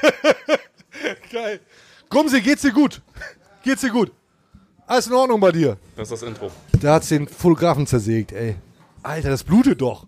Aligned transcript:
Geil. 1.32 1.60
Gumsi, 2.08 2.40
geht's 2.40 2.62
dir 2.62 2.72
gut? 2.72 3.00
Geht's 3.62 3.82
dir 3.82 3.90
gut? 3.90 4.12
Alles 4.86 5.06
in 5.06 5.12
Ordnung 5.12 5.38
bei 5.40 5.52
dir? 5.52 5.76
Das 5.96 6.10
ist 6.10 6.22
das 6.22 6.28
Intro. 6.28 6.50
Da 6.80 6.94
hat's 6.94 7.08
den 7.08 7.28
Fotografen 7.28 7.86
zersägt, 7.86 8.32
ey. 8.32 8.56
Alter, 9.02 9.30
das 9.30 9.44
blutet 9.44 9.80
doch. 9.80 10.06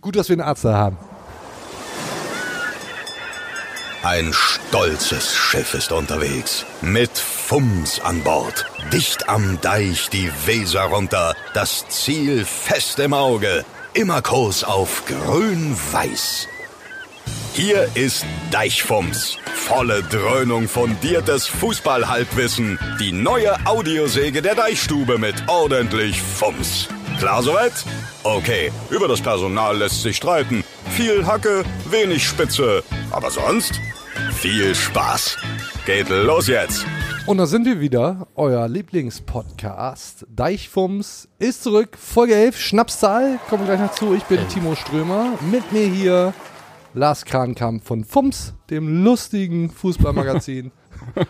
Gut, 0.00 0.16
dass 0.16 0.28
wir 0.28 0.34
einen 0.34 0.42
Arzt 0.42 0.64
da 0.64 0.74
haben. 0.74 0.98
Ein 4.04 4.34
stolzes 4.34 5.34
Schiff 5.34 5.72
ist 5.72 5.90
unterwegs. 5.90 6.66
Mit 6.82 7.16
Fums 7.16 8.00
an 8.00 8.22
Bord. 8.22 8.66
Dicht 8.92 9.30
am 9.30 9.58
Deich 9.62 10.10
die 10.10 10.30
Weser 10.44 10.82
runter. 10.82 11.34
Das 11.54 11.88
Ziel 11.88 12.44
fest 12.44 12.98
im 12.98 13.14
Auge. 13.14 13.64
Immer 13.94 14.20
Kurs 14.20 14.62
auf 14.62 15.04
grün-weiß. 15.06 16.48
Hier 17.56 17.88
ist 17.94 18.26
Deichfums. 18.50 19.38
Volle 19.54 20.02
Dröhnung 20.02 20.66
fundiertes 20.66 21.46
Fußballhalbwissen. 21.46 22.80
Die 22.98 23.12
neue 23.12 23.54
Audiosäge 23.64 24.42
der 24.42 24.56
Deichstube 24.56 25.18
mit 25.18 25.36
ordentlich 25.46 26.20
Fums. 26.20 26.88
Klar 27.20 27.44
soweit? 27.44 27.72
Okay, 28.24 28.72
über 28.90 29.06
das 29.06 29.20
Personal 29.20 29.76
lässt 29.76 30.02
sich 30.02 30.16
streiten. 30.16 30.64
Viel 30.96 31.24
Hacke, 31.24 31.62
wenig 31.88 32.26
Spitze. 32.26 32.82
Aber 33.12 33.30
sonst 33.30 33.80
viel 34.32 34.74
Spaß. 34.74 35.38
Geht 35.86 36.08
los 36.08 36.48
jetzt. 36.48 36.84
Und 37.24 37.38
da 37.38 37.46
sind 37.46 37.66
wir 37.66 37.78
wieder, 37.78 38.26
euer 38.34 38.66
Lieblingspodcast. 38.66 40.26
Deichfums 40.28 41.28
ist 41.38 41.62
zurück, 41.62 41.96
Folge 41.96 42.34
11, 42.34 42.60
Schnapszahl, 42.60 43.38
kommen 43.48 43.62
wir 43.62 43.76
gleich 43.76 43.88
noch 43.88 43.94
zu. 43.94 44.12
Ich 44.12 44.24
bin 44.24 44.40
Timo 44.48 44.74
Strömer, 44.74 45.38
mit 45.52 45.70
mir 45.70 45.86
hier 45.86 46.34
Lars 46.94 47.24
Krankamp 47.24 47.84
von 47.84 48.04
Fums, 48.04 48.54
dem 48.70 49.02
lustigen 49.02 49.68
Fußballmagazin. 49.70 50.70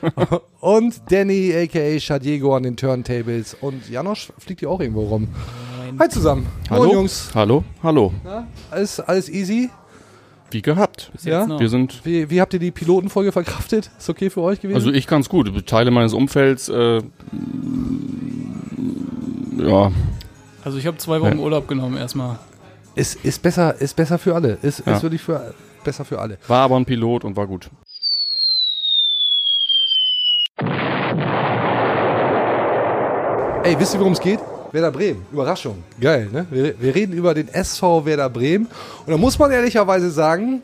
und 0.61 1.01
Danny, 1.11 1.55
aka 1.55 1.99
Shadiego 1.99 2.55
an 2.55 2.65
den 2.65 2.77
Turntables. 2.77 3.57
Und 3.61 3.89
Janosch 3.89 4.31
fliegt 4.39 4.61
hier 4.61 4.69
auch 4.69 4.81
irgendwo 4.81 5.05
rum. 5.05 5.29
Hi 5.99 6.09
zusammen. 6.09 6.47
Hallo, 6.69 6.85
Moin, 6.85 6.93
Jungs. 6.97 7.31
Hallo, 7.35 7.65
hallo. 7.83 8.13
Na, 8.25 8.47
alles, 8.71 9.01
alles 9.01 9.31
easy? 9.31 9.71
Wie 10.51 10.61
gehabt. 10.61 11.11
Ja? 11.23 11.59
Wir 11.59 11.69
sind, 11.71 12.05
Wie, 12.05 12.29
wie 12.29 12.41
habt 12.43 12.53
ihr 12.53 12.61
die 12.61 12.71
Pilotenfolge 12.71 13.33
verkraftet? 13.33 13.91
Ist 13.99 14.11
okay 14.11 14.29
für 14.29 14.43
euch 14.43 14.61
gewesen? 14.61 14.77
also 14.77 14.91
ich 14.93 15.07
ganz 15.07 15.29
gut. 15.31 15.67
Teile 15.67 15.91
meines 15.91 16.13
Umfelds, 16.13 16.69
äh, 16.69 17.01
ja, 19.57 19.93
Also 20.63 20.79
ich 20.79 20.87
habe 20.87 20.99
zwei 20.99 21.21
Wochen 21.23 21.39
Ja. 21.39 21.43
Urlaub 21.43 21.67
genommen 21.69 21.97
erstmal. 21.97 22.39
Ist, 22.95 23.25
ist, 23.25 23.43
besser, 23.43 23.75
ist 23.81 23.95
besser 23.97 24.19
für 24.19 24.35
alle. 24.35 24.59
Ist, 24.63 24.83
Ja. 24.87 24.97
ist 24.97 25.03
wirklich 25.03 25.23
für, 25.23 25.55
besser 25.83 26.05
für 26.05 26.21
alle. 26.21 26.39
war 26.49 26.63
aber 26.63 26.77
ein 26.77 26.85
Pilot 26.85 27.25
und 27.25 27.37
war 27.37 27.47
gut. 27.47 27.69
Ey, 33.65 33.79
wisst 33.81 33.95
ihr, 33.95 34.01
worum 34.01 34.13
es 34.13 34.21
geht? 34.21 34.41
Werder 34.73 34.91
Bremen. 34.91 35.25
Überraschung. 35.33 35.83
Geil, 35.99 36.29
ne? 36.31 36.47
Wir, 36.51 36.79
wir 36.79 36.95
reden 36.95 37.13
über 37.15 37.33
den 37.33 37.49
SV 37.49 38.05
Werder 38.05 38.29
Bremen. 38.29 38.67
Und 39.07 39.11
da 39.11 39.17
muss 39.17 39.39
man 39.39 39.51
ehrlicherweise 39.51 40.11
sagen, 40.11 40.61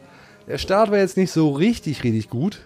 der 0.47 0.59
Start 0.59 0.91
war 0.91 0.99
jetzt 0.99 1.17
nicht 1.17 1.33
so 1.33 1.51
richtig, 1.51 2.05
richtig 2.05 2.29
gut. 2.29 2.61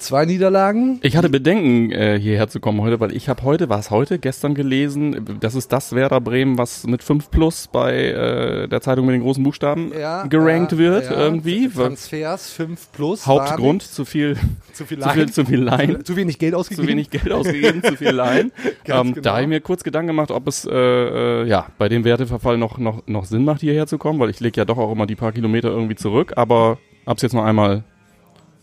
Zwei 0.00 0.24
Niederlagen. 0.24 0.98
Ich 1.02 1.14
hatte 1.14 1.28
Bedenken, 1.28 1.92
äh, 1.92 2.18
hierher 2.18 2.48
zu 2.48 2.58
kommen 2.58 2.80
heute, 2.80 3.00
weil 3.00 3.14
ich 3.14 3.28
habe 3.28 3.42
heute, 3.42 3.68
war 3.68 3.78
es 3.78 3.90
heute, 3.90 4.18
gestern 4.18 4.54
gelesen, 4.54 5.38
das 5.40 5.54
ist 5.54 5.70
das 5.72 5.94
Werder 5.94 6.22
Bremen, 6.22 6.56
was 6.56 6.86
mit 6.86 7.02
5 7.02 7.30
plus 7.30 7.68
bei 7.70 8.06
äh, 8.06 8.66
der 8.66 8.80
Zeitung 8.80 9.04
mit 9.04 9.14
den 9.14 9.20
großen 9.20 9.44
Buchstaben 9.44 9.90
gerankt 9.90 10.72
ja, 10.72 10.78
wird 10.78 11.04
ja. 11.04 11.18
irgendwie. 11.18 11.68
Transfers 11.68 12.50
5 12.50 12.92
plus. 12.92 13.26
Hauptgrund, 13.26 13.82
zu 13.82 14.06
viel, 14.06 14.38
Zu 14.72 14.86
viel 14.86 14.98
zu 15.00 15.10
viel, 15.10 15.30
zu 15.30 15.44
viel 15.44 15.60
Leihen. 15.60 16.02
Zu 16.02 16.16
wenig 16.16 16.38
Geld 16.38 16.54
ausgegeben. 16.54 16.86
zu 16.86 16.90
wenig 16.90 17.10
Geld 17.10 17.30
ausgegeben, 17.30 17.82
zu 17.82 17.96
viel 17.96 18.10
Leihen. 18.10 18.52
Ganz 18.84 19.08
ähm, 19.08 19.14
genau. 19.14 19.22
Da 19.22 19.32
habe 19.32 19.42
ich 19.42 19.48
mir 19.48 19.60
kurz 19.60 19.84
Gedanken 19.84 20.08
gemacht, 20.08 20.30
ob 20.30 20.48
es 20.48 20.64
äh, 20.64 20.72
äh, 20.72 21.46
ja 21.46 21.66
bei 21.76 21.90
dem 21.90 22.04
Werteverfall 22.04 22.56
noch, 22.56 22.78
noch, 22.78 23.06
noch 23.06 23.26
Sinn 23.26 23.44
macht, 23.44 23.60
hierher 23.60 23.86
zu 23.86 23.98
kommen, 23.98 24.18
weil 24.18 24.30
ich 24.30 24.40
lege 24.40 24.62
ja 24.62 24.64
doch 24.64 24.78
auch 24.78 24.90
immer 24.92 25.06
die 25.06 25.16
paar 25.16 25.32
Kilometer 25.32 25.68
irgendwie 25.68 25.96
zurück, 25.96 26.32
aber 26.36 26.78
hab's 27.06 27.20
jetzt 27.20 27.34
noch 27.34 27.44
einmal. 27.44 27.84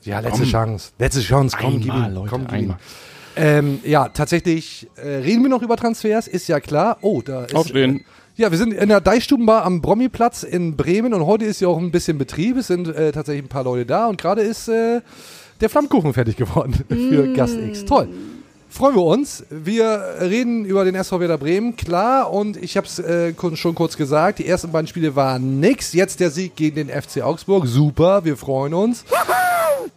Ja, 0.07 0.19
letzte 0.19 0.41
Komm. 0.41 0.49
Chance. 0.49 0.91
Letzte 0.97 1.21
Chance. 1.21 1.57
Komm, 1.59 1.79
gib 1.81 1.91
Einmal, 1.91 2.09
ihm. 2.09 2.15
Leute, 2.15 2.29
komm, 2.29 2.41
gib 2.41 2.53
einmal. 2.53 2.77
Ähm, 3.35 3.79
ja, 3.83 4.09
tatsächlich 4.09 4.87
äh, 4.95 5.07
reden 5.07 5.43
wir 5.43 5.49
noch 5.49 5.61
über 5.61 5.77
Transfers, 5.77 6.27
ist 6.27 6.47
ja 6.47 6.59
klar. 6.59 6.97
Oh, 7.01 7.21
da 7.21 7.45
ist. 7.45 7.55
Aufstehen. 7.55 7.97
Äh, 7.97 8.03
ja, 8.41 8.51
wir 8.51 8.57
sind 8.57 8.73
in 8.73 8.89
der 8.89 9.01
Deichstubenbar 9.01 9.63
am 9.63 9.81
Brommiplatz 9.81 10.43
in 10.43 10.75
Bremen 10.75 11.13
und 11.13 11.25
heute 11.25 11.45
ist 11.45 11.59
ja 11.59 11.67
auch 11.67 11.77
ein 11.77 11.91
bisschen 11.91 12.17
Betrieb. 12.17 12.57
Es 12.57 12.67
sind 12.67 12.87
äh, 12.87 13.11
tatsächlich 13.11 13.45
ein 13.45 13.49
paar 13.49 13.63
Leute 13.63 13.85
da 13.85 14.07
und 14.07 14.19
gerade 14.19 14.41
ist 14.41 14.67
äh, 14.67 15.01
der 15.59 15.69
Flammkuchen 15.69 16.13
fertig 16.13 16.37
geworden 16.37 16.73
für 16.87 17.33
Gast 17.33 17.57
X. 17.57 17.85
Toll. 17.85 18.09
Freuen 18.77 18.95
wir 18.95 19.05
uns. 19.05 19.43
Wir 19.49 20.17
reden 20.21 20.63
über 20.63 20.85
den 20.85 20.93
SV 20.93 21.19
Werder 21.19 21.39
Bremen, 21.39 21.75
klar. 21.75 22.31
Und 22.31 22.57
ich 22.57 22.77
habe 22.77 22.85
es 22.85 22.99
äh, 22.99 23.33
schon 23.55 23.73
kurz 23.73 23.97
gesagt, 23.97 24.37
die 24.37 24.45
ersten 24.47 24.71
beiden 24.71 24.85
Spiele 24.85 25.15
waren 25.15 25.59
nix. 25.59 25.93
Jetzt 25.93 26.19
der 26.19 26.29
Sieg 26.29 26.55
gegen 26.55 26.75
den 26.75 26.89
FC 26.89 27.23
Augsburg. 27.23 27.65
Super, 27.65 28.23
wir 28.23 28.37
freuen 28.37 28.75
uns. 28.75 29.03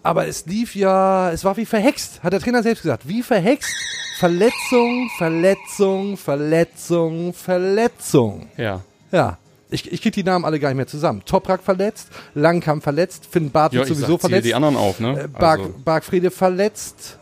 Aber 0.03 0.27
es 0.27 0.47
lief 0.47 0.75
ja, 0.75 1.31
es 1.31 1.45
war 1.45 1.59
wie 1.59 1.67
verhext, 1.67 2.23
hat 2.23 2.33
der 2.33 2.41
Trainer 2.41 2.63
selbst 2.63 2.81
gesagt. 2.81 3.07
Wie 3.07 3.23
verhext. 3.23 3.71
Verletzung, 4.19 5.11
Verletzung, 5.19 6.17
Verletzung, 6.17 7.35
Verletzung. 7.35 8.49
Ja. 8.57 8.81
Ja. 9.13 9.37
Ich, 9.71 9.93
ich 9.93 10.01
krieg 10.01 10.15
die 10.15 10.25
Namen 10.25 10.47
alle 10.47 10.59
gar 10.59 10.71
nicht 10.71 10.79
mehr 10.79 10.87
zusammen. 10.87 11.23
Toprak 11.27 11.63
verletzt, 11.63 12.09
Langkamp 12.35 12.83
verletzt, 12.83 13.27
Finn 13.31 13.53
ich 13.55 13.87
sowieso 13.87 14.17
verletzt. 14.17 14.47
die 14.47 14.55
anderen 14.55 14.77
auf, 14.77 15.01
ne? 15.01 15.25
Äh, 15.25 15.29
Bark, 15.29 15.61
Also, 15.61 15.75
Barkfriede 15.85 16.31
verletzt, 16.31 17.19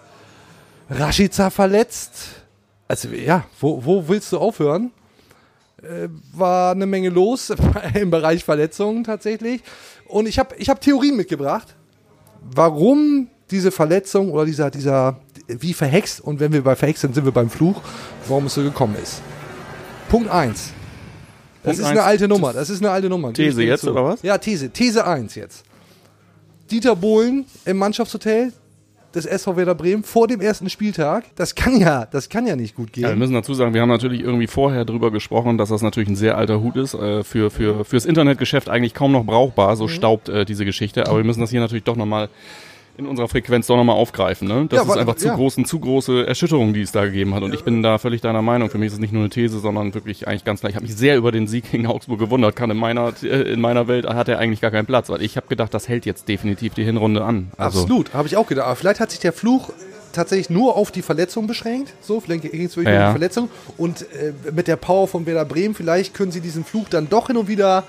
Rashica 0.91 1.51
verletzt. 1.51 2.15
Also 2.87 3.09
ja, 3.09 3.45
wo, 3.61 3.85
wo 3.85 4.09
willst 4.09 4.33
du 4.33 4.39
aufhören? 4.39 4.91
Äh, 5.83 6.09
war 6.33 6.73
eine 6.73 6.87
Menge 6.87 7.11
los 7.11 7.53
im 7.95 8.11
Bereich 8.11 8.45
Verletzungen 8.45 9.05
tatsächlich. 9.05 9.63
Und 10.07 10.27
ich 10.27 10.39
habe 10.39 10.55
ich 10.57 10.69
hab 10.69 10.81
Theorien 10.81 11.17
mitgebracht, 11.17 11.77
warum 12.41 13.29
diese 13.51 13.71
Verletzung 13.71 14.31
oder 14.33 14.45
dieser, 14.45 14.71
dieser, 14.71 15.21
wie 15.47 15.73
verhext, 15.73 16.21
und 16.21 16.41
wenn 16.41 16.53
wir 16.53 16.63
bei 16.63 16.77
verhext 16.77 17.03
sind, 17.03 17.15
sind 17.15 17.25
wir 17.25 17.33
beim 17.33 17.51
Fluch, 17.51 17.81
warum 18.27 18.47
es 18.47 18.55
so 18.55 18.63
gekommen 18.63 18.97
ist. 19.03 19.23
Punkt 20.09 20.31
1. 20.31 20.73
Das 21.63 21.77
Punkt 21.77 21.81
ist 21.81 21.87
eine 21.87 22.03
alte 22.03 22.29
Nummer. 22.29 22.53
Das 22.53 22.71
ist 22.71 22.81
eine 22.81 22.91
alte 22.91 23.09
Nummer. 23.09 23.33
These 23.33 23.63
jetzt, 23.63 23.83
zu. 23.83 23.91
oder 23.91 24.05
was? 24.05 24.23
Ja, 24.23 24.39
These. 24.39 24.71
These 24.71 25.07
1 25.07 25.35
jetzt. 25.35 25.65
Dieter 26.71 26.97
Bohlen 26.97 27.47
im 27.65 27.79
Mannschaftshotel 27.79 28.53
des 29.15 29.25
SV 29.27 29.57
Werder 29.57 29.75
Bremen 29.75 30.03
vor 30.03 30.29
dem 30.29 30.41
ersten 30.41 30.69
Spieltag. 30.69 31.25
Das 31.37 31.55
kann 31.55 31.79
ja, 31.81 32.07
das 32.07 32.29
kann 32.29 32.47
ja 32.47 32.57
nicht 32.57 32.75
gut 32.75 32.97
ja, 32.97 33.03
wir 33.05 33.09
gehen. 33.11 33.19
müssen 33.19 33.35
dazu 33.35 33.55
sagen, 33.55 33.75
wir 33.75 33.81
haben 33.81 33.89
natürlich 33.89 34.21
irgendwie 34.21 34.47
vorher 34.47 34.85
drüber 34.85 35.11
gesprochen, 35.11 35.57
dass 35.59 35.71
das 35.71 35.83
natürlich 35.83 36.09
ein 36.09 36.17
sehr 36.17 36.37
alter 36.37 36.61
Hut 36.61 36.77
ist, 36.77 36.95
äh, 36.95 37.25
für, 37.25 37.51
für, 37.51 37.85
fürs 37.85 38.05
Internetgeschäft 38.05 38.69
eigentlich 38.69 38.95
kaum 38.95 39.13
noch 39.13 39.25
brauchbar, 39.25 39.73
Mhm. 39.73 39.77
so 39.77 39.89
staubt 39.89 40.29
äh, 40.29 40.45
diese 40.45 40.65
Geschichte, 40.65 41.07
aber 41.07 41.19
wir 41.19 41.25
müssen 41.25 41.41
das 41.41 41.51
hier 41.51 41.61
natürlich 41.61 41.85
doch 41.85 41.97
nochmal 41.97 42.29
in 42.99 43.07
unserer 43.07 43.29
Frequenz 43.29 43.69
doch 43.69 43.77
nochmal 43.77 43.95
aufgreifen. 43.97 44.49
Ne? 44.49 44.67
Das 44.69 44.85
Ja, 44.85 44.93
ist 44.93 44.99
einfach 44.99 45.15
zu 45.15 45.29
ja. 45.29 45.35
groß, 45.37 45.57
eine 45.57 45.67
zu 45.67 45.79
große 45.79 46.27
Erschütterung, 46.27 46.75
die 46.75 46.83
es 46.83 46.91
da 46.91 47.05
gegeben 47.05 47.33
hat. 47.35 47.45
Und 47.45 47.55
ich 47.55 47.63
bin 47.63 47.81
da 47.83 47.97
völlig 47.99 48.21
deiner 48.21 48.43
Meinung. 48.43 48.71
Für 48.71 48.79
mich 48.79 48.89
ist 48.89 48.95
es 48.95 48.99
nicht 48.99 49.13
nur 49.13 49.23
eine 49.23 49.31
These, 49.31 49.61
sondern 49.61 49.95
wirklich 49.95 50.27
eigentlich 50.27 50.45
ganz 50.45 50.61
klar. 50.61 50.71
Ich 50.71 50.75
habe 50.77 50.85
mich 50.85 50.97
sehr 50.97 51.17
über 51.17 51.31
den 51.31 51.47
Sieg 51.47 51.71
gegen 51.71 51.87
Augsburg 51.87 52.19
gewundert. 52.19 52.57
Kann 52.57 52.71
in 52.71 52.77
meiner, 52.77 53.13
äh, 53.23 53.53
in 53.53 53.61
meiner 53.61 53.87
Welt 53.87 54.05
hat 54.07 54.29
er 54.29 54.41
eigentlich 54.41 54.61
gar 54.61 54.73
keinen 54.73 54.87
Platz, 54.87 55.09
weil 55.11 55.23
ich 55.23 55.37
habe 55.37 55.47
gedacht, 55.47 55.73
das 55.73 55.89
hält 55.89 56.07
jetzt 56.07 56.29
definitiv 56.29 56.75
die 56.75 56.83
Hinrunde 56.85 57.23
an. 57.25 57.53
Also, 57.57 57.83
Absolut, 57.83 58.13
habe 58.15 58.27
ich 58.27 58.37
auch 58.37 58.49
gedacht. 58.49 58.67
Aber 58.67 58.75
vielleicht 58.77 58.99
hat 58.99 59.13
sich 59.13 59.21
der 59.21 59.33
Fluch 59.33 59.71
tatsächlich 60.13 60.51
nur 60.51 60.77
auf 60.77 60.91
die 60.91 61.03
Verletzung 61.03 61.47
beschränkt. 61.47 61.93
So, 62.01 62.19
vielleicht 62.21 62.43
ging 62.51 62.65
es 62.65 62.77
wirklich 62.77 62.87
nur 62.87 62.95
um 62.95 63.01
Ja. 63.01 63.07
die 63.09 63.13
Verletzung. 63.13 63.49
Und 63.77 64.03
äh, 64.03 64.33
mit 64.53 64.67
der 64.67 64.75
Power 64.77 65.07
von 65.07 65.25
Werder 65.25 65.45
Bremen, 65.45 65.77
vielleicht 65.77 66.15
können 66.15 66.33
sie 66.33 66.41
diesen 66.41 66.65
Fluch 66.65 66.89
dann 66.89 67.09
doch 67.09 67.29
hin 67.29 67.37
und 67.37 67.47
wieder 67.47 67.85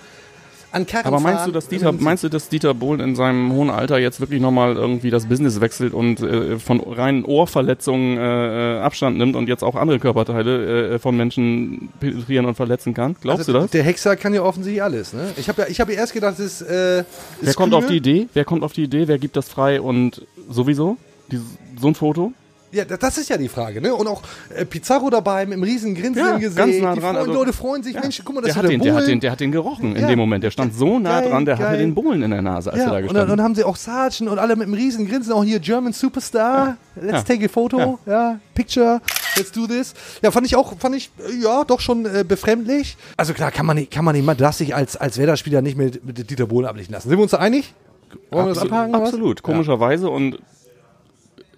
an 0.72 0.86
Karren 0.86 1.08
Aber 1.08 1.20
meinst 1.20 1.40
fahren. 1.40 1.50
du, 1.50 1.54
dass 1.54 1.68
Dieter, 1.68 1.92
meinst 1.92 2.24
du, 2.24 2.30
dass 2.30 2.50
Dieter 2.50 2.74
Bohlen 2.74 3.00
in 3.00 3.16
seinem 3.16 3.52
hohen 3.54 3.70
Alter 3.70 3.98
jetzt 3.98 4.20
wirklich 4.20 4.40
nochmal 4.42 4.76
irgendwie 4.76 5.10
das 5.10 5.26
Business 5.26 5.62
wechselt 5.62 5.94
und 5.94 6.22
äh, 6.22 6.60
von 6.60 6.80
reinen 6.80 7.26
Ohrverletzungen 7.26 8.18
äh, 8.18 8.78
äh, 8.78 8.80
Abstand 8.80 9.18
nimmt 9.18 9.36
und 9.36 9.48
jetzt 9.48 9.64
auch 9.64 9.76
andere 9.76 10.00
Körperteile 10.00 10.94
äh, 10.94 11.00
von 11.00 11.18
Menschen 11.18 11.90
penetrieren 12.00 12.46
und 12.46 12.56
verletzen 12.56 12.94
kann? 12.94 13.16
Glaubst 13.20 13.42
also, 13.42 13.54
du 13.54 13.60
das? 13.60 13.72
Der 13.72 13.84
Hexer 13.84 14.16
kann 14.16 14.34
ja 14.34 14.44
offensichtlich 14.44 14.84
alles. 14.84 15.14
Ne? 15.14 15.32
Ich 15.38 15.50
habe 15.50 15.64
ja, 15.64 15.68
ich 15.68 15.80
hab 15.80 15.90
ja 15.90 15.96
erst 15.96 16.14
gedacht, 16.14 16.40
es 16.40 16.62
ist. 16.62 16.62
Äh, 16.62 17.04
Wer 17.42 17.50
ist 17.50 17.56
kommt 17.56 17.74
kühl. 17.74 17.80
auf 17.80 17.88
die 17.88 17.98
Idee? 17.98 18.28
Wer 18.34 18.46
kommt 18.46 18.64
auf 18.64 18.74
die 18.74 18.84
Idee? 18.84 19.08
Wer 19.08 19.18
gibt 19.18 19.36
das 19.36 19.50
frei 19.50 19.82
und 19.82 20.26
sowieso? 20.50 20.98
Dieses, 21.32 21.46
so 21.80 21.88
ein 21.88 21.96
Foto? 21.96 22.34
Ja, 22.72 22.86
da- 22.86 22.98
das 22.98 23.18
ist 23.18 23.30
ja 23.30 23.38
die 23.38 23.48
Frage, 23.50 23.82
ne? 23.82 23.94
Und 23.96 24.06
auch 24.08 24.22
äh, 24.56 24.64
Pizarro 24.64 25.10
dabei 25.10 25.46
mit 25.46 25.54
dem 25.58 25.64
riesen 25.64 25.96
Grinsen 25.96 26.24
Ja, 26.24 26.34
im 26.36 26.40
Gesicht. 26.40 26.56
ganz 26.58 26.78
nah 26.80 26.94
die 26.94 27.00
dran, 27.00 27.16
freuen, 27.16 27.28
also- 27.28 27.34
Leute 27.34 27.54
freuen 27.54 27.82
sich, 27.84 27.96
Mensch, 28.00 28.22
guck 28.24 28.36
mal, 28.36 28.42
das 28.42 28.48
Der 28.48 28.52
ist 28.52 28.58
hat, 28.58 28.64
der 28.64 28.70
den, 28.70 28.82
der, 28.82 28.94
hat 28.96 29.08
den, 29.08 29.20
der 29.20 29.32
hat 29.32 29.40
den 29.40 29.52
gerochen 29.52 29.96
in 29.96 30.02
Ja. 30.04 30.08
dem 30.08 30.20
Moment. 30.20 30.44
Der 30.44 30.52
stand 30.52 30.76
so 30.76 31.00
nah 31.00 31.22
Geil, 31.22 31.30
dran, 31.32 31.46
der 31.46 31.56
hatte 31.58 31.68
geil. 31.70 31.78
den 31.80 31.96
Bohlen 31.96 32.22
in 32.22 32.30
der 32.32 32.42
Nase, 32.44 32.72
als 32.72 32.80
er 32.82 32.86
ja, 32.86 32.92
da 32.92 32.98
und 32.98 33.02
dann, 33.02 33.04
gestanden 33.08 33.32
und 33.32 33.38
dann 33.38 33.44
haben 33.44 33.56
sie 33.56 33.64
auch 33.64 33.76
Sargent 33.76 34.30
und 34.30 34.38
alle 34.38 34.56
mit 34.56 34.68
einem 34.68 34.76
riesen 34.76 35.08
Grinsen, 35.08 35.34
auch 35.34 35.44
hier 35.44 35.60
German 35.60 35.94
Superstar. 35.94 36.78
Let's 36.96 37.12
Ja. 37.12 37.22
take 37.36 37.46
a 37.46 37.48
photo, 37.48 37.98
ja. 38.06 38.40
Picture, 38.54 39.02
let's 39.36 39.52
do 39.52 39.66
this. 39.66 39.94
Ja, 40.22 40.30
fand 40.32 40.46
ich 40.46 40.56
auch, 40.56 40.78
fand 40.78 40.96
ich, 40.96 41.10
ja, 41.42 41.64
doch 41.64 41.80
schon 41.80 42.06
äh, 42.06 42.24
befremdlich. 42.28 42.98
Also 43.18 43.34
klar, 43.34 43.52
kann 43.52 43.66
man 43.66 43.78
nicht, 43.78 43.90
kann 43.90 44.06
man 44.06 44.16
nicht, 44.16 44.26
man 44.26 44.38
darf 44.38 44.56
sich 44.56 44.76
als, 44.76 44.96
als 44.96 45.18
Werder-Spieler 45.18 45.62
nicht 45.64 45.78
mit, 45.78 46.06
mit 46.06 46.30
Dieter 46.30 46.46
Bohlen 46.46 46.68
ablichten 46.68 46.94
lassen. 46.94 47.10
Sind 47.10 47.18
wir 47.18 47.24
uns 47.24 47.32
da 47.32 47.38
einig? 47.38 47.74
Wollen 48.32 48.48
wir 48.48 48.54
das 48.54 48.64
abhaken? 48.64 48.94
absolut. 48.96 49.42
Komischerweise 49.44 50.10
und 50.10 50.38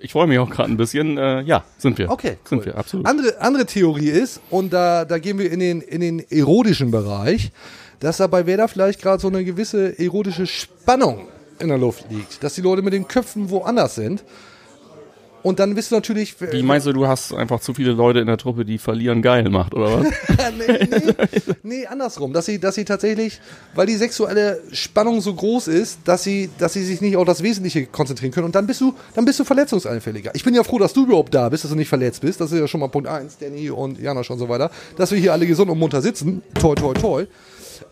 ich 0.02 0.12
freue 0.12 0.28
mich 0.28 0.40
auch 0.40 0.50
gerade 0.50 0.72
ein 0.72 0.78
bisschen. 0.78 1.18
Äh, 1.18 1.42
ja, 1.42 1.64
sind 1.78 1.98
wir. 1.98 2.10
Okay, 2.10 2.38
Sind 2.44 2.60
cool. 2.60 2.66
wir, 2.66 2.78
absolut. 2.78 3.06
Andere, 3.06 3.40
andere 3.40 3.66
Theorie 3.66 4.10
ist, 4.10 4.42
und 4.50 4.74
da, 4.74 5.06
da 5.06 5.20
gehen 5.20 5.38
wir 5.38 5.52
in 5.52 5.60
den, 5.60 5.82
in 5.82 6.02
den 6.02 6.20
erotischen 6.32 6.92
Bereich, 6.92 7.52
dass 8.00 8.18
da 8.18 8.28
bei 8.28 8.46
Werder 8.46 8.68
vielleicht 8.68 9.02
gerade 9.02 9.22
so 9.22 9.28
eine 9.28 9.44
gewisse 9.44 9.98
erotische 10.00 10.48
Spannung 10.48 11.28
in 11.60 11.68
der 11.68 11.78
Luft 11.78 12.06
liegt. 12.10 12.44
Dass 12.44 12.56
die 12.56 12.62
Leute 12.62 12.82
mit 12.82 12.94
den 12.94 13.08
Köpfen 13.08 13.50
woanders 13.50 13.96
sind. 13.96 14.24
Und 15.44 15.60
dann 15.60 15.76
bist 15.76 15.92
du 15.92 15.96
natürlich. 15.96 16.36
Wie 16.40 16.64
meinst 16.64 16.88
du, 16.88 16.94
du 16.94 17.08
hast 17.08 17.34
einfach 17.34 17.60
zu 17.60 17.74
viele 17.74 17.92
Leute 17.92 18.20
in 18.20 18.28
der 18.28 18.38
Truppe, 18.38 18.66
die 18.66 18.78
verlieren 18.78 19.22
geil 19.22 19.50
macht, 19.50 19.74
oder 19.74 20.00
was? 20.00 20.08
nee, 20.58 20.88
nee, 20.90 21.54
nee, 21.64 21.86
andersrum. 21.86 22.34
Dass 22.34 22.46
sie, 22.46 22.60
dass 22.60 22.76
sie 22.76 22.86
tatsächlich, 22.86 23.40
weil 23.76 23.88
die 23.88 23.96
sexuelle 23.96 24.62
Spannung 24.72 25.22
so 25.22 25.34
groß 25.34 25.68
ist, 25.68 26.00
dass 26.06 26.24
sie, 26.24 26.50
dass 26.58 26.74
sie 26.74 26.84
sich 26.84 27.02
nicht 27.02 27.18
auf 27.18 27.26
das 27.26 27.44
Wesentliche 27.44 27.86
konzentrieren 27.86 28.32
können. 28.32 28.46
Und 28.46 28.56
dann 28.56 28.68
bist 28.68 28.82
du, 28.82 28.94
dann 29.16 29.26
bist 29.26 29.40
du 29.40 29.44
verletzungsanfälliger. 29.44 30.32
Ich 30.34 30.44
bin 30.44 30.54
ja 30.54 30.64
froh, 30.64 30.80
dass 30.80 30.94
du 30.94 31.06
überhaupt 31.06 31.34
da 31.34 31.50
bist, 31.50 31.64
dass 31.64 31.72
du 31.72 31.78
nicht 31.78 31.90
verletzt 31.90 32.22
bist. 32.22 32.40
Das 32.42 32.52
ist 32.52 32.60
ja 32.60 32.68
schon 32.68 32.80
mal 32.80 32.88
Punkt 32.88 33.08
eins, 33.08 33.38
Danny 33.38 33.70
und 33.70 34.00
Janosch 34.00 34.30
und 34.30 34.40
so 34.40 34.50
weiter. 34.50 34.72
Dass 34.98 35.12
wir 35.12 35.20
hier 35.20 35.34
alle 35.34 35.48
gesund 35.48 35.70
und 35.70 35.80
munter 35.80 36.02
sitzen. 36.02 36.42
Toi, 36.60 36.76
toi, 36.76 36.94
toi. 36.94 37.26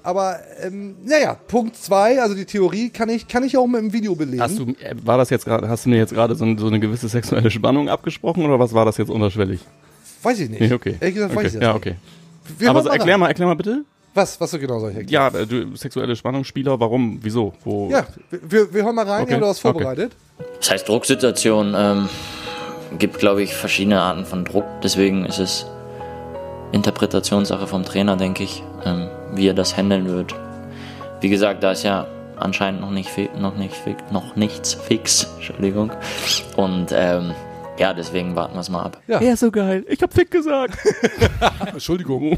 Aber, 0.04 0.40
ähm, 0.62 0.96
naja, 1.04 1.36
Punkt 1.48 1.75
zwei, 1.75 2.22
also 2.22 2.36
die 2.36 2.46
Theorie 2.46 2.90
kann 2.90 3.10
ich, 3.10 3.28
kann 3.28 3.44
ich 3.44 3.57
auch 3.57 3.68
mit 3.68 3.81
dem 3.81 3.94
Video 3.94 4.16
belegen. 4.16 4.42
Hast 4.42 4.57
du, 4.60 4.63
äh, 4.81 4.96
war 5.04 5.18
das 5.18 5.30
jetzt 5.30 5.46
gerade, 5.46 5.68
hast 5.68 5.86
du 5.86 5.90
mir 5.90 5.98
jetzt 5.98 6.13
gerade 6.13 6.36
so, 6.36 6.46
so 6.57 6.68
eine 6.68 6.80
gewisse 6.80 7.07
sexuelle 7.10 7.51
Spannung 7.51 7.90
abgesprochen 7.90 8.46
oder 8.46 8.60
was 8.60 8.74
war 8.74 8.86
das 8.86 8.98
jetzt 8.98 9.10
unterschwellig? 9.10 9.60
weiß 10.22 10.40
ich 10.42 10.50
nicht. 10.50 10.62
Nee, 10.62 10.74
okay. 10.74 10.96
Ehrlich 11.00 11.16
gesagt, 11.16 11.31
weiß 11.36 11.38
okay. 11.40 11.48
ich 11.48 11.54
das 11.54 11.62
Ja, 11.63 11.74
nicht. 11.74 11.78
okay. 11.78 11.96
Wir 12.57 12.69
Aber 12.69 12.84
so, 12.84 12.90
erklär 12.90 13.18
mal, 13.18 13.28
erklär 13.28 13.48
mal 13.48 13.56
bitte. 13.56 13.84
Was, 14.13 14.40
was 14.42 14.51
du 14.51 14.60
genau 14.60 14.80
soll 14.80 14.92
ich 14.92 14.98
erklären? 14.98 15.34
Ja, 15.34 15.40
äh, 15.40 15.46
du, 15.46 15.75
sexuelle 15.75 16.16
Spannungsspieler, 16.16 16.80
warum, 16.80 17.19
wieso, 17.22 17.54
wo? 17.63 17.90
Ja, 17.90 18.07
wir, 18.31 18.74
wir 18.74 18.84
hören 18.84 18.95
mal 18.95 19.07
rein, 19.07 19.24
Okay, 19.24 19.34
ja, 19.34 19.40
du 19.40 19.45
hast 19.45 19.63
okay. 19.63 19.72
vorbereitet. 19.74 20.13
Das 20.60 20.72
heißt, 20.72 20.88
Drucksituation 20.90 21.74
ähm, 21.78 22.10
gibt, 22.98 23.19
glaube 23.19 23.44
ich, 23.44 23.54
verschiedene 23.54 24.02
Arten 24.02 24.25
von 24.25 24.45
Druck. 24.45 24.66
Deswegen 24.84 25.25
ist 25.25 25.40
es 25.40 25.66
Interpretationssache 26.72 27.68
vom 27.68 27.84
Trainer, 27.84 28.18
denke 28.18 28.44
ich, 28.44 28.63
ähm, 28.86 29.07
wie 29.40 29.48
er 29.48 29.56
das 29.56 29.76
handeln 29.76 30.06
wird. 30.08 30.36
Wie 31.22 31.30
gesagt, 31.30 31.64
da 31.64 31.72
ist 31.72 31.84
ja 31.84 32.06
anscheinend 32.38 32.82
noch 32.82 32.92
nicht 32.92 33.10
noch 33.40 33.56
nicht 33.58 33.74
noch 34.12 34.36
nichts 34.36 34.74
fix, 34.76 35.28
Entschuldigung. 35.38 35.92
Und 36.56 36.92
ähm, 36.94 37.34
ja, 37.80 37.94
deswegen 37.94 38.36
warten 38.36 38.56
wir 38.56 38.60
es 38.60 38.70
mal 38.70 38.84
ab. 38.84 39.02
Ja. 39.08 39.20
Er 39.22 39.34
ist 39.34 39.40
so 39.40 39.50
geil. 39.50 39.86
Ich 39.88 40.02
hab 40.02 40.14
Fick 40.14 40.30
gesagt. 40.30 40.78
Entschuldigung. 41.66 42.38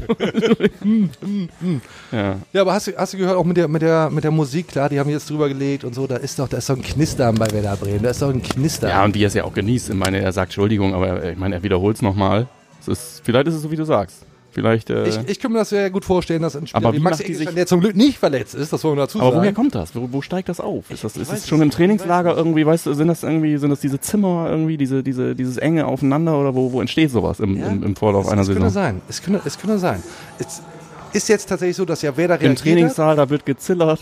ja. 2.12 2.36
Ja, 2.52 2.60
aber 2.60 2.74
hast 2.74 2.86
du, 2.86 2.92
hast 2.96 3.14
du 3.14 3.18
gehört, 3.18 3.36
auch 3.36 3.44
mit 3.44 3.56
der, 3.56 3.66
mit, 3.66 3.82
der, 3.82 4.08
mit 4.08 4.22
der 4.22 4.30
Musik, 4.30 4.68
klar, 4.68 4.88
die 4.88 5.00
haben 5.00 5.10
jetzt 5.10 5.28
drüber 5.28 5.48
gelegt 5.48 5.82
und 5.82 5.96
so, 5.96 6.06
da 6.06 6.16
ist 6.16 6.38
doch, 6.38 6.46
da 6.46 6.58
ist 6.58 6.70
doch 6.70 6.76
ein 6.76 6.82
Knistern 6.82 7.34
bei 7.34 7.50
Werder 7.50 7.76
Bremen, 7.76 8.04
da 8.04 8.10
ist 8.10 8.22
doch 8.22 8.30
ein 8.30 8.40
Knistern. 8.40 8.90
ja, 8.90 9.04
und 9.04 9.16
wie 9.16 9.24
er 9.24 9.26
es 9.26 9.34
ja 9.34 9.42
auch 9.42 9.52
genießt. 9.52 9.90
Ich 9.90 9.96
meine, 9.96 10.20
er 10.20 10.32
sagt 10.32 10.50
Entschuldigung, 10.50 10.94
aber 10.94 11.24
äh, 11.24 11.32
ich 11.32 11.38
meine, 11.38 11.56
er 11.56 11.62
wiederholt 11.64 11.96
es 11.96 12.02
nochmal. 12.02 12.46
Vielleicht 12.80 13.48
ist 13.48 13.54
es 13.54 13.62
so, 13.62 13.70
wie 13.72 13.76
du 13.76 13.84
sagst. 13.84 14.24
Vielleicht, 14.52 14.90
äh, 14.90 15.08
ich, 15.08 15.18
ich 15.28 15.40
kann 15.40 15.50
mir 15.50 15.58
das 15.60 15.70
sehr 15.70 15.90
gut 15.90 16.04
vorstellen, 16.04 16.42
dass 16.42 16.54
ein 16.56 16.66
Spieler 16.66 16.84
Aber 16.84 16.92
wie 16.92 16.98
wie 16.98 17.02
Max 17.02 17.20
Eggestein, 17.20 17.46
sich- 17.46 17.54
der 17.54 17.66
zum 17.66 17.80
Glück 17.80 17.96
nicht 17.96 18.18
verletzt 18.18 18.54
ist, 18.54 18.70
das 18.72 18.84
wollen 18.84 18.96
wir 18.96 19.02
dazu 19.04 19.18
aber 19.18 19.30
sagen. 19.30 19.40
woher 19.40 19.52
kommt 19.54 19.74
das? 19.74 19.96
Wo, 19.96 20.08
wo 20.12 20.20
steigt 20.20 20.50
das 20.50 20.60
auf? 20.60 20.90
Ist 20.90 21.04
das, 21.04 21.16
ist 21.16 21.32
das 21.32 21.48
schon 21.48 21.62
im. 21.62 21.70
Trainingslager 21.70 22.36
irgendwie, 22.36 22.66
weißt 22.66 22.84
du, 22.86 22.92
sind 22.94 23.08
das 23.08 23.22
irgendwie, 23.22 23.56
sind 23.56 23.70
das 23.70 23.80
diese 23.80 23.98
Zimmer 23.98 24.48
irgendwie, 24.50 24.76
diese, 24.76 25.02
diese, 25.02 25.34
dieses 25.34 25.56
enge 25.56 25.86
aufeinander 25.86 26.38
oder 26.38 26.54
wo, 26.54 26.70
wo 26.72 26.80
entsteht 26.82 27.10
sowas 27.10 27.40
im, 27.40 27.56
Ja, 27.58 27.68
im, 27.68 27.82
im 27.82 27.96
Vorlauf 27.96 28.26
es, 28.26 28.32
einer 28.32 28.42
es 28.42 28.48
könnte 28.48 28.62
Saison? 28.64 28.74
sein, 28.74 29.02
es 29.08 29.22
könnte, 29.22 29.40
es 29.44 29.58
könnte 29.58 29.78
sein. 29.78 30.02
Es 30.38 30.60
ist 31.14 31.28
jetzt 31.30 31.48
tatsächlich 31.48 31.76
so, 31.76 31.86
dass 31.86 32.02
ja 32.02 32.14
Werder 32.16 32.34
Im 32.34 32.40
reagiert 32.40 32.58
hat. 32.58 32.64
Trainingssaal, 32.64 33.16
da 33.16 33.30
wird 33.30 33.46
gezillert. 33.46 34.00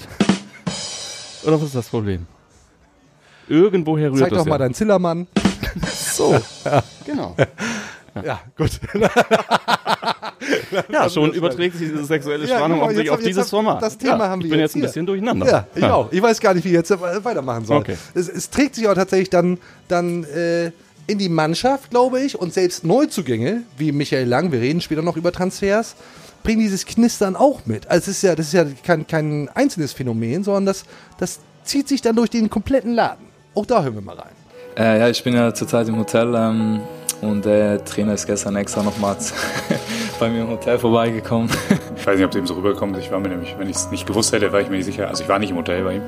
Oder 1.45 1.55
was 1.61 1.63
ist 1.69 1.75
das 1.77 1.89
Problem? 1.89 2.27
Irgendwoher 3.49 4.11
rührt 4.11 4.19
Zeig 4.21 4.31
das 4.31 4.39
doch 4.41 4.47
mal 4.47 4.55
ja. 4.55 4.59
deinen 4.59 4.75
Zillermann. 4.75 5.27
So, 5.93 6.37
genau. 7.07 7.37
Ja, 8.25 8.41
gut. 8.57 8.71
Ja, 10.91 11.09
schon 11.11 11.33
überträgt 11.33 11.77
sich 11.77 11.89
diese 11.91 12.05
sexuelle 12.05 12.47
Ja, 12.47 12.57
Spannung 12.57 12.79
genau, 12.79 12.87
auf, 12.91 12.95
sich 12.97 13.05
jetzt- 13.05 13.13
auf 13.13 13.21
dieses 13.21 13.43
hab- 13.45 13.51
Format. 13.51 13.83
das 13.83 13.99
Thema 13.99 14.19
ja, 14.19 14.29
haben 14.29 14.41
wir 14.41 14.47
Ich 14.47 14.51
bin 14.51 14.61
jetzt 14.61 14.75
ein 14.77 14.81
bisschen 14.83 15.07
durcheinander. 15.07 15.47
Ja, 15.47 15.67
ich 15.75 15.85
auch. 15.85 16.11
Ich 16.13 16.23
weiß 16.23 16.41
gar 16.41 16.55
nicht, 16.55 16.65
wie 16.65 16.69
ich 16.71 16.75
jetzt 16.75 16.91
äh, 16.91 17.25
weitermachen 17.25 17.65
soll. 17.65 17.79
Okay. 17.79 17.97
Es, 18.15 18.29
es 18.29 18.49
trägt 18.51 18.75
sich 18.75 18.89
auch 18.89 18.95
tatsächlich 18.95 19.31
dann, 19.31 19.59
dann 19.89 20.25
äh, 20.25 20.71
in 21.07 21.19
die 21.19 21.29
Mannschaft, 21.29 21.91
glaube 21.91 22.21
ich, 22.21 22.39
und 22.39 22.55
selbst 22.55 22.85
Neuzugänge, 22.85 23.63
wie 23.77 23.93
Michael 23.93 24.27
Lang, 24.29 24.53
wir 24.53 24.61
reden 24.61 24.81
später 24.81 25.03
noch 25.03 25.17
über 25.17 25.33
Transfers, 25.33 25.97
bringen 26.43 26.61
dieses 26.61 26.87
Knistern 26.87 27.37
auch 27.37 27.67
mit. 27.67 27.89
Also 27.91 28.11
es 28.11 28.17
ist 28.19 28.23
ja, 28.23 28.35
das 28.37 28.47
ist 28.47 28.53
ja 28.55 28.65
kein, 28.85 29.07
kein 29.07 29.49
einzelnes 29.55 29.93
Phänomen, 29.93 30.45
sondern 30.45 30.67
das, 30.67 30.85
das 31.19 31.41
zieht 31.65 31.89
sich 31.89 32.01
dann 32.01 32.17
durch 32.17 32.31
den 32.31 32.49
kompletten 32.49 32.95
Laden. 32.95 33.27
Auch 33.55 33.67
da 33.67 33.83
hören 33.83 33.95
wir 33.95 34.01
mal 34.03 34.17
rein. 34.17 34.31
Äh, 34.77 35.01
ja, 35.01 35.09
ich 35.09 35.23
bin 35.25 35.35
ja 35.35 35.53
zurzeit 35.53 35.89
im 35.89 35.99
Hotel 35.99 36.33
ähm, 36.35 36.81
und 37.23 37.45
der 37.45 37.85
Trainer 37.85 38.15
ist 38.15 38.27
gestern 38.27 38.57
extra 38.57 38.83
nochmal 38.83 39.17
bei 40.21 40.29
mir 40.29 40.43
im 40.43 40.49
Hotel 40.49 40.79
vorbeigekommen. 40.79 41.51
Ich 41.97 42.07
weiß 42.07 42.17
nicht, 42.17 42.25
ob 42.25 42.33
es 42.33 42.37
ihm 42.37 42.47
so 42.47 42.55
rüberkommt. 42.55 42.97
Ich 42.99 43.11
war 43.11 43.21
mir 43.21 43.29
nämlich, 43.29 43.55
wenn 43.59 43.69
ich 43.69 43.77
es 43.77 43.91
nicht 43.91 44.07
gewusst 44.07 44.33
hätte, 44.33 44.53
war 44.53 44.61
ich 44.61 44.69
mir 44.69 44.77
nicht 44.77 44.87
sicher. 44.87 45.09
Also 45.09 45.23
ich 45.23 45.29
war 45.29 45.39
nicht 45.39 45.51
im 45.51 45.57
Hotel 45.57 45.85
bei 45.85 45.97
ihm. 45.97 46.03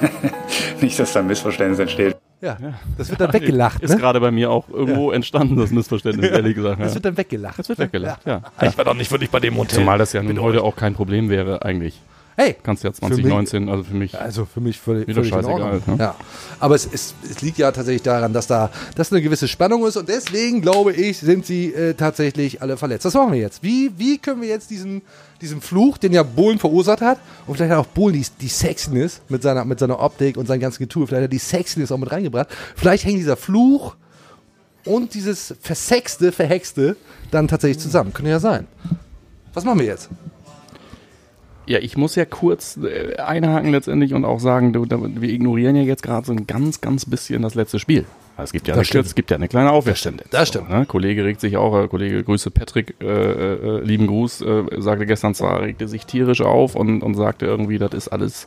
nicht, 0.80 0.98
dass 0.98 1.12
da 1.12 1.20
ein 1.20 1.26
Missverständnis 1.26 1.78
entsteht. 1.78 2.16
Ja, 2.40 2.58
das 2.98 3.08
wird 3.08 3.20
dann 3.20 3.32
weggelacht, 3.32 3.80
Ist 3.80 3.92
ne? 3.92 3.96
gerade 3.96 4.20
bei 4.20 4.30
mir 4.30 4.50
auch 4.50 4.68
irgendwo 4.68 5.12
entstanden, 5.12 5.56
das 5.56 5.70
Missverständnis, 5.70 6.30
ehrlich 6.30 6.54
gesagt. 6.54 6.78
Ja. 6.78 6.84
Das 6.84 6.94
wird 6.94 7.06
dann 7.06 7.16
weggelacht. 7.16 7.58
Das 7.58 7.70
wird 7.70 7.78
weggelacht, 7.78 8.26
ja. 8.26 8.42
Ich 8.60 8.76
war 8.76 8.84
doch 8.84 8.92
nicht 8.94 9.10
wirklich 9.10 9.30
bei 9.30 9.40
dem 9.40 9.56
Hotel. 9.56 9.78
Zumal 9.78 9.96
das 9.96 10.12
ja 10.12 10.22
nun 10.22 10.42
heute 10.42 10.62
auch 10.62 10.76
kein 10.76 10.92
Problem 10.92 11.30
wäre, 11.30 11.62
eigentlich. 11.62 12.02
Hey, 12.36 12.56
Kannst 12.62 12.82
ja 12.82 12.90
mich- 12.90 12.98
2019, 12.98 13.68
also 13.68 13.84
für 13.84 13.94
mich. 13.94 14.18
Also 14.18 14.44
für 14.44 14.60
mich 14.60 14.80
völlig, 14.80 15.12
völlig 15.12 15.28
scheißegal, 15.28 15.82
ne? 15.86 15.96
Ja. 15.98 16.14
Aber 16.58 16.74
es, 16.74 16.88
es, 16.92 17.14
es 17.30 17.42
liegt 17.42 17.58
ja 17.58 17.70
tatsächlich 17.70 18.02
daran, 18.02 18.32
dass 18.32 18.48
da 18.48 18.70
dass 18.96 19.12
eine 19.12 19.22
gewisse 19.22 19.46
Spannung 19.46 19.86
ist 19.86 19.96
und 19.96 20.08
deswegen 20.08 20.60
glaube 20.60 20.92
ich, 20.92 21.18
sind 21.18 21.46
sie 21.46 21.72
äh, 21.72 21.94
tatsächlich 21.94 22.60
alle 22.60 22.76
verletzt. 22.76 23.04
Was 23.04 23.14
machen 23.14 23.32
wir 23.32 23.38
jetzt? 23.40 23.62
Wie, 23.62 23.92
wie 23.98 24.18
können 24.18 24.40
wir 24.40 24.48
jetzt 24.48 24.70
diesen, 24.70 25.02
diesen 25.40 25.60
Fluch, 25.60 25.96
den 25.96 26.12
ja 26.12 26.24
Bohlen 26.24 26.58
verursacht 26.58 27.02
hat, 27.02 27.18
und 27.46 27.54
vielleicht 27.56 27.70
hat 27.70 27.78
auch 27.78 27.86
Bohlen 27.86 28.14
die, 28.14 28.26
die 28.40 28.48
Sexiness 28.48 29.20
mit 29.28 29.42
seiner, 29.42 29.64
mit 29.64 29.78
seiner 29.78 30.00
Optik 30.00 30.36
und 30.36 30.46
seinem 30.46 30.60
ganzen 30.60 30.78
Getue, 30.82 31.06
vielleicht 31.06 31.22
hat 31.22 31.28
er 31.28 31.28
die 31.28 31.38
Sexiness 31.38 31.92
auch 31.92 31.98
mit 31.98 32.10
reingebracht. 32.10 32.48
Vielleicht 32.74 33.04
hängt 33.04 33.18
dieser 33.18 33.36
Fluch 33.36 33.94
und 34.84 35.14
dieses 35.14 35.54
Versexte, 35.60 36.32
Verhexte 36.32 36.96
dann 37.30 37.46
tatsächlich 37.46 37.78
zusammen. 37.78 38.12
Könnte 38.12 38.30
ja 38.32 38.40
sein. 38.40 38.66
Was 39.52 39.64
machen 39.64 39.78
wir 39.78 39.86
jetzt? 39.86 40.08
Ja, 41.66 41.78
ich 41.78 41.96
muss 41.96 42.14
ja 42.14 42.24
kurz 42.24 42.78
äh, 42.78 43.16
einhaken 43.16 43.70
letztendlich 43.70 44.14
und 44.14 44.24
auch 44.24 44.40
sagen, 44.40 44.74
wir 44.74 45.28
ignorieren 45.28 45.76
ja 45.76 45.82
jetzt 45.82 46.02
gerade 46.02 46.26
so 46.26 46.32
ein 46.32 46.46
ganz, 46.46 46.80
ganz 46.80 47.06
bisschen 47.06 47.42
das 47.42 47.54
letzte 47.54 47.78
Spiel. 47.78 48.04
Es 48.36 48.52
gibt 48.52 48.66
ja, 48.66 48.74
Das 48.74 48.80
eine, 48.80 48.84
stimmt. 48.86 49.06
es 49.06 49.14
gibt 49.14 49.30
ja 49.30 49.36
eine 49.36 49.48
kleine 49.48 49.70
Aufwärtstendenz. 49.70 50.28
Das 50.30 50.48
stimmt. 50.48 50.68
So, 50.68 50.76
ne? 50.76 50.86
Kollege 50.86 51.24
regt 51.24 51.40
sich 51.40 51.56
auch, 51.56 51.84
äh, 51.84 51.88
Kollege 51.88 52.22
Grüße 52.24 52.50
Patrick, 52.50 52.96
äh, 53.00 53.06
äh, 53.06 53.80
lieben 53.80 54.06
Gruß, 54.08 54.40
äh, 54.42 54.62
sagte 54.78 55.06
gestern 55.06 55.34
zwar, 55.34 55.60
regte 55.62 55.86
sich 55.86 56.04
tierisch 56.06 56.40
auf 56.40 56.74
und, 56.74 57.02
und 57.02 57.14
sagte 57.14 57.46
irgendwie, 57.46 57.78
das 57.78 57.92
ist 57.94 58.08
alles 58.08 58.46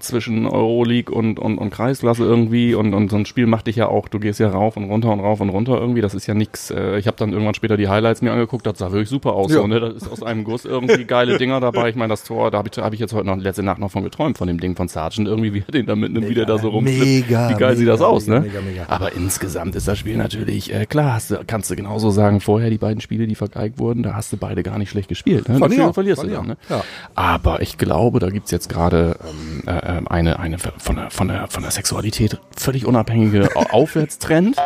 zwischen 0.00 0.46
Euroleague 0.46 1.14
und, 1.14 1.38
und, 1.38 1.58
und 1.58 1.70
Kreisklasse 1.70 2.24
irgendwie 2.24 2.74
und, 2.74 2.94
und 2.94 3.10
so 3.10 3.16
ein 3.16 3.26
Spiel 3.26 3.46
macht 3.46 3.66
dich 3.66 3.76
ja 3.76 3.88
auch, 3.88 4.08
du 4.08 4.18
gehst 4.18 4.40
ja 4.40 4.48
rauf 4.48 4.76
und 4.76 4.84
runter 4.84 5.12
und 5.12 5.20
rauf 5.20 5.40
und 5.40 5.48
runter 5.50 5.78
irgendwie, 5.78 6.00
das 6.00 6.14
ist 6.14 6.26
ja 6.26 6.34
nix. 6.34 6.70
Äh, 6.70 6.98
ich 6.98 7.06
habe 7.06 7.16
dann 7.16 7.32
irgendwann 7.32 7.54
später 7.54 7.76
die 7.76 7.88
Highlights 7.88 8.22
mir 8.22 8.32
angeguckt, 8.32 8.66
das 8.66 8.78
sah 8.78 8.92
wirklich 8.92 9.08
super 9.08 9.34
aus. 9.34 9.50
Ja. 9.50 9.58
So, 9.58 9.66
ne? 9.66 9.80
Das 9.80 9.94
ist 9.94 10.10
aus 10.10 10.22
einem 10.22 10.44
Guss 10.44 10.64
irgendwie 10.64 11.04
geile 11.04 11.38
Dinger 11.38 11.60
dabei. 11.60 11.88
Ich 11.88 11.96
meine, 11.96 12.10
das 12.10 12.24
Tor, 12.24 12.50
da 12.50 12.58
habe 12.58 12.68
ich, 12.70 12.78
hab 12.78 12.92
ich 12.92 13.00
jetzt 13.00 13.14
heute 13.14 13.26
noch 13.26 13.36
letzte 13.36 13.62
Nacht 13.62 13.78
noch 13.78 13.90
von 13.90 14.04
geträumt, 14.04 14.38
von 14.38 14.48
dem 14.48 14.60
Ding 14.60 14.76
von 14.76 14.88
Sargent 14.88 15.28
irgendwie, 15.28 15.54
wie 15.54 15.64
er 15.66 15.72
den 15.72 15.86
da 15.86 15.96
mitnimmt, 15.96 16.28
wie 16.28 16.34
der 16.34 16.46
da 16.46 16.58
so 16.58 16.68
rumflippt. 16.68 17.04
Mega, 17.04 17.50
Wie 17.50 17.54
geil 17.54 17.76
sieht 17.76 17.88
das 17.88 18.00
mega, 18.00 18.10
aus, 18.10 18.26
mega, 18.26 18.40
ne? 18.40 18.46
mega, 18.46 18.60
mega. 18.60 18.84
Aber 18.88 19.12
insgesamt 19.12 19.74
ist 19.76 19.88
das 19.88 19.98
Spiel 19.98 20.16
natürlich, 20.16 20.72
äh, 20.72 20.86
klar, 20.86 21.14
hast 21.14 21.30
du, 21.30 21.40
kannst 21.46 21.70
du 21.70 21.76
genauso 21.76 22.10
sagen, 22.10 22.40
vorher 22.40 22.70
die 22.70 22.78
beiden 22.78 23.00
Spiele, 23.00 23.26
die 23.26 23.34
vergeigt 23.34 23.78
wurden, 23.78 24.02
da 24.02 24.14
hast 24.14 24.32
du 24.32 24.36
beide 24.36 24.62
gar 24.62 24.78
nicht 24.78 24.90
schlecht 24.90 25.08
gespielt. 25.08 25.48
Ne? 25.48 25.60
Auch, 25.60 25.94
verlierst 25.94 26.22
du 26.22 26.28
dann, 26.28 26.46
ne? 26.46 26.56
Ja. 26.68 26.84
Aber 27.14 27.62
ich 27.62 27.78
glaube, 27.78 28.20
da 28.20 28.30
gibt's 28.30 28.50
jetzt 28.50 28.68
gerade 28.68 29.16
ähm, 29.22 29.62
äh, 29.66 29.93
äh, 29.93 29.93
eine, 30.06 30.38
eine 30.38 30.58
von 30.58 30.96
der, 30.96 31.10
von, 31.10 31.28
der, 31.28 31.46
von 31.48 31.62
der 31.62 31.70
Sexualität 31.72 32.38
völlig 32.56 32.86
unabhängige 32.86 33.48
Au- 33.56 33.66
Aufwärtstrend. 33.82 34.56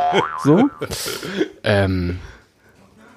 So. 0.44 0.68
Ähm, 1.64 2.18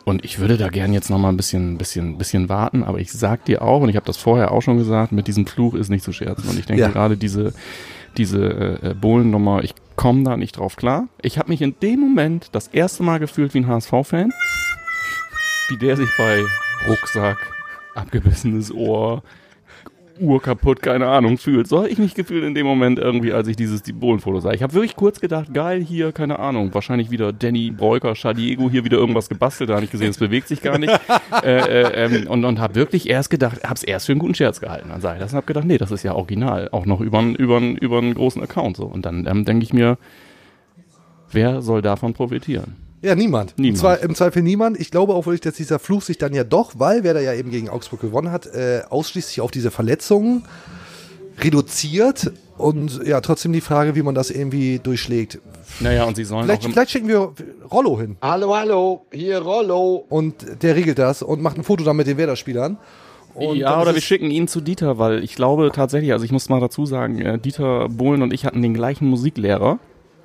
und 0.03 0.25
ich 0.25 0.39
würde 0.39 0.57
da 0.57 0.69
gern 0.69 0.93
jetzt 0.93 1.09
noch 1.09 1.19
mal 1.19 1.29
ein 1.29 1.37
bisschen, 1.37 1.77
bisschen, 1.77 2.17
bisschen 2.17 2.49
warten, 2.49 2.83
aber 2.83 2.99
ich 2.99 3.11
sag 3.11 3.45
dir 3.45 3.61
auch, 3.61 3.81
und 3.81 3.89
ich 3.89 3.95
habe 3.95 4.05
das 4.05 4.17
vorher 4.17 4.51
auch 4.51 4.61
schon 4.61 4.77
gesagt, 4.77 5.11
mit 5.11 5.27
diesem 5.27 5.45
Fluch 5.45 5.75
ist 5.75 5.89
nicht 5.89 6.03
zu 6.03 6.11
scherzen. 6.11 6.49
Und 6.49 6.57
ich 6.59 6.65
denke 6.65 6.81
Ja. 6.81 6.89
gerade 6.89 7.17
diese, 7.17 7.53
diese 8.17 8.79
äh, 8.83 8.89
äh, 8.89 8.93
Bohlennummer, 8.95 9.63
ich 9.63 9.73
komme 9.95 10.23
da 10.23 10.37
nicht 10.37 10.57
drauf 10.57 10.75
klar. 10.75 11.07
Ich 11.21 11.37
habe 11.37 11.49
mich 11.49 11.61
in 11.61 11.75
dem 11.81 11.99
Moment 11.99 12.49
das 12.51 12.67
erste 12.67 13.03
Mal 13.03 13.19
gefühlt 13.19 13.53
wie 13.53 13.59
ein 13.59 13.67
HSV-Fan, 13.67 14.31
wie 15.69 15.77
der 15.77 15.95
sich 15.95 16.09
bei 16.17 16.43
Rucksack, 16.87 17.37
abgebissenes 17.93 18.73
Ohr, 18.73 19.21
Uhr 20.21 20.41
kaputt, 20.41 20.81
keine 20.81 21.07
Ahnung, 21.07 21.37
fühlt. 21.37 21.67
So 21.67 21.79
habe 21.79 21.89
ich 21.89 21.97
mich 21.97 22.13
gefühlt 22.13 22.43
in 22.43 22.53
dem 22.53 22.65
Moment 22.65 22.99
irgendwie, 22.99 23.33
als 23.33 23.47
ich 23.47 23.55
dieses 23.55 23.81
die 23.81 23.93
Bohlenfoto 23.93 24.39
sah. 24.39 24.51
Ich 24.51 24.63
habe 24.63 24.73
wirklich 24.73 24.95
kurz 24.95 25.19
gedacht, 25.19 25.53
geil, 25.53 25.81
hier, 25.81 26.11
keine 26.11 26.39
Ahnung, 26.39 26.73
wahrscheinlich 26.73 27.11
wieder 27.11 27.33
Danny 27.33 27.71
Breuker, 27.71 28.15
Shadiego, 28.15 28.69
hier 28.69 28.85
wieder 28.85 28.97
irgendwas 28.97 29.29
gebastelt, 29.29 29.69
da 29.69 29.75
habe 29.75 29.85
ich 29.85 29.91
gesehen, 29.91 30.09
es 30.09 30.17
bewegt 30.17 30.47
sich 30.47 30.61
gar 30.61 30.77
nicht. 30.77 30.93
äh, 31.43 31.57
äh, 31.57 32.05
ähm, 32.05 32.27
und 32.27 32.45
und 32.45 32.59
habe 32.59 32.75
wirklich 32.75 33.09
erst 33.09 33.29
gedacht, 33.29 33.63
habe 33.63 33.75
es 33.75 33.83
erst 33.83 34.05
für 34.05 34.13
einen 34.13 34.19
guten 34.19 34.35
Scherz 34.35 34.59
gehalten. 34.59 34.89
Dann 34.89 35.01
sage 35.01 35.17
ich 35.17 35.21
das 35.21 35.31
und 35.33 35.37
habe 35.37 35.47
gedacht, 35.47 35.65
nee, 35.65 35.77
das 35.77 35.91
ist 35.91 36.03
ja 36.03 36.13
original, 36.13 36.69
auch 36.71 36.85
noch 36.85 37.01
über 37.01 37.21
über 37.21 37.57
einen 37.57 38.13
großen 38.13 38.41
Account 38.41 38.77
so. 38.77 38.85
Und 38.85 39.05
dann 39.05 39.25
ähm, 39.27 39.45
denke 39.45 39.63
ich 39.63 39.73
mir, 39.73 39.97
wer 41.31 41.61
soll 41.61 41.81
davon 41.81 42.13
profitieren? 42.13 42.90
Ja, 43.01 43.15
niemand. 43.15 43.57
Niemand. 43.57 43.79
Zwar 43.79 43.99
im 44.01 44.13
Zweifel 44.13 44.43
niemand. 44.43 44.79
Ich 44.79 44.91
glaube 44.91 45.13
auch 45.13 45.25
wirklich, 45.25 45.41
dass 45.41 45.55
dieser 45.55 45.79
Fluch 45.79 46.03
sich 46.03 46.17
dann 46.17 46.33
ja 46.33 46.43
doch, 46.43 46.73
weil 46.77 47.03
wer 47.03 47.13
da 47.13 47.19
ja 47.19 47.33
eben 47.33 47.49
gegen 47.49 47.69
Augsburg 47.69 48.01
gewonnen 48.01 48.31
hat, 48.31 48.45
äh, 48.45 48.81
ausschließlich 48.89 49.41
auf 49.41 49.49
diese 49.49 49.71
Verletzungen 49.71 50.43
reduziert. 51.39 52.31
Und 52.57 53.01
ja, 53.03 53.19
trotzdem 53.21 53.53
die 53.53 53.61
Frage, 53.61 53.95
wie 53.95 54.03
man 54.03 54.13
das 54.13 54.29
irgendwie 54.29 54.77
durchschlägt. 54.77 55.39
Naja, 55.79 56.03
und 56.03 56.15
sie 56.15 56.25
sollen 56.25 56.43
Vielleicht, 56.45 56.63
vielleicht 56.63 56.91
schicken 56.91 57.07
wir 57.07 57.33
Rollo 57.71 57.99
hin. 57.99 58.17
Hallo, 58.21 58.55
hallo, 58.55 59.05
hier 59.11 59.39
Rollo. 59.39 60.05
Und 60.09 60.61
der 60.61 60.75
regelt 60.75 60.99
das 60.99 61.23
und 61.23 61.41
macht 61.41 61.57
ein 61.57 61.63
Foto 61.63 61.83
dann 61.83 61.95
mit 61.95 62.05
den 62.05 62.17
Werder-Spielern. 62.17 62.77
Und 63.33 63.55
ja, 63.55 63.81
oder 63.81 63.95
wir 63.95 64.01
schicken 64.01 64.29
ihn 64.29 64.47
zu 64.47 64.61
Dieter, 64.61 64.99
weil 64.99 65.23
ich 65.23 65.35
glaube 65.35 65.71
tatsächlich, 65.73 66.11
also 66.11 66.25
ich 66.25 66.31
muss 66.31 66.49
mal 66.49 66.59
dazu 66.59 66.85
sagen, 66.85 67.19
äh, 67.19 67.39
Dieter 67.39 67.87
Bohlen 67.89 68.21
und 68.21 68.33
ich 68.33 68.45
hatten 68.45 68.61
den 68.61 68.73
gleichen 68.73 69.07
Musiklehrer. 69.07 69.79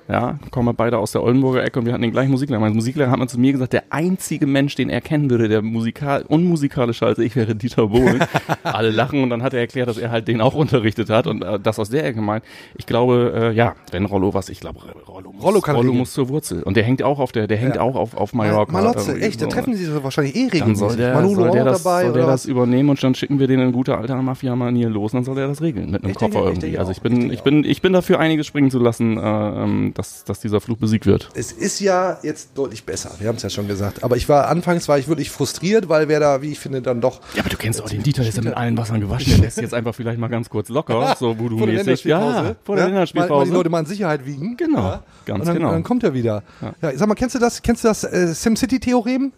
Ja, 0.09 0.39
kommen 0.51 0.67
wir 0.69 0.73
beide 0.73 0.97
aus 0.99 1.11
der 1.11 1.21
Oldenburger 1.21 1.63
Ecke 1.65 1.79
und 1.79 1.85
wir 1.85 1.91
hatten 1.91 2.01
den 2.01 2.11
gleichen 2.13 2.31
Musiklehrer. 2.31 2.61
Mein 2.61 2.71
Musiklehrer 2.73 3.11
hat 3.11 3.19
mal 3.19 3.27
zu 3.27 3.37
mir 3.37 3.51
gesagt, 3.51 3.73
der 3.73 3.83
einzige 3.89 4.47
Mensch, 4.47 4.75
den 4.75 4.89
er 4.89 5.01
kennen 5.01 5.29
würde, 5.29 5.49
der 5.49 5.61
musikal 5.61 6.23
unmusikalisch 6.29 7.03
als 7.03 7.19
ich 7.19 7.35
wäre 7.35 7.55
Dieter 7.55 7.87
Bohlen. 7.87 8.19
Alle 8.63 8.91
lachen 8.91 9.21
und 9.21 9.29
dann 9.29 9.43
hat 9.43 9.53
er 9.53 9.59
erklärt, 9.59 9.89
dass 9.89 9.97
er 9.97 10.09
halt 10.09 10.29
den 10.29 10.39
auch 10.39 10.55
unterrichtet 10.55 11.09
hat 11.09 11.27
und 11.27 11.41
äh, 11.43 11.59
das 11.59 11.77
aus 11.77 11.89
der 11.89 12.05
Ecke 12.05 12.21
meint. 12.21 12.45
Ich 12.77 12.85
glaube, 12.85 13.33
äh, 13.35 13.51
ja, 13.53 13.75
wenn 13.91 14.05
Rollo 14.05 14.33
was, 14.33 14.47
ich 14.47 14.61
glaube, 14.61 14.79
Rollo 15.09 15.33
muss, 15.33 15.43
Rollo 15.43 15.59
kann 15.59 15.75
Rollo 15.75 15.91
muss 15.91 16.13
zur 16.13 16.29
Wurzel. 16.29 16.63
Und 16.63 16.77
der 16.77 16.85
hängt 16.85 17.03
auch 17.03 17.19
auf 17.19 17.33
der, 17.33 17.47
der 17.47 17.57
hängt 17.57 17.75
Ja. 17.75 17.81
auch 17.81 17.95
auf, 17.95 18.15
auf 18.15 18.33
Mallorca. 18.33 18.71
Malotze, 18.71 19.11
irgendwie 19.11 19.27
echt, 19.27 19.41
da 19.41 19.45
so. 19.45 19.51
treffen 19.51 19.73
sie 19.75 19.83
sich 19.85 20.03
wahrscheinlich 20.03 20.35
eh 20.37 20.43
Dann 20.43 20.49
regelmäßig. 20.51 20.77
soll 20.87 20.95
der, 20.95 21.13
Manolo 21.15 21.35
soll 21.35 21.51
der, 21.51 21.65
das, 21.65 21.83
dabei 21.83 22.03
soll 22.05 22.13
der 22.13 22.25
das 22.27 22.45
übernehmen 22.45 22.89
und 22.91 23.03
dann 23.03 23.13
schicken 23.13 23.39
wir 23.39 23.47
den 23.47 23.59
in 23.59 23.73
guter 23.73 23.97
alter 23.97 24.15
Mafia-Manier 24.21 24.87
los 24.89 25.11
und 25.13 25.17
dann 25.17 25.23
soll 25.25 25.35
der 25.35 25.47
das 25.49 25.61
regeln 25.61 25.91
mit 25.91 26.03
einem 26.03 26.11
Ich 26.11 26.17
denke- 26.17 26.33
Koffer 26.35 26.45
ich 26.45 26.51
irgendwie. 26.53 26.61
denke 26.67 26.79
Also 26.79 26.91
ich 26.91 26.97
ich 26.97 27.03
bin, 27.03 27.19
denke 27.19 27.33
ich 27.33 27.41
bin, 27.43 27.63
ich 27.65 27.81
bin 27.81 27.91
dafür 27.91 28.19
einiges 28.21 28.47
springen 28.47 28.71
zu 28.71 28.79
lassen, 28.79 29.17
äh, 29.17 29.21
ähm, 29.21 29.93
dass, 29.97 30.23
dass 30.23 30.39
dieser 30.39 30.61
Fluch 30.61 30.77
besiegt 30.77 31.05
wird. 31.05 31.29
Es 31.33 31.51
ist 31.51 31.79
ja 31.79 32.19
jetzt 32.23 32.49
deutlich 32.55 32.83
besser, 32.85 33.11
wir 33.19 33.27
haben 33.27 33.35
es 33.37 33.43
ja 33.43 33.49
schon 33.49 33.67
gesagt. 33.67 34.03
Aber 34.03 34.15
ich 34.17 34.29
war 34.29 34.47
anfangs 34.47 34.87
war 34.87 34.97
ich 34.99 35.07
wirklich 35.07 35.31
frustriert, 35.31 35.89
weil 35.89 36.07
wer 36.07 36.19
da, 36.19 36.41
wie 36.41 36.51
ich 36.51 36.59
finde, 36.59 36.81
dann 36.81 37.01
doch 37.01 37.19
Ja, 37.33 37.41
aber 37.41 37.49
du 37.49 37.57
kennst 37.57 37.81
auch 37.81 37.89
den 37.89 38.03
Dieter, 38.03 38.21
der 38.21 38.29
ist 38.29 38.37
ja 38.37 38.43
mit 38.43 38.53
allen 38.55 38.77
Wassern 38.77 38.99
gewaschen. 39.01 39.31
Der 39.33 39.39
lässt 39.39 39.57
jetzt 39.59 39.73
einfach 39.73 39.95
vielleicht 39.95 40.19
mal 40.19 40.27
ganz 40.27 40.49
kurz 40.49 40.69
locker, 40.69 41.15
so 41.19 41.27
vor 41.27 41.35
der 41.35 41.39
voodoo-mäßig. 41.39 41.75
Länderspielpause. 41.77 42.35
Ja, 42.47 42.55
vor 42.63 42.75
der 42.75 42.85
Ja, 42.85 42.89
Mal, 42.89 42.91
mal 42.91 42.95
Länderspielpause. 42.99 43.45
die 43.51 43.55
Leute 43.57 43.69
mal 43.69 43.79
in 43.79 43.85
Sicherheit 43.85 44.25
wiegen. 44.25 44.55
Genau, 44.57 44.79
Ja. 44.79 45.03
ganz 45.25 45.39
und 45.41 45.47
dann, 45.47 45.55
genau. 45.57 45.71
Dann 45.71 45.83
kommt 45.83 46.03
er 46.03 46.13
wieder. 46.13 46.43
Ja. 46.81 46.91
sag 46.95 47.07
mal, 47.07 47.15
kennst 47.15 47.35
du 47.35 47.39
das, 47.39 47.61
kennst 47.61 47.83
du 47.83 47.87
das 47.87 48.03
äh, 48.03 48.33
SimCity-Theorem? 48.33 49.31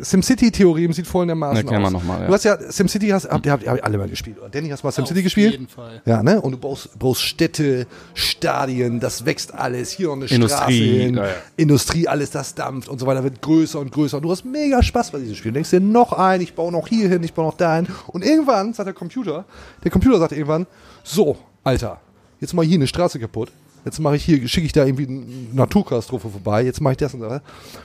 SimCity-Theorem 0.00 0.92
sieht 0.92 1.06
folgendermaßen 1.06 1.68
aus. 1.68 1.92
noch 1.92 2.02
mal, 2.04 2.20
ja. 2.22 2.26
Du 2.26 2.32
hast 2.34 2.44
ja 2.44 2.58
SimCity, 2.58 3.08
hast, 3.08 3.28
habt, 3.30 3.46
ihr- 3.46 3.52
habt 3.52 3.62
ihr 3.62 3.84
alle 3.84 3.98
mal 3.98 4.08
gespielt. 4.08 4.38
Oder? 4.38 4.48
Danny, 4.48 4.68
hast 4.70 4.82
du 4.82 4.86
mal 4.88 4.92
SimCity 4.92 5.22
gespielt? 5.22 5.48
Auf 5.48 5.52
jeden 5.52 5.68
Fall. 5.68 6.02
Ja, 6.04 6.22
ne? 6.22 6.40
Und 6.40 6.52
du 6.52 6.58
brauchst, 6.58 6.98
brauchst 6.98 7.22
Städte, 7.22 7.86
Stadien, 8.14 9.00
das 9.00 9.24
wächst 9.24 9.54
alles. 9.54 9.90
Hier 9.92 10.08
noch 10.08 10.14
eine 10.16 10.24
Industrie, 10.26 10.56
Straße 10.56 10.72
hin. 10.72 11.14
ja, 11.16 11.26
ja. 11.26 11.32
Industrie, 11.56 12.08
alles 12.08 12.30
das 12.30 12.54
dampft 12.54 12.88
und 12.88 12.98
so 12.98 13.06
weiter, 13.06 13.22
wird 13.22 13.40
größer 13.42 13.78
und 13.78 13.92
größer. 13.92 14.16
Und 14.16 14.22
du 14.24 14.30
hast 14.30 14.44
mega 14.44 14.82
Spaß 14.82 15.10
bei 15.12 15.18
diesem 15.18 15.34
Spiel. 15.36 15.52
Du 15.52 15.54
denkst 15.54 15.70
dir 15.70 15.80
noch 15.80 16.12
ein, 16.12 16.40
ich 16.40 16.54
baue 16.54 16.72
noch 16.72 16.88
hier 16.88 17.08
hin, 17.08 17.22
ich 17.22 17.32
baue 17.32 17.46
noch 17.46 17.56
dahin. 17.56 17.86
Und 18.08 18.24
irgendwann 18.24 18.72
sagt 18.72 18.86
der 18.86 18.94
Computer, 18.94 19.44
der 19.84 19.90
Computer 19.90 20.18
sagt 20.18 20.32
irgendwann, 20.32 20.66
so, 21.02 21.36
Alter, 21.62 22.00
jetzt 22.40 22.54
mal 22.54 22.64
hier 22.64 22.76
eine 22.76 22.86
Straße 22.86 23.18
kaputt. 23.18 23.50
Jetzt 23.84 24.00
mache 24.00 24.16
ich 24.16 24.24
hier, 24.24 24.48
schicke 24.48 24.66
ich 24.66 24.72
da 24.72 24.84
irgendwie 24.84 25.06
eine 25.06 25.22
Naturkatastrophe 25.52 26.30
vorbei. 26.30 26.62
Jetzt 26.64 26.80
mache 26.80 26.92
ich 26.92 26.96
das 26.98 27.12
und 27.12 27.20
das. 27.20 27.42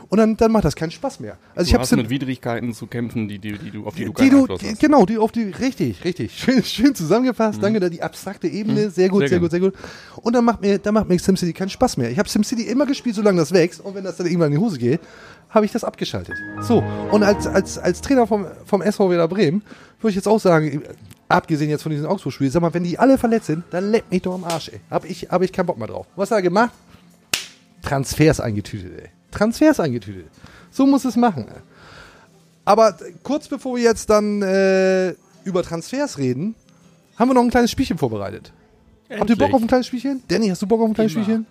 Und 0.07 0.17
dann, 0.17 0.37
dann 0.37 0.51
macht 0.51 0.63
das 0.63 0.75
keinen 0.75 0.91
Spaß 0.91 1.19
mehr. 1.19 1.37
Also 1.55 1.67
ich 1.67 1.71
Du 1.71 1.73
habe 1.73 1.81
hast 1.83 1.95
mit 1.95 2.09
Widrigkeiten 2.09 2.73
zu 2.73 2.87
kämpfen, 2.87 3.27
die, 3.27 3.37
die, 3.37 3.57
die 3.57 3.71
du, 3.71 3.85
auf 3.85 3.95
die 3.95 4.05
du 4.05 4.11
die 4.11 4.13
keinen 4.13 4.31
du, 4.31 4.39
Einfluss 4.41 4.59
die, 4.61 4.69
hast. 4.69 4.79
genau, 4.79 5.05
die 5.05 5.17
auf 5.17 5.31
die, 5.31 5.43
richtig, 5.43 6.03
richtig. 6.05 6.37
Schön, 6.37 6.63
schön 6.63 6.95
zusammengefasst. 6.95 7.61
Danke, 7.61 7.79
da 7.79 7.89
die 7.89 8.01
abstrakte 8.01 8.47
Ebene. 8.47 8.89
Sehr 8.89 9.09
gut, 9.09 9.21
Sehr 9.21 9.29
sehr, 9.29 9.39
gut, 9.39 9.51
sehr 9.51 9.59
gut. 9.59 9.73
Und 10.15 10.33
dann 10.33 10.45
macht 10.45 10.61
mir, 10.61 10.79
dann 10.79 10.93
macht 10.93 11.09
mir 11.09 11.19
SimCity 11.19 11.51
keinen 11.53 11.69
Spaß 11.69 11.97
mehr. 11.97 12.09
Ich 12.09 12.17
habe 12.17 12.29
SimCity 12.29 12.63
immer 12.63 12.85
gespielt, 12.85 13.15
solange 13.15 13.39
das 13.39 13.51
wächst. 13.51 13.81
Und 13.81 13.95
wenn 13.95 14.05
das 14.05 14.15
dann 14.17 14.27
irgendwann 14.27 14.53
in 14.53 14.59
die 14.59 14.63
Hose 14.63 14.77
geht, 14.77 15.01
habe 15.49 15.65
ich 15.65 15.71
das 15.71 15.83
abgeschaltet. 15.83 16.35
So. 16.61 16.83
Und 17.11 17.23
als, 17.23 17.45
als, 17.45 17.77
als 17.77 18.01
Trainer 18.01 18.25
vom, 18.25 18.45
vom 18.65 18.81
SV 18.81 19.09
Werder 19.09 19.27
Bremen 19.27 19.63
würde 19.99 20.11
ich 20.11 20.15
jetzt 20.15 20.27
auch 20.27 20.39
sagen, 20.39 20.81
abgesehen 21.29 21.69
jetzt 21.69 21.83
von 21.83 21.91
diesen 21.91 22.05
Augsburg-Spielen, 22.05 22.51
sag 22.51 22.61
mal, 22.61 22.73
wenn 22.73 22.83
die 22.83 22.99
alle 22.99 23.17
verletzt 23.17 23.47
sind, 23.47 23.63
dann 23.69 23.91
leck 23.91 24.05
mich 24.11 24.23
doch 24.23 24.33
am 24.33 24.43
Arsch, 24.43 24.69
ey. 24.69 24.81
Hab 24.89 25.05
ich, 25.05 25.29
hab 25.29 25.41
ich 25.41 25.53
keinen 25.53 25.67
Bock 25.67 25.77
mehr 25.77 25.87
drauf. 25.87 26.07
Was 26.15 26.31
hat 26.31 26.39
er 26.39 26.41
gemacht? 26.41 26.71
Transfers 27.81 28.39
eingetütet, 28.39 28.91
ey. 28.99 29.09
Transfers 29.31 29.79
eingetütet. 29.79 30.25
So 30.71 30.85
muss 30.85 31.05
es 31.05 31.15
machen, 31.15 31.47
ey. 31.47 31.61
Aber 32.65 32.95
kurz 33.23 33.47
bevor 33.47 33.77
wir 33.77 33.83
jetzt 33.83 34.09
dann 34.09 34.41
äh, 34.41 35.13
über 35.43 35.63
Transfers 35.63 36.17
reden, 36.17 36.55
haben 37.17 37.29
wir 37.29 37.33
noch 37.33 37.43
ein 37.43 37.49
kleines 37.49 37.71
Spielchen 37.71 37.97
vorbereitet. 37.97 38.51
Habt 39.09 39.29
ihr 39.29 39.37
Bock 39.37 39.53
auf 39.53 39.61
ein 39.61 39.67
kleines 39.67 39.87
Spielchen? 39.87 40.21
Danny, 40.27 40.49
hast 40.49 40.61
du 40.61 40.67
Bock 40.67 40.81
auf 40.81 40.87
ein 40.87 40.93
kleines 40.93 41.13
Spielchen? 41.13 41.47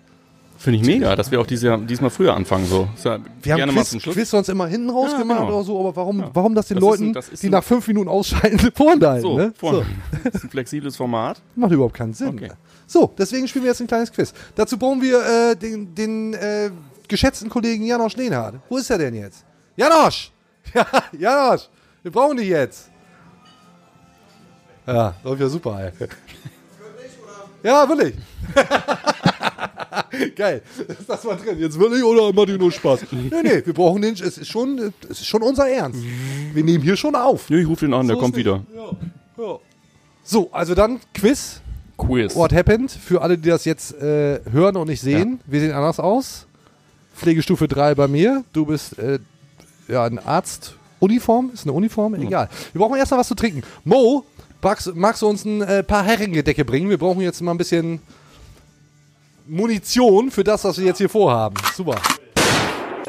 Finde 0.60 0.80
ich 0.80 0.84
mega, 0.86 1.14
dass 1.14 1.30
wir 1.30 1.40
auch 1.40 1.46
dieses 1.46 1.62
Jahr, 1.64 1.78
diesmal 1.78 2.10
früher 2.10 2.34
anfangen. 2.34 2.66
So. 2.66 2.88
Ja 3.04 3.18
Wir 3.42 3.54
haben 3.54 3.70
Quiz. 3.70 3.96
Quiz 4.02 4.28
sonst 4.30 4.48
immer 4.48 4.66
hinten 4.66 4.90
raus 4.90 5.10
Ja, 5.12 5.18
gemacht 5.18 5.38
genau. 5.40 5.54
oder 5.54 5.64
so, 5.64 5.78
aber 5.78 5.94
warum, 5.94 6.24
warum 6.34 6.54
das 6.56 6.66
den 6.66 6.74
Das 6.78 6.82
Leuten, 6.82 7.04
ein- 7.04 7.12
das 7.12 7.30
die 7.30 7.46
ein- 7.46 7.50
nach 7.52 7.62
fünf 7.62 7.86
Minuten 7.86 8.08
ausschalten, 8.08 8.58
vorenthalten? 8.74 9.22
So, 9.22 9.36
ne? 9.38 9.52
vorne. 9.56 9.86
Das 10.24 10.34
ist 10.34 10.44
ein 10.44 10.50
flexibles 10.50 10.96
Format. 10.96 11.40
Macht 11.54 11.70
überhaupt 11.70 11.94
keinen 11.94 12.12
Sinn. 12.12 12.30
Okay. 12.30 12.50
So, 12.88 13.14
deswegen 13.16 13.46
spielen 13.46 13.64
wir 13.64 13.70
jetzt 13.70 13.80
ein 13.80 13.86
kleines 13.86 14.10
Quiz. 14.10 14.34
Dazu 14.56 14.76
brauchen 14.76 15.00
wir 15.00 15.20
äh, 15.52 15.54
den, 15.56 15.94
den 15.94 16.34
äh, 16.34 16.70
geschätzten 17.06 17.48
Kollegen 17.48 17.84
Janosch 17.84 18.16
Lehnhardt. 18.16 18.56
Wo 18.68 18.78
ist 18.78 18.90
er 18.90 18.98
denn 18.98 19.14
jetzt? 19.14 19.44
Janosch! 19.76 20.32
Ja, 20.74 20.86
Janosch! 21.18 21.68
Wir 22.02 22.10
brauchen 22.10 22.36
dich 22.36 22.48
jetzt. 22.48 22.90
Ja, 24.86 25.14
läuft 25.22 25.40
ja 25.40 25.48
super, 25.48 25.80
ey. 25.98 26.08
Ja, 27.62 27.88
will 27.88 28.08
ich. 28.08 28.14
Geil. 30.36 30.62
Ist 30.86 31.08
das 31.08 31.24
mal 31.24 31.36
drin? 31.36 31.58
Jetzt 31.58 31.78
will 31.78 31.92
ich 31.96 32.02
oder 32.02 32.32
macht 32.32 32.48
ihr 32.48 32.58
nur 32.58 32.72
Spaß? 32.72 33.00
Nee, 33.10 33.42
nee, 33.42 33.62
wir 33.64 33.72
brauchen 33.72 34.02
den. 34.02 34.14
Es 34.14 34.38
ist 34.38 34.48
schon, 34.48 34.92
es 35.08 35.20
ist 35.20 35.26
schon 35.26 35.42
unser 35.42 35.68
Ernst. 35.68 36.00
Wir 36.52 36.64
nehmen 36.64 36.82
hier 36.82 36.96
schon 36.96 37.14
auf. 37.14 37.50
Nö, 37.50 37.60
ich 37.60 37.68
rufe 37.68 37.86
den 37.86 37.94
an, 37.94 38.06
der 38.06 38.16
So 38.16 38.22
kommt 38.22 38.34
ist 38.34 38.40
wieder. 38.40 38.62
Ja, 38.74 39.44
ja. 39.44 39.58
So, 40.24 40.50
also 40.52 40.74
dann 40.74 41.00
Quiz. 41.14 41.60
Quiz. 41.96 42.36
What 42.36 42.52
happened? 42.52 42.90
Für 42.90 43.22
alle, 43.22 43.38
die 43.38 43.48
das 43.48 43.64
jetzt 43.64 43.94
äh, 44.00 44.40
hören 44.50 44.76
und 44.76 44.88
nicht 44.88 45.00
sehen, 45.00 45.40
wir 45.46 45.60
sehen 45.60 45.72
anders 45.72 45.98
aus. 45.98 46.46
Pflegestufe 47.16 47.66
3 47.66 47.94
bei 47.94 48.06
mir. 48.06 48.44
Du 48.52 48.66
bist 48.66 48.98
äh, 48.98 49.18
ja 49.88 50.04
ein 50.04 50.18
Arzt. 50.18 50.74
Uniform? 51.00 51.50
Ist 51.54 51.64
eine 51.64 51.72
Uniform? 51.72 52.14
Egal. 52.14 52.48
Wir 52.72 52.80
brauchen 52.80 52.96
erst 52.96 53.10
mal 53.10 53.18
was 53.18 53.28
zu 53.28 53.34
trinken. 53.34 53.62
Mo, 53.84 54.24
magst, 54.60 54.94
magst 54.94 55.22
du 55.22 55.28
uns 55.28 55.44
ein 55.44 55.62
äh, 55.62 55.82
paar 55.82 56.04
Herringedecke 56.04 56.64
bringen? 56.64 56.90
Wir 56.90 56.98
brauchen 56.98 57.20
jetzt 57.20 57.40
mal 57.40 57.52
ein 57.52 57.58
bisschen 57.58 58.00
Munition 59.48 60.30
für 60.30 60.44
das, 60.44 60.64
was 60.64 60.78
wir 60.78 60.86
jetzt 60.86 60.98
hier 60.98 61.08
vorhaben. 61.08 61.56
Super. 61.74 61.96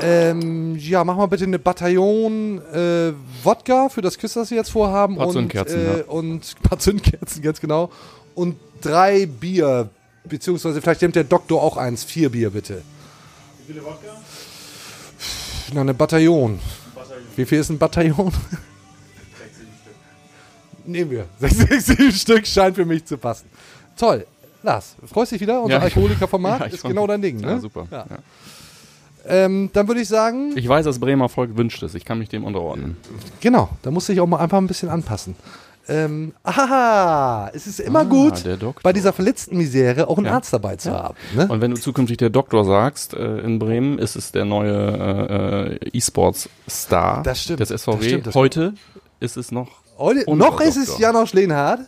Ähm, 0.02 0.78
ja, 0.78 1.04
mach 1.04 1.18
mal 1.18 1.26
bitte 1.26 1.44
eine 1.44 1.60
Bataillon 1.60 2.62
äh, 2.74 3.12
Wodka 3.44 3.90
für 3.90 4.02
das 4.02 4.18
Quiz, 4.18 4.34
das 4.34 4.50
wir 4.50 4.58
jetzt 4.58 4.72
vorhaben. 4.72 5.18
Paar 5.18 5.28
und, 5.28 5.34
Zündkerzen, 5.34 5.80
äh, 5.80 5.98
ja. 5.98 6.04
und 6.06 6.44
ein 6.44 6.64
paar 6.64 6.80
Zündkerzen, 6.80 7.42
ganz 7.42 7.60
genau. 7.60 7.92
Und 8.36 8.58
drei 8.82 9.26
Bier. 9.26 9.90
Beziehungsweise 10.24 10.82
vielleicht 10.82 11.02
nimmt 11.02 11.16
der 11.16 11.24
Doktor 11.24 11.62
auch 11.62 11.76
eins. 11.76 12.04
Vier 12.04 12.30
Bier, 12.30 12.52
bitte. 12.52 12.82
Wie 13.58 13.74
viele 13.74 13.84
Wodka? 13.84 14.16
Na, 15.74 15.82
eine 15.82 15.94
Bataillon. 15.94 16.60
Wie 17.36 17.46
viel 17.46 17.60
ist 17.60 17.70
ein 17.70 17.78
Bataillon? 17.78 18.32
Nehmen 20.86 21.12
wir. 21.12 21.26
Sechs, 21.40 21.58
sechs, 21.58 21.86
sieben 21.88 22.12
Stück 22.12 22.48
scheint 22.48 22.76
für 22.76 22.86
mich 22.86 23.06
zu 23.06 23.18
passen. 23.18 23.50
Toll. 23.98 24.26
Lars, 24.64 24.96
freust 25.06 25.32
dich 25.32 25.42
wieder? 25.42 25.62
Unser 25.62 25.78
Ja, 25.78 25.82
Alkoholikerformat 25.82 26.60
Ja, 26.62 26.66
ist 26.68 26.84
genau 26.84 27.08
dein 27.08 27.22
Ding, 27.22 27.38
ne? 27.40 27.48
Ja, 27.48 27.60
super. 27.60 27.88
Ja. 27.92 28.06
Ja. 28.10 28.18
Ähm, 29.26 29.70
dann 29.74 29.88
würde 29.88 30.02
ich 30.02 30.08
sagen, 30.08 30.54
Ich 30.56 30.68
weiß, 30.68 30.86
dass 30.86 31.00
Bremer 31.00 31.30
Volk 31.30 31.56
wünscht 31.58 31.84
es. 31.84 31.94
Ich 31.94 32.06
kann 32.06 32.20
mich 32.20 32.30
dem 32.30 32.44
unterordnen. 32.44 32.98
genau, 33.42 33.70
da 33.82 33.92
musste 33.92 34.14
ich 34.14 34.20
auch 34.22 34.28
mal 34.28 34.38
einfach 34.38 34.58
ein 34.58 34.68
bisschen 34.68 34.90
anpassen. 34.90 35.36
Ähm, 35.88 36.34
aha, 36.44 37.50
es 37.54 37.66
ist 37.66 37.80
immer 37.80 38.02
Ah, 38.02 38.04
gut, 38.04 38.44
bei 38.84 38.94
dieser 38.94 39.12
verletzten 39.12 39.58
Misere 39.58 40.08
auch 40.08 40.18
einen 40.18 40.28
Ja. 40.28 40.34
Arzt 40.34 40.54
dabei 40.54 40.76
zu 40.76 40.92
haben. 40.92 41.16
Ne? 41.36 41.48
Und 41.48 41.62
wenn 41.62 41.72
du 41.72 41.78
zukünftig 41.78 42.18
der 42.18 42.30
Doktor 42.30 42.64
sagst, 42.64 43.16
äh, 43.16 43.40
in 43.40 43.58
Bremen 43.58 43.98
ist 43.98 44.16
es 44.16 44.32
der 44.32 44.46
neue 44.46 44.72
äh, 44.72 45.74
äh, 45.86 45.90
E-Sports-Star 45.98 47.24
Das 47.24 47.42
stimmt, 47.42 47.60
des 47.62 47.70
SVW. 47.70 47.98
das 47.98 48.06
stimmt, 48.06 48.28
das 48.28 48.36
Heute 48.36 48.74
ist 49.20 49.36
es 49.36 49.52
noch 49.52 49.70
Heute, 50.00 50.34
noch 50.34 50.62
ist 50.62 50.78
es. 50.78 50.98
Janosch 50.98 51.34
Lehnhardt, 51.34 51.82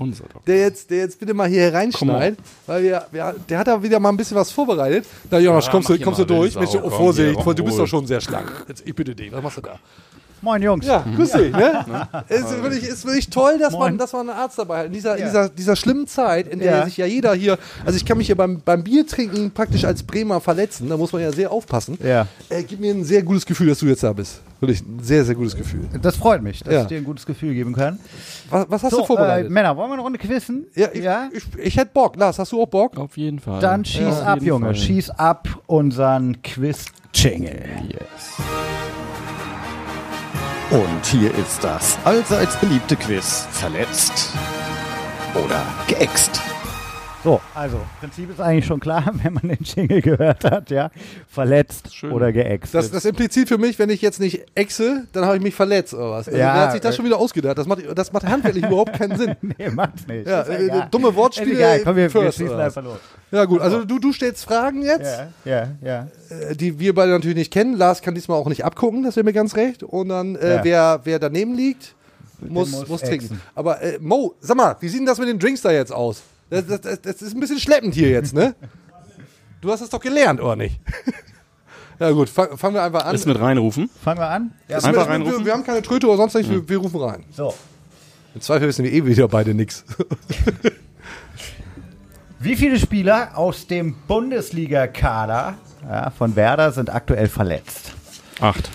der 0.45 0.57
jetzt, 0.57 0.89
der 0.89 0.97
jetzt 0.97 1.17
bitte 1.17 1.33
mal 1.33 1.47
hier 1.47 1.73
reinschneidet, 1.73 2.37
weil 2.67 2.83
wir, 2.83 3.05
wir, 3.11 3.35
der 3.47 3.57
hat 3.59 3.67
da 3.67 3.81
wieder 3.81 3.99
mal 4.01 4.09
ein 4.09 4.17
bisschen 4.17 4.35
was 4.35 4.51
vorbereitet. 4.51 5.05
Na 5.29 5.39
Janosch, 5.39 5.65
Ja, 5.67 5.71
kommst 5.71 5.89
du, 5.89 5.99
kommst 5.99 6.19
du 6.19 6.25
durch? 6.25 6.55
Mensch, 6.55 6.71
oh, 6.75 6.81
komm, 6.81 6.91
Vorsicht, 6.91 7.41
hier, 7.41 7.53
du 7.53 7.63
bist 7.63 7.79
doch 7.79 7.87
schon 7.87 8.05
sehr 8.05 8.19
schlank. 8.19 8.51
Jetzt, 8.67 8.83
ich 8.85 8.93
bitte 8.93 9.15
dich, 9.15 9.31
was 9.31 9.41
machst 9.41 9.57
du 9.57 9.61
da? 9.61 9.79
Moin 10.43 10.61
Jungs. 10.61 10.85
Ja, 10.87 11.05
grüß 11.15 11.31
dich, 11.33 11.51
ne? 11.51 11.85
Es 12.27 12.39
ist 12.41 12.63
wirklich, 12.63 12.83
ist 12.83 13.05
wirklich 13.05 13.29
toll, 13.29 13.59
dass 13.59 13.73
man, 13.73 13.97
dass 13.99 14.11
man 14.13 14.29
einen 14.29 14.39
Arzt 14.39 14.57
dabei 14.57 14.79
hat. 14.79 14.85
In 14.87 14.93
dieser, 14.93 15.17
Ja. 15.19 15.25
dieser, 15.25 15.49
dieser 15.49 15.75
schlimmen 15.75 16.07
Zeit, 16.07 16.47
in 16.47 16.59
der 16.59 16.71
Ja. 16.79 16.85
sich 16.85 16.97
ja 16.97 17.05
jeder 17.05 17.33
hier, 17.35 17.59
also 17.85 17.95
ich 17.95 18.05
kann 18.05 18.17
mich 18.17 18.25
hier 18.27 18.35
beim, 18.35 18.59
beim 18.65 18.83
Bier 18.83 19.05
trinken 19.05 19.51
praktisch 19.51 19.85
als 19.85 20.01
Bremer 20.01 20.41
verletzen, 20.41 20.89
da 20.89 20.97
muss 20.97 21.13
man 21.13 21.21
ja 21.21 21.31
sehr 21.31 21.51
aufpassen. 21.51 21.97
Ja. 22.03 22.25
Äh, 22.49 22.63
gibt 22.63 22.81
mir 22.81 22.91
ein 22.93 23.03
sehr 23.03 23.21
gutes 23.21 23.45
Gefühl, 23.45 23.67
dass 23.67 23.79
du 23.79 23.85
jetzt 23.85 24.01
da 24.03 24.13
bist. 24.13 24.41
Wirklich 24.59 24.81
ein 24.81 24.99
sehr, 25.03 25.23
sehr 25.25 25.35
gutes 25.35 25.55
Gefühl. 25.55 25.81
Das 26.01 26.15
freut 26.15 26.41
mich, 26.41 26.63
dass 26.63 26.73
Ja. 26.73 26.81
ich 26.81 26.87
dir 26.87 26.97
ein 26.97 27.03
gutes 27.03 27.25
Gefühl 27.27 27.53
geben 27.53 27.73
kann. 27.73 27.99
Was, 28.49 28.65
was 28.69 28.83
hast 28.83 28.91
so, 28.91 29.01
du 29.01 29.05
vorbereitet? 29.05 29.47
Äh, 29.49 29.53
Männer, 29.53 29.77
wollen 29.77 29.89
wir 29.89 29.93
eine 29.93 30.01
Runde 30.01 30.17
quizzen? 30.19 30.65
ja, 30.75 30.89
ich, 30.91 31.03
Ich, 31.37 31.65
ich 31.65 31.77
hätte 31.77 31.91
Bock. 31.93 32.15
Lars, 32.15 32.39
hast 32.39 32.51
du 32.51 32.61
auch 32.61 32.67
Bock? 32.67 32.97
Auf 32.97 33.15
jeden 33.15 33.39
Fall. 33.39 33.59
Dann 33.59 33.85
schieß 33.85 33.99
Ja, 34.01 34.23
ab, 34.23 34.41
Junge. 34.41 34.65
Fall. 34.67 34.75
Schieß 34.75 35.11
ab 35.11 35.47
unseren 35.67 36.41
Quiz-Jingle. 36.41 37.59
Yes. 37.89 38.80
Und 40.71 41.05
hier 41.05 41.35
ist 41.35 41.61
das 41.65 41.97
allseits 42.05 42.55
beliebte 42.55 42.95
Quiz. 42.95 43.45
Verletzt 43.51 44.31
oder 45.35 45.61
geäxt. 45.87 46.41
So, 47.23 47.39
also, 47.53 47.77
Prinzip 47.99 48.31
ist 48.31 48.41
eigentlich 48.41 48.65
schon 48.65 48.79
klar, 48.79 49.03
wenn 49.23 49.33
man 49.33 49.47
den 49.47 49.59
Jingle 49.61 50.01
gehört 50.01 50.43
hat, 50.43 50.71
ja. 50.71 50.89
Verletzt 51.27 51.93
Schön. 51.93 52.11
oder 52.11 52.31
geäxt. 52.31 52.73
Das, 52.73 52.89
das 52.89 53.05
impliziert 53.05 53.47
für 53.47 53.59
mich, 53.59 53.77
wenn 53.77 53.89
ich 53.91 54.01
jetzt 54.01 54.19
nicht 54.19 54.45
exe, 54.55 55.05
dann 55.13 55.25
habe 55.25 55.37
ich 55.37 55.43
mich 55.43 55.53
verletzt 55.53 55.93
oder 55.93 56.11
was. 56.11 56.27
Also, 56.27 56.39
Ja, 56.39 56.53
wer 56.55 56.61
hat 56.61 56.71
sich 56.71 56.81
das 56.81 56.93
äh, 56.93 56.97
schon 56.97 57.05
wieder 57.05 57.17
ausgedacht? 57.17 57.57
Das 57.57 57.67
macht, 57.67 57.81
das 57.95 58.11
macht 58.11 58.25
handwerklich 58.25 58.65
überhaupt 58.67 58.93
keinen 58.93 59.17
Sinn. 59.17 59.35
nee, 59.41 59.69
macht's 59.69 60.07
nicht. 60.07 60.27
Ja, 60.27 60.41
Ist 60.41 60.49
äh, 60.49 60.65
egal. 60.65 60.87
dumme 60.89 61.15
Wortspiele 61.15 61.51
Ist 61.51 61.57
egal, 61.59 61.79
komm, 61.83 61.95
wir, 61.95 62.03
wir 62.03 62.09
first, 62.09 62.39
was? 62.43 62.51
einfach 62.59 62.83
los. 62.83 62.97
Ja 63.31 63.45
gut, 63.45 63.61
also 63.61 63.85
du, 63.85 63.99
du 63.99 64.11
stellst 64.11 64.43
Fragen 64.43 64.81
jetzt, 64.81 65.19
Ja, 65.45 65.51
ja, 65.51 65.67
ja. 65.81 66.07
äh, 66.49 66.55
die 66.55 66.79
wir 66.79 66.95
beide 66.95 67.11
natürlich 67.11 67.37
nicht 67.37 67.53
kennen. 67.53 67.77
Lars 67.77 68.01
kann 68.01 68.15
diesmal 68.15 68.37
auch 68.39 68.47
nicht 68.49 68.65
abgucken, 68.65 69.03
das 69.03 69.15
wäre 69.15 69.23
mir 69.23 69.33
ganz 69.33 69.55
recht. 69.55 69.83
Und 69.83 70.09
dann, 70.09 70.35
äh, 70.37 70.55
Ja. 70.55 70.63
wer, 70.63 70.99
wer 71.03 71.19
daneben 71.19 71.53
liegt, 71.55 71.93
muss, 72.39 72.71
muss 72.71 72.87
muss, 72.89 73.01
trinken. 73.01 73.39
Aber 73.53 73.79
äh, 73.81 73.99
Mo, 74.01 74.33
sag 74.41 74.57
mal, 74.57 74.75
wie 74.79 74.89
sieht 74.89 74.99
denn 74.99 75.05
das 75.05 75.19
mit 75.19 75.29
den 75.29 75.37
Drinks 75.37 75.61
da 75.61 75.71
jetzt 75.71 75.91
aus? 75.93 76.23
Das, 76.51 76.67
das, 76.67 76.81
das, 76.81 77.01
das 77.01 77.21
ist 77.23 77.33
ein 77.33 77.39
bisschen 77.39 77.59
schleppend 77.59 77.95
hier 77.95 78.09
jetzt, 78.09 78.33
ne? 78.33 78.53
Du 79.61 79.71
hast 79.71 79.81
es 79.81 79.89
doch 79.89 79.99
gelernt, 79.99 80.41
oder 80.41 80.55
nicht? 80.55 80.79
ja 81.99 82.11
gut, 82.11 82.29
fang- 82.29 82.55
fangen 82.57 82.75
wir 82.75 82.83
einfach 82.83 83.05
an. 83.05 83.15
Ist 83.15 83.25
mit 83.25 83.39
reinrufen. 83.39 83.89
Fangen 84.03 84.19
wir 84.19 84.27
an? 84.29 84.51
Ja, 84.67 84.77
einfach 84.77 84.89
mit- 84.89 84.95
wir, 84.97 85.07
reinrufen? 85.07 85.45
wir 85.45 85.53
haben 85.53 85.63
keine 85.63 85.81
Tröte 85.81 86.07
oder 86.07 86.17
sonst 86.17 86.35
nichts, 86.35 86.51
wir, 86.51 86.67
wir 86.67 86.77
rufen 86.77 86.99
rein. 87.01 87.23
so. 87.35 87.53
Im 88.35 88.41
Zweifel 88.41 88.67
wissen 88.67 88.85
wir 88.85 88.93
eh 88.93 89.05
wieder 89.05 89.27
beide 89.27 89.53
nix. 89.53 89.83
Wie 92.39 92.55
viele 92.55 92.79
Spieler 92.79 93.37
aus 93.37 93.67
dem 93.67 93.95
Bundesliga-Kader 94.07 95.55
ja, 95.87 96.09
von 96.09 96.35
Werder 96.35 96.71
sind 96.71 96.89
aktuell 96.89 97.27
verletzt? 97.27 97.91
Acht. 98.39 98.69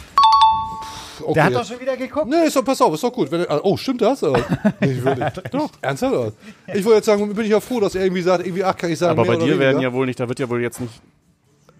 Okay. 1.22 1.34
Der 1.34 1.44
hat 1.44 1.54
doch 1.54 1.64
schon 1.64 1.80
wieder 1.80 1.96
geguckt. 1.96 2.26
Nee, 2.28 2.46
ist 2.46 2.56
doch, 2.56 2.64
pass 2.64 2.80
auf, 2.80 2.94
ist 2.94 3.02
doch 3.04 3.12
gut. 3.12 3.30
Wenn, 3.30 3.46
oh, 3.62 3.76
stimmt 3.76 4.02
das? 4.02 4.22
Oder? 4.22 4.38
Nicht 4.80 5.04
wirklich. 5.04 5.32
doch. 5.50 5.70
Ernsthaft? 5.80 6.14
Oder? 6.14 6.32
Ich 6.74 6.84
wollte 6.84 6.96
jetzt 6.96 7.06
sagen, 7.06 7.32
bin 7.34 7.44
ich 7.44 7.50
ja 7.50 7.60
froh, 7.60 7.80
dass 7.80 7.94
er 7.94 8.04
irgendwie 8.04 8.22
sagt, 8.22 8.44
irgendwie 8.46 8.64
acht 8.64 8.78
kann 8.78 8.90
ich 8.90 8.98
sagen. 8.98 9.12
Aber 9.12 9.22
mehr 9.22 9.32
bei 9.32 9.36
oder 9.44 9.52
dir 9.52 9.58
werden 9.58 9.80
ja 9.82 9.92
wohl 9.92 10.06
nicht, 10.06 10.18
da 10.20 10.28
wird 10.28 10.38
ja 10.38 10.48
wohl 10.48 10.60
jetzt 10.62 10.80
nicht. 10.80 10.92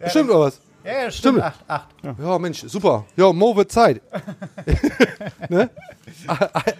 Stimmt 0.07 0.31
oder 0.31 0.41
was? 0.41 0.61
Ja, 0.85 0.93
ja, 0.93 1.11
stimmt. 1.11 1.39
Stimmt. 1.39 1.43
Acht, 1.43 1.65
acht. 1.67 1.89
Ja, 2.23 2.39
Mensch, 2.39 2.63
super. 2.67 3.05
Ja, 3.17 3.33
Mo 3.33 3.57
wird 3.57 3.73
Zeit. 3.73 4.01
ne? 5.49 5.69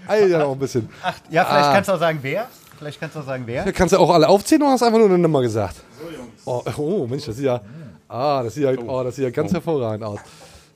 Eil 0.07 0.31
ja 0.31 0.39
noch 0.39 0.53
ein 0.53 0.59
bisschen. 0.59 0.89
Ja, 1.31 1.45
vielleicht 1.45 1.49
Ah. 1.67 1.73
kannst 1.75 1.89
du 1.89 1.93
auch 1.95 1.99
sagen, 1.99 2.19
wer. 2.23 2.47
Vielleicht 2.79 3.01
kannst 3.01 3.17
du 3.17 3.21
auch 3.21 3.25
sagen, 3.27 3.43
wer. 3.47 3.65
Ja, 3.67 3.73
kannst 3.73 3.95
du 3.95 3.99
auch 3.99 4.11
alle 4.11 4.29
aufzählen 4.29 4.63
oder 4.63 4.73
hast 4.73 4.81
du 4.83 4.87
einfach 4.87 4.99
nur 4.99 5.09
eine 5.09 5.19
Nummer 5.19 5.41
gesagt? 5.41 5.77
Oh, 6.45 6.63
oh 6.77 7.07
Mensch, 7.09 7.25
das 7.25 7.37
sieht 7.37 7.47
ja. 7.47 7.61
Ah, 8.09 8.43
das 8.45 8.55
sieht 8.55 8.65
ja, 8.65 8.71
oh, 8.87 9.03
das 9.03 9.17
sieht 9.17 9.25
ja 9.25 9.31
ganz 9.31 9.53
hervorragend 9.53 10.05
aus. 10.05 10.21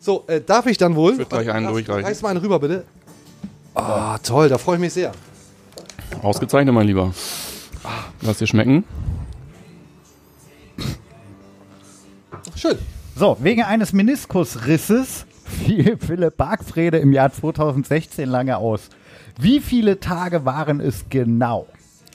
So, 0.02 0.24
äh, 0.28 0.40
darf 0.40 0.64
ich 0.66 0.78
dann 0.78 0.96
wohl? 0.96 1.12
Ich 1.12 1.18
würd 1.18 1.28
gleich 1.28 1.50
einen 1.50 1.66
Lass- 1.66 1.72
durchreichen. 1.74 2.04
Reiß 2.06 2.22
mal 2.22 2.30
einen 2.30 2.40
rüber, 2.40 2.58
bitte. 2.58 2.84
Ah, 3.74 4.18
toll, 4.18 4.48
da 4.48 4.56
freue 4.58 4.76
ich 4.76 4.80
mich 4.80 4.92
sehr. 4.94 5.12
Ausgezeichnet, 6.22 6.74
mein 6.74 6.86
Lieber. 6.86 7.12
Lass 8.22 8.38
dir 8.38 8.46
schmecken. 8.46 8.84
Schön. 12.56 12.78
So, 13.14 13.36
wegen 13.40 13.62
eines 13.62 13.92
Meniskusrisses 13.92 15.26
fiel 15.44 15.96
Philipp 16.00 16.36
Bargfrede 16.36 16.98
im 16.98 17.12
Jahr 17.12 17.32
2016 17.32 18.28
lange 18.28 18.56
aus. 18.56 18.88
Wie 19.38 19.60
viele 19.60 20.00
Tage 20.00 20.44
waren 20.44 20.80
es 20.80 21.04
genau? 21.10 21.66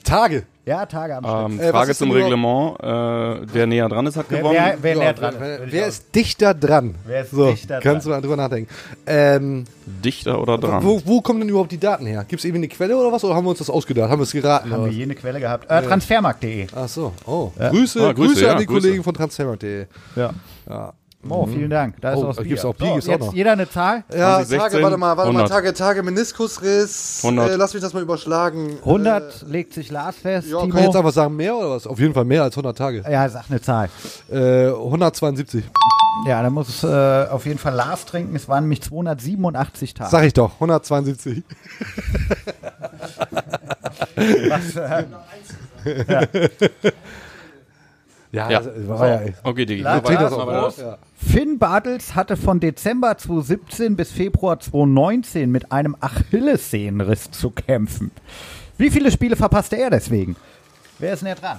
Tage. 0.04 0.44
Ja, 0.66 0.84
Tage 0.84 1.14
am 1.14 1.22
Stück. 1.22 1.32
Ähm, 1.32 1.60
Äh, 1.60 1.64
was 1.66 1.70
Frage 1.70 1.90
ist 1.92 1.98
zum 1.98 2.10
Reglement. 2.10 2.76
Äh, 2.80 3.46
der 3.54 3.66
näher 3.68 3.88
dran 3.88 4.04
ist, 4.06 4.16
hat 4.16 4.26
Wer, 4.28 4.38
gewonnen. 4.38 4.56
wer, 4.58 4.76
wer 4.82 4.92
Ja, 4.94 4.98
näher 4.98 5.12
dran 5.14 5.34
ist. 5.34 5.40
wer, 5.40 5.64
ich 5.64 5.72
wer 5.72 5.86
ist 5.86 6.14
dichter 6.14 6.54
dran? 6.54 6.94
Wer 7.04 7.20
ist 7.22 7.30
so, 7.30 7.50
dichter 7.52 7.80
Kannst 7.80 8.04
dran? 8.06 8.10
du 8.12 8.16
mal 8.16 8.20
drüber 8.22 8.36
nachdenken. 8.36 8.70
Ähm, 9.06 9.64
Dichter 9.86 10.40
oder 10.42 10.58
dran? 10.58 10.82
wo, 10.82 11.00
wo 11.04 11.20
kommen 11.20 11.38
denn 11.38 11.48
überhaupt 11.50 11.70
die 11.70 11.78
Daten 11.78 12.04
her? 12.06 12.24
Gibt 12.26 12.40
es 12.40 12.44
irgendwie 12.44 12.64
eine 12.64 12.68
Quelle 12.68 12.96
oder 12.96 13.12
was? 13.12 13.22
Oder 13.22 13.36
haben 13.36 13.44
wir 13.44 13.50
uns 13.50 13.60
das 13.60 13.70
ausgedacht? 13.70 14.10
Haben 14.10 14.18
wir 14.18 14.24
es 14.24 14.32
geraten? 14.32 14.72
Haben 14.72 14.82
oder 14.82 14.90
wir 14.90 14.96
je 14.98 15.04
eine 15.04 15.14
Quelle 15.14 15.38
gehabt? 15.38 15.70
Äh, 15.70 15.82
Transfermarkt.de. 15.82 16.66
Ach 16.74 16.88
so. 16.88 17.12
Oh. 17.26 17.52
Grüße, 17.56 18.00
Ah, 18.08 18.12
Grüße, 18.12 18.32
Grüße, 18.32 18.44
ja, 18.44 18.52
an 18.54 18.58
die 18.58 18.66
Grüße. 18.66 18.80
Kollegen 18.88 19.04
von 19.04 19.14
Transfermarkt.de. 19.14 19.86
Ja. 20.16 20.30
Ja. 20.68 20.92
Mo, 21.28 21.46
vielen 21.46 21.70
Dank. 21.70 22.00
Da 22.00 22.12
ist 22.12 22.18
Oh, 22.18 22.24
auch 22.28 22.34
das 22.36 22.44
gibt's 22.44 22.62
Bier. 22.62 22.70
auch 22.70 22.74
Bier, 22.74 22.86
so, 22.88 22.94
gibt's 22.94 23.08
auch 23.08 23.12
jetzt 23.12 23.20
noch. 23.26 23.32
jeder 23.34 23.52
eine 23.52 23.68
Zahl? 23.70 24.04
Ja, 24.10 24.36
2016, 24.44 24.58
Tage, 24.58 24.82
warte 24.82 24.96
mal, 24.96 25.16
warte 25.16 25.32
mal, 25.32 25.38
100. 25.40 25.48
Tage, 25.48 25.74
Tage, 25.74 26.02
Meniskusriss. 26.02 27.20
100. 27.22 27.50
Äh, 27.50 27.56
lass 27.56 27.74
mich 27.74 27.82
das 27.82 27.92
mal 27.92 28.02
überschlagen. 28.02 28.78
100 28.80 29.42
legt 29.48 29.72
sich 29.74 29.90
Lars 29.90 30.16
fest. 30.16 30.48
Äh, 30.48 30.50
ja, 30.52 30.60
Timo. 30.60 30.70
kann 30.72 30.80
ich 30.80 30.86
jetzt 30.86 30.96
einfach 30.96 31.12
sagen, 31.12 31.36
mehr 31.36 31.56
oder 31.56 31.70
was? 31.70 31.86
Auf 31.86 31.98
jeden 31.98 32.14
Fall 32.14 32.24
mehr 32.24 32.42
als 32.42 32.54
100 32.54 32.76
Tage. 32.78 33.04
ja, 33.10 33.28
sag 33.28 33.44
eine 33.50 33.60
Zahl. 33.60 33.88
Äh, 34.30 34.66
172. 34.68 35.64
Ja, 36.26 36.42
dann 36.42 36.52
muss 36.54 36.82
äh, 36.82 37.26
auf 37.30 37.44
jeden 37.44 37.58
Fall 37.58 37.74
Lars 37.74 38.06
trinken. 38.06 38.34
Es 38.36 38.48
waren 38.48 38.64
nämlich 38.64 38.82
287 38.82 39.92
Tage. 39.94 40.10
Sag 40.10 40.24
ich 40.24 40.32
doch, 40.32 40.54
172. 40.54 41.42
Was, 44.16 44.76
äh, 44.76 45.04
Ja, 46.08 46.20
Ja. 48.36 48.60
das 48.60 48.66
war 48.88 49.08
ja. 49.08 49.20
Okay, 49.42 49.66
Digi. 49.66 49.82
Lars, 49.82 50.02
das 50.02 50.32
auch 50.32 50.46
das- 50.50 50.76
Ja. 50.78 50.98
Finn 51.16 51.58
Bartels 51.58 52.14
hatte 52.14 52.36
von 52.36 52.60
Dezember 52.60 53.16
2017 53.16 53.96
bis 53.96 54.12
Februar 54.12 54.60
2019 54.60 55.50
mit 55.50 55.72
einem 55.72 55.96
Achillessehnenriss 56.00 57.30
zu 57.30 57.50
kämpfen. 57.50 58.10
Wie 58.78 58.90
viele 58.90 59.10
Spiele 59.10 59.36
verpasste 59.36 59.76
er 59.76 59.90
deswegen? 59.90 60.36
Wer 60.98 61.14
ist 61.14 61.22
näher 61.22 61.34
dran? 61.34 61.58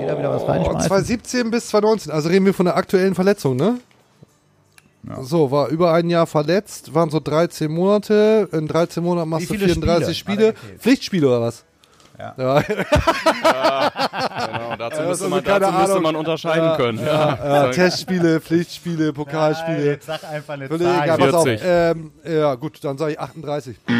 Jeder 0.00 0.18
wieder 0.18 0.30
was 0.30 0.42
Oh, 0.42 0.46
reinschmeißen? 0.46 0.88
2017 0.88 1.50
bis 1.50 1.66
2019, 1.68 2.12
also 2.12 2.28
reden 2.28 2.46
wir 2.46 2.54
von 2.54 2.66
der 2.66 2.76
aktuellen 2.76 3.14
Verletzung, 3.14 3.56
ne? 3.56 3.78
So, 5.22 5.50
war 5.50 5.68
über 5.68 5.92
ein 5.94 6.10
Jahr 6.10 6.26
verletzt, 6.26 6.92
waren 6.94 7.08
so 7.08 7.18
13 7.20 7.70
Monate. 7.70 8.48
In 8.52 8.68
13 8.68 9.02
Monaten 9.02 9.28
machst 9.30 9.48
du 9.48 9.54
viele 9.54 9.68
34 9.68 10.18
Spiele? 10.18 10.54
Spiele. 10.56 10.78
Pflichtspiele 10.78 11.26
oder 11.26 11.40
was? 11.40 11.64
Ja. 12.18 12.34
Ja, 13.42 13.90
Genau, 14.46 14.76
dazu, 14.76 15.02
müsste, 15.02 15.08
also 15.08 15.28
man, 15.28 15.44
keine 15.44 15.60
dazu 15.60 15.78
müsste 15.78 16.00
man 16.00 16.16
unterscheiden 16.16 16.76
können. 16.76 16.98
Ja. 17.04 17.38
ja, 17.64 17.70
Testspiele, 17.70 18.40
Pflichtspiele, 18.40 19.06
Nein, 19.06 19.14
Pokalspiele. 19.14 19.84
jetzt 19.84 20.06
sag 20.06 20.24
einfach 20.24 20.54
eine 20.54 20.68
Völlig 20.68 20.86
egal, 20.86 21.06
Zahl. 21.06 21.18
pass 21.18 21.34
auf. 21.34 21.44
40. 21.44 21.66
Ähm, 21.68 22.12
ja, 22.24 22.54
gut, 22.56 22.82
dann 22.82 22.98
sage 22.98 23.12
ich 23.12 23.20
38. 23.20 23.76
Oh, 23.88 23.92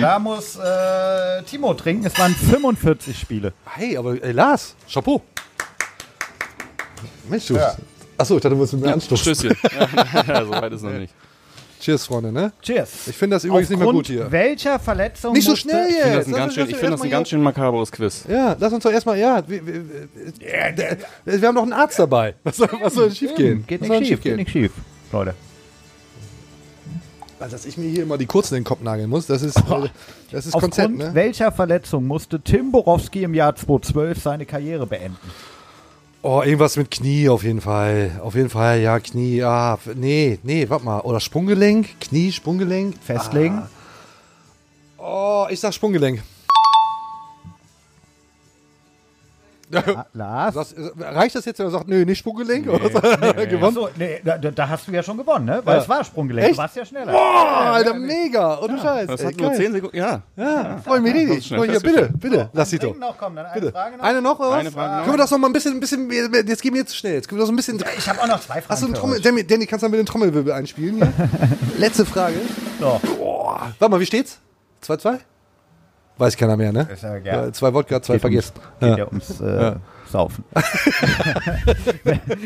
da 0.00 0.18
muss 0.18 0.56
äh, 0.56 1.42
Timo 1.42 1.74
trinken. 1.74 2.06
Es 2.06 2.18
waren 2.18 2.34
45 2.34 3.18
Spiele. 3.18 3.52
Hey, 3.66 3.96
aber 3.96 4.22
ey, 4.22 4.32
Lars, 4.32 4.76
Chapeau. 4.92 5.20
Mensch, 7.28 7.46
du. 7.46 7.58
Achso, 8.16 8.36
ich 8.36 8.42
dachte, 8.42 8.50
du 8.54 8.58
wolltest 8.58 8.74
mit 8.74 8.84
mir 8.84 8.92
anstoßen. 8.92 9.34
Stößchen. 9.34 9.56
ja, 10.28 10.44
so 10.44 10.50
weit 10.52 10.72
ist 10.72 10.82
noch 10.82 10.90
nicht. 10.92 11.12
Cheers, 11.84 12.06
Freunde, 12.06 12.32
ne? 12.32 12.50
Cheers. 12.62 13.08
Ich 13.08 13.14
finde 13.16 13.36
das 13.36 13.44
übrigens 13.44 13.68
nicht 13.68 13.78
mehr 13.78 13.86
Aufgrund 13.88 14.06
gut 14.06 14.14
hier. 14.16 14.32
welcher 14.32 14.78
Verletzung 14.78 15.34
Nicht 15.34 15.44
so 15.44 15.50
musste- 15.50 15.68
schnell 15.68 15.86
Ich 15.90 15.94
finde 15.96 16.16
das 16.16 16.16
jetzt. 16.16 16.26
ein 16.28 16.32
ganz 16.34 16.54
schön, 16.54 16.70
ich 16.70 16.76
finde 16.76 16.90
das 16.92 17.02
ein 17.02 17.10
ganz 17.10 17.28
schön 17.28 17.42
makabres 17.42 17.92
Quiz. 17.92 18.24
Ja, 18.26 18.56
lass 18.58 18.72
uns 18.72 18.84
doch 18.84 18.90
erstmal, 18.90 19.18
ja. 19.18 19.42
Wir, 19.46 19.66
wir, 19.66 19.84
wir, 19.90 21.40
wir 21.42 21.46
haben 21.48 21.54
noch 21.54 21.62
einen 21.62 21.74
Arzt 21.74 21.98
dabei. 21.98 22.36
Was 22.42 22.56
soll, 22.56 22.68
was 22.80 22.94
soll 22.94 23.08
denn 23.08 23.14
schief 23.16 23.34
gehen? 23.34 23.64
Geht 23.66 23.82
was 23.82 23.88
nicht 23.90 24.00
denn 24.00 24.06
schief, 24.06 24.20
geht 24.22 24.36
nicht 24.36 24.50
schief, 24.50 24.72
Leute. 25.12 25.34
Also, 27.38 27.56
dass 27.56 27.66
ich 27.66 27.76
mir 27.76 27.90
hier 27.90 28.04
immer 28.04 28.16
die 28.16 28.24
kurzen 28.24 28.54
in 28.54 28.60
den 28.62 28.66
Kopf 28.66 28.80
nageln 28.80 29.10
muss, 29.10 29.26
das 29.26 29.42
ist, 29.42 29.58
äh, 29.58 29.88
das 30.32 30.46
ist 30.46 30.52
Konzept, 30.52 30.88
Aufgrund 30.88 30.96
ne? 30.98 31.10
welcher 31.14 31.52
Verletzung 31.52 32.06
musste 32.06 32.40
Tim 32.40 32.72
Borowski 32.72 33.24
im 33.24 33.34
Jahr 33.34 33.54
2012 33.54 34.22
seine 34.22 34.46
Karriere 34.46 34.86
beenden? 34.86 35.18
Oh, 36.26 36.40
irgendwas 36.42 36.78
mit 36.78 36.90
Knie 36.90 37.28
auf 37.28 37.42
jeden 37.42 37.60
Fall. 37.60 38.18
Auf 38.22 38.34
jeden 38.34 38.48
Fall, 38.48 38.80
ja, 38.80 38.98
Knie, 38.98 39.36
ja. 39.36 39.74
f- 39.74 39.90
Nee, 39.94 40.38
nee, 40.42 40.66
warte 40.70 40.82
mal. 40.86 41.00
Oder 41.00 41.20
Sprunggelenk? 41.20 42.00
Knie, 42.00 42.32
Sprunggelenk? 42.32 42.94
Festlegen? 43.04 43.62
Oh, 44.96 45.46
ich 45.50 45.60
sag 45.60 45.74
Sprunggelenk. 45.74 46.22
Lars? 50.12 50.54
Das, 50.54 50.74
reicht 51.00 51.34
das 51.34 51.44
jetzt, 51.44 51.58
wenn 51.58 51.66
er 51.66 51.70
sagt, 51.70 51.88
nö, 51.88 52.04
nicht 52.04 52.18
Sprunggelenk? 52.18 52.68
oder? 52.68 52.88
Gewonnen? 53.46 53.64
Achso, 53.64 53.88
nee, 53.96 54.20
da, 54.24 54.36
da 54.38 54.68
hast 54.68 54.86
du 54.88 54.92
ja 54.92 55.02
schon 55.02 55.16
gewonnen, 55.16 55.46
ne? 55.46 55.60
Weil 55.64 55.76
Ja. 55.76 55.82
es 55.82 55.88
war 55.88 56.04
Sprunggelenk. 56.04 56.48
Echt? 56.48 56.54
Du 56.58 56.62
warst 56.62 56.76
ja 56.76 56.84
schneller. 56.84 57.12
Boah, 57.12 57.72
Alter, 57.74 57.94
mega. 57.94 58.58
Ohne 58.60 58.78
Scheiß. 58.78 59.06
Das 59.08 59.20
ey, 59.20 59.26
hat 59.28 59.36
nur 59.40 59.48
geil. 59.50 59.56
10 59.58 59.72
Sekunden. 59.72 59.96
Ja. 59.96 60.22
Ja, 60.36 60.78
freu 60.84 61.00
mich 61.00 61.12
Das 61.12 61.20
richtig. 61.22 61.38
ist 61.38 61.46
schnell 61.46 61.60
Komm 61.60 61.70
hier, 61.70 61.80
bitte, 61.80 61.94
festgestellt. 61.98 62.20
bitte, 62.20 62.50
lass 62.52 62.70
sie 62.70 62.78
doch. 62.78 62.96
Noch, 62.96 63.18
komm, 63.18 63.36
dann 63.36 63.46
eine 63.46 63.60
Bitte. 63.60 63.72
Frage 63.72 63.96
noch. 63.96 64.04
Eine 64.04 64.22
noch 64.22 64.38
oder 64.38 64.50
was? 64.50 64.58
Eine 64.58 64.70
Frage 64.70 64.92
noch. 64.96 65.00
Können 65.04 65.14
wir 65.14 65.18
das 65.18 65.30
noch 65.30 65.38
mal 65.38 65.46
ein 65.48 65.52
bisschen, 65.52 65.72
ein 65.74 65.80
bisschen, 65.80 66.10
jetzt 66.10 66.62
gehen 66.62 66.74
wir 66.74 66.80
jetzt 66.80 66.90
zu 66.90 66.96
schnell. 66.96 67.14
Jetzt 67.14 67.28
können 67.28 67.38
wir 67.40 67.42
das 67.44 67.50
ein 67.50 67.56
bisschen. 67.56 67.82
Ich 67.98 68.08
habe 68.08 68.20
auch 68.22 68.26
noch 68.26 68.40
zwei 68.40 68.54
Fragen. 68.60 68.66
Hast 68.68 68.82
du 68.82 68.86
einen 68.86 68.94
Trommel. 68.94 69.20
Danny, 69.20 69.44
Danny, 69.46 69.66
kannst 69.66 69.82
du 69.82 69.88
mal 69.88 69.96
mit 69.96 70.00
dem 70.00 70.10
Trommelwirbel 70.10 70.52
einspielen? 70.52 71.00
Letzte 71.78 72.04
Frage. 72.04 72.36
So. 72.80 73.00
Boah. 73.18 73.72
Warte 73.78 73.90
mal, 73.90 74.00
wie 74.00 74.06
steht's? 74.06 74.38
2-2? 74.86 75.18
Weiß 76.16 76.36
keiner 76.36 76.56
mehr, 76.56 76.72
ne? 76.72 76.86
Ja. 77.02 77.44
Ja, 77.46 77.52
zwei 77.52 77.74
Wodka, 77.74 78.00
zwei 78.00 78.14
Geht 78.14 78.20
vergessen. 78.20 78.54
geht 78.80 78.98
ja, 78.98 79.06
ums 79.06 79.40
äh, 79.40 79.72
Saufen. 80.10 80.44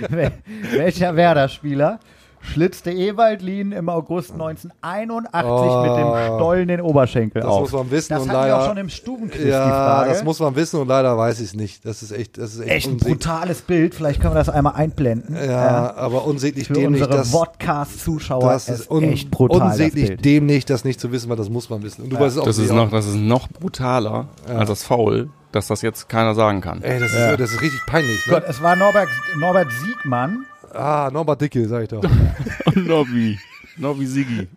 Wel- 0.09 0.33
Welcher 0.73 1.15
Werder-Spieler 1.15 1.99
schlitzte 2.41 2.91
Ewaldlin 2.91 3.73
im 3.73 3.89
August 3.89 4.33
1981 4.33 5.43
mit 5.83 5.99
dem 5.99 6.37
Stollen 6.37 6.69
den 6.69 6.81
Oberschenkel 6.81 7.43
Das 7.43 7.51
auf? 7.51 7.61
muss 7.63 7.73
man 7.73 7.91
wissen 7.91 8.15
Das 8.15 8.23
und 8.23 8.29
leider. 8.33 8.47
wir 8.47 8.63
auch 8.63 8.67
schon 8.67 8.77
im 8.77 8.89
Stubenquiz, 8.89 9.43
die 9.43 9.49
ja, 9.49 9.69
Frage. 9.69 10.11
das 10.11 10.25
muss 10.25 10.41
man 10.41 10.55
wissen 10.57 10.81
und 10.81 10.89
leider 10.89 11.17
weiß 11.17 11.41
ich 11.41 11.47
es 11.49 11.55
nicht. 11.55 11.85
Das 11.85 12.03
ist 12.03 12.13
echt, 12.13 12.39
das 12.39 12.55
ist 12.55 12.61
echt, 12.61 12.71
Echt 12.71 12.87
ein 12.89 12.97
brutales 12.99 13.63
Bild. 13.63 13.95
Vielleicht 13.95 14.21
können 14.21 14.35
wir 14.35 14.39
das 14.39 14.49
einmal 14.49 14.75
einblenden. 14.75 15.37
Ja, 15.37 15.95
aber 15.97 16.25
unsäglich 16.25 16.67
Für 16.69 16.75
dämlich, 16.75 17.03
unsere 17.03 17.19
das, 17.19 17.31
Podcast-Zuschauer 17.33 18.53
das 18.53 18.69
ist 18.69 18.81
ist 18.81 18.91
un, 18.91 19.05
echt 19.05 19.31
brutal. 19.31 19.61
das 19.61 19.71
unsäglich 19.73 20.07
Bild. 20.09 20.25
dämlich, 20.25 20.65
das 20.65 20.85
nicht 20.85 21.01
zu 21.01 21.13
wissen, 21.13 21.29
weil 21.29 21.37
das 21.37 21.51
muss 21.51 21.69
man 21.71 21.83
wissen. 21.83 22.03
Und 22.05 22.11
du 22.11 22.19
weißt 22.19 22.37
es 22.37 22.43
auch 22.43 22.47
Das 22.47 22.59
ist, 22.59 22.73
noch, 22.73 22.91
das 22.91 23.07
ist 23.07 23.17
noch 23.17 23.49
brutaler 23.49 24.29
als 24.47 24.69
das 24.69 24.85
Foul, 24.85 25.31
dass 25.53 25.67
das 25.67 25.83
jetzt 25.83 26.09
keiner 26.09 26.35
sagen 26.35 26.61
kann. 26.61 26.83
Ey, 26.83 27.01
das 27.01 27.13
ist, 27.13 27.41
das 27.41 27.53
ist 27.53 27.61
richtig 27.63 27.81
peinlich. 27.87 28.27
Ne? 28.27 28.33
Gott, 28.35 28.45
es 28.49 28.63
war 28.63 28.77
Norbert, 28.77 29.09
Norbert 29.39 29.69
Siegmann. 29.73 30.45
Ah, 30.75 31.11
Norbert 31.13 31.41
Dicke, 31.41 31.67
sag 31.69 31.83
ich 31.83 31.89
doch. 31.89 32.03
Nobby. 32.75 33.39
Nobby 33.77 34.07
Sigi. 34.07 34.49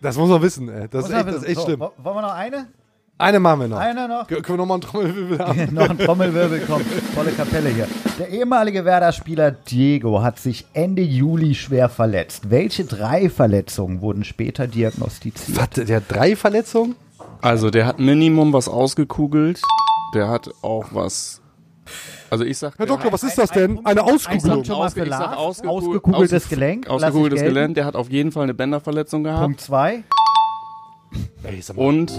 Das 0.00 0.16
muss 0.16 0.28
man 0.28 0.42
wissen, 0.42 0.68
ey. 0.68 0.88
Das 0.90 1.06
ist 1.08 1.12
echt, 1.14 1.26
das 1.28 1.34
ist 1.36 1.44
echt 1.44 1.56
So, 1.56 1.64
schlimm. 1.64 1.80
wo- 1.80 1.92
Wollen 2.02 2.16
wir 2.16 2.22
noch 2.22 2.34
eine? 2.34 2.66
Eine 3.18 3.38
machen 3.38 3.60
wir 3.60 3.68
noch. 3.68 3.78
Eine 3.78 4.08
noch? 4.08 4.26
Können 4.26 4.46
wir 4.48 4.56
noch 4.56 4.66
mal 4.66 4.74
einen 4.74 4.80
Trommelwirbel 4.82 5.38
haben? 5.46 5.74
noch 5.74 5.90
ein 5.90 5.98
Trommelwirbel 5.98 6.60
kommt. 6.60 6.86
Volle 7.14 7.32
Kapelle 7.32 7.68
hier. 7.68 7.86
Der 8.18 8.28
ehemalige 8.30 8.84
Werder-Spieler 8.86 9.50
Diego 9.50 10.22
hat 10.22 10.38
sich 10.38 10.64
Ende 10.72 11.02
Juli 11.02 11.54
schwer 11.54 11.88
verletzt. 11.90 12.50
Welche 12.50 12.84
drei 12.86 13.28
Verletzungen 13.28 14.00
wurden 14.00 14.24
später 14.24 14.66
diagnostiziert? 14.66 15.58
Was, 15.58 15.86
der 15.86 15.96
hat 15.98 16.04
drei 16.08 16.34
Verletzungen? 16.34 16.96
Also 17.42 17.70
der 17.70 17.84
hat 17.86 17.98
Minimum 17.98 18.52
was 18.54 18.68
ausgekugelt. 18.68 19.60
Der 20.14 20.28
hat 20.28 20.50
auch 20.62 20.86
was. 20.92 21.40
Also 22.30 22.44
ich 22.44 22.56
sag. 22.58 22.78
Herr 22.78 22.86
der 22.86 22.94
Doktor, 22.94 23.12
was 23.12 23.22
ist 23.24 23.36
das 23.36 23.50
denn? 23.50 23.84
Eine 23.84 24.04
Auskugelung. 24.04 24.64
schon 24.64 24.78
mal 24.78 24.86
ausge- 24.86 25.02
ich 25.04 25.10
sag 25.10 25.36
Ausgekugeltes 25.36 26.44
ausge- 26.44 26.48
Gelenk. 26.54 26.84
Ich 26.86 26.90
Ausgekugeltes. 26.90 27.42
Gelenk. 27.42 27.74
Der 27.74 27.84
hat 27.84 27.96
auf 27.96 28.08
jeden 28.10 28.30
Fall 28.32 28.44
eine 28.44 28.54
Bänderverletzung 28.54 29.24
gehabt. 29.24 29.42
Punkt 29.42 29.60
zwei. 29.60 30.04
Ey, 31.42 31.60
sag 31.60 31.76
mal. 31.76 31.82
Und 31.86 32.12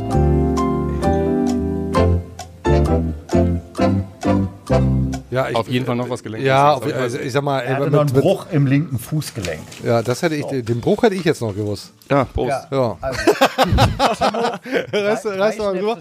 Ja, 5.31 5.49
ich, 5.49 5.55
auf 5.55 5.67
jeden 5.69 5.85
Fall 5.85 5.95
noch 5.95 6.09
was 6.09 6.21
gelenkt. 6.21 6.45
Ja, 6.45 6.73
auf, 6.73 6.85
also 6.93 7.17
ich 7.17 7.31
sag 7.31 7.41
mal, 7.43 7.61
Er 7.61 7.75
hatte 7.75 7.83
mit, 7.85 7.93
noch 7.93 8.01
einen 8.01 8.13
mit, 8.13 8.21
Bruch 8.21 8.45
im 8.51 8.67
linken 8.67 8.99
Fußgelenk. 8.99 9.61
ja, 9.83 10.01
das 10.01 10.21
hätte 10.21 10.35
ich, 10.35 10.45
den 10.45 10.81
Bruch 10.81 11.03
hätte 11.03 11.15
ich 11.15 11.23
jetzt 11.23 11.41
noch 11.41 11.55
gewusst. 11.55 11.93
Ja, 12.09 12.25
Prost. 12.25 12.67
Ja. 12.69 12.97
Also, 13.01 13.31
Reißt, 14.91 15.25
drei 15.25 15.55
du 15.55 15.63
mal 15.63 15.77
drüber. 15.77 15.97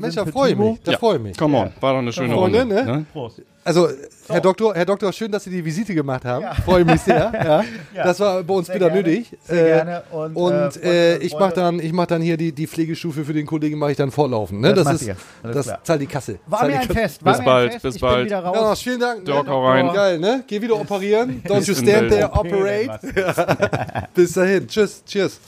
Mensch, 0.00 0.14
da 0.16 0.26
freue 0.26 0.50
ich 0.50 0.56
mich. 0.58 0.80
Da 0.82 0.92
Ja. 0.92 0.98
freue 0.98 1.16
ich 1.16 1.22
mich. 1.22 1.36
Come 1.36 1.56
on, 1.58 1.70
war 1.80 1.92
doch 1.92 1.98
eine 2.00 2.12
schöne 2.12 2.34
Runde. 2.34 2.64
ne? 2.64 2.84
Ne? 2.84 3.06
Prost. 3.12 3.40
Also, 3.62 3.88
Herr 4.28 4.40
Doktor, 4.40 4.74
Herr 4.74 4.86
Doktor, 4.86 5.12
schön, 5.12 5.30
dass 5.30 5.44
Sie 5.44 5.50
die 5.50 5.62
Visite 5.62 5.94
gemacht 5.94 6.24
haben. 6.24 6.46
Freue 6.64 6.84
mich 6.84 7.00
sehr. 7.02 7.30
Ja. 7.44 7.64
Ja. 7.94 8.04
Das 8.04 8.18
war 8.20 8.42
bei 8.42 8.54
uns 8.54 8.66
Sehr 8.68 8.76
wieder 8.76 8.88
gerne, 8.88 9.02
nötig. 9.02 9.36
sehr 9.42 9.64
Äh, 9.64 9.68
gerne. 9.84 10.02
Und, 10.10 10.36
Und, 10.36 10.52
äh, 10.52 10.56
äh, 10.56 10.70
Freunde, 11.12 11.26
ich 11.26 11.34
mache 11.38 11.52
dann, 11.54 11.78
ich 11.80 11.92
mach 11.92 12.06
dann 12.06 12.22
hier 12.22 12.36
die, 12.36 12.52
die 12.52 12.66
Pflegestufe 12.66 13.24
für 13.24 13.32
den 13.34 13.46
Kollegen 13.46 13.78
mache 13.78 13.90
ich 13.92 13.96
dann 13.96 14.10
fortlaufend. 14.10 14.60
Ne? 14.62 14.72
Das 14.72 14.84
Das, 14.84 15.02
ist, 15.02 15.14
das 15.42 15.66
klar. 15.66 15.80
zahlt 15.84 16.00
die 16.00 16.06
Kasse. 16.06 16.38
War 16.46 16.60
Zahlt 16.60 16.72
mir 16.72 16.80
ein. 16.80 16.88
Fest. 16.88 17.24
War 17.24 17.32
Bis 17.32 17.38
mir 17.40 17.44
bald, 17.44 17.66
ein 17.66 17.72
Fest. 17.72 17.82
bis 17.82 17.94
ich 17.96 18.00
bin 18.00 18.10
bald. 18.10 18.26
wieder 18.26 18.38
raus. 18.40 18.56
Ja, 18.56 18.74
vielen 18.76 19.00
Dank. 19.00 19.24
Doc, 19.26 19.44
ne? 19.46 19.50
hau 19.52 19.66
rein. 19.68 19.92
Geil, 19.92 20.18
ne? 20.18 20.44
Geh 20.46 20.62
wieder 20.62 20.76
operieren. 20.80 21.42
Don't 21.46 21.66
you 21.68 21.74
stand 21.74 22.08
there, 22.10 22.30
operate. 22.32 22.98
Bis 24.14 24.32
dahin. 24.32 24.66
Tschüss, 24.68 25.02
cheers. 25.04 25.38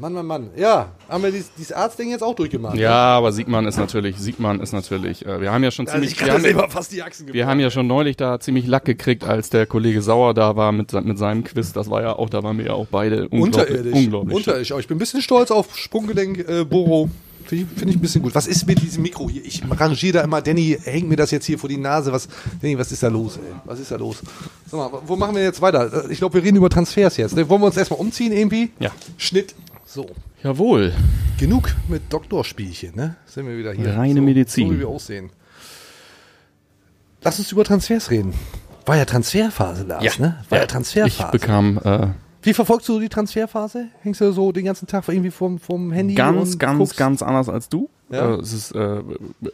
Mann, 0.00 0.14
Mann, 0.14 0.26
Mann. 0.26 0.50
Ja, 0.56 0.92
haben 1.08 1.22
wir 1.22 1.30
dieses, 1.30 1.52
dieses 1.54 1.72
Arztding 1.72 2.10
jetzt 2.10 2.22
auch 2.22 2.34
durchgemacht? 2.34 2.76
Ja, 2.76 3.18
aber 3.18 3.32
Siegmann 3.32 3.66
ist 3.66 3.76
natürlich, 3.76 4.16
Siegmann 4.16 4.60
ist 4.60 4.72
natürlich, 4.72 5.26
äh, 5.26 5.40
wir 5.40 5.52
haben 5.52 5.62
ja 5.62 5.70
schon 5.70 5.86
Also 5.86 5.98
ziemlich, 5.98 6.12
ich 6.12 6.20
wir 6.20 6.26
kann 6.26 6.36
haben, 6.36 6.42
selber 6.42 6.70
fast 6.70 6.92
die 6.92 7.02
Achsen 7.02 7.30
wir 7.32 7.46
haben 7.46 7.60
ja 7.60 7.70
schon 7.70 7.86
neulich 7.86 8.16
da 8.16 8.40
ziemlich 8.40 8.66
Lack 8.66 8.86
gekriegt, 8.86 9.24
als 9.24 9.50
der 9.50 9.66
Kollege 9.66 10.00
Sauer 10.00 10.32
da 10.32 10.56
war 10.56 10.72
mit, 10.72 10.92
mit 10.92 11.18
seinem 11.18 11.44
Quiz. 11.44 11.72
Das 11.72 11.90
war 11.90 12.00
ja 12.00 12.16
auch, 12.16 12.30
da 12.30 12.42
waren 12.42 12.56
wir 12.56 12.66
ja 12.66 12.72
auch 12.72 12.86
beide 12.90 13.28
unglaublich. 13.28 13.42
Unterirdisch. 13.42 13.94
unglaublich 13.94 14.36
Unterirdisch. 14.36 14.72
Aber 14.72 14.80
ich 14.80 14.88
bin 14.88 14.96
ein 14.96 15.00
bisschen 15.00 15.20
stolz 15.20 15.50
auf 15.50 15.76
Sprunggelenk 15.76 16.48
äh, 16.48 16.64
Boro. 16.64 17.10
Finde 17.44 17.64
ich, 17.64 17.78
find 17.78 17.90
ich 17.90 17.96
ein 17.96 18.00
bisschen 18.00 18.22
gut. 18.22 18.34
Was 18.34 18.46
ist 18.46 18.66
mit 18.66 18.80
diesem 18.80 19.02
Mikro 19.02 19.28
hier? 19.28 19.44
Ich 19.44 19.62
rangiere 19.68 20.18
da 20.18 20.20
immer. 20.22 20.40
Danny 20.40 20.78
hängt 20.82 21.08
mir 21.08 21.16
das 21.16 21.30
jetzt 21.30 21.46
hier 21.46 21.58
vor 21.58 21.68
die 21.68 21.78
Nase. 21.78 22.12
Was, 22.12 22.28
Danny, 22.62 22.78
was 22.78 22.92
ist 22.92 23.02
da 23.02 23.08
los, 23.08 23.36
ey? 23.36 23.54
Was 23.64 23.80
ist 23.80 23.90
da 23.90 23.96
los? 23.96 24.22
Sag 24.70 24.78
mal, 24.78 25.00
wo 25.04 25.16
machen 25.16 25.34
wir 25.34 25.42
jetzt 25.42 25.60
weiter? 25.60 26.08
Ich 26.10 26.18
glaube, 26.18 26.34
wir 26.34 26.44
reden 26.44 26.56
über 26.56 26.70
Transfers 26.70 27.16
jetzt. 27.16 27.34
Ne? 27.34 27.48
Wollen 27.48 27.60
wir 27.60 27.66
uns 27.66 27.76
erstmal 27.76 27.98
umziehen 27.98 28.32
irgendwie? 28.32 28.70
Ja. 28.78 28.90
Schnitt. 29.16 29.54
So. 29.92 30.06
Jawohl. 30.44 30.92
Genug 31.36 31.74
mit 31.88 32.12
Doktorspielchen, 32.12 32.94
ne? 32.94 33.16
Sind 33.26 33.48
wir 33.48 33.58
wieder 33.58 33.72
hier. 33.72 33.96
Reine 33.96 34.20
so, 34.20 34.24
Medizin. 34.24 34.68
So 34.68 34.74
wie 34.74 34.78
wir 34.78 34.88
aussehen. 34.88 35.30
Lass 37.22 37.40
uns 37.40 37.50
über 37.50 37.64
Transfers 37.64 38.08
reden. 38.12 38.32
War 38.86 38.96
ja 38.96 39.04
Transferphase, 39.04 39.82
Lars, 39.82 40.20
ne? 40.20 40.36
War 40.48 40.58
ja, 40.58 40.64
Ich 40.64 40.70
Transferphase. 40.70 41.32
bekam 41.32 41.80
äh, 41.82 42.06
Wie 42.42 42.54
verfolgst 42.54 42.88
du 42.88 43.00
die 43.00 43.08
Transferphase? 43.08 43.88
Hängst 44.02 44.20
du 44.20 44.30
so 44.30 44.52
den 44.52 44.64
ganzen 44.64 44.86
Tag 44.86 45.08
irgendwie 45.08 45.32
vorm, 45.32 45.58
vorm 45.58 45.90
Handy? 45.90 46.14
ganz, 46.14 46.56
ganz, 46.56 46.78
guckst? 46.78 46.96
ganz 46.96 47.20
anders 47.20 47.48
als 47.48 47.68
du. 47.68 47.90
Ja. 48.10 48.36
Äh, 48.36 48.40
es 48.40 48.52
ist 48.52 48.70
äh, 48.72 49.02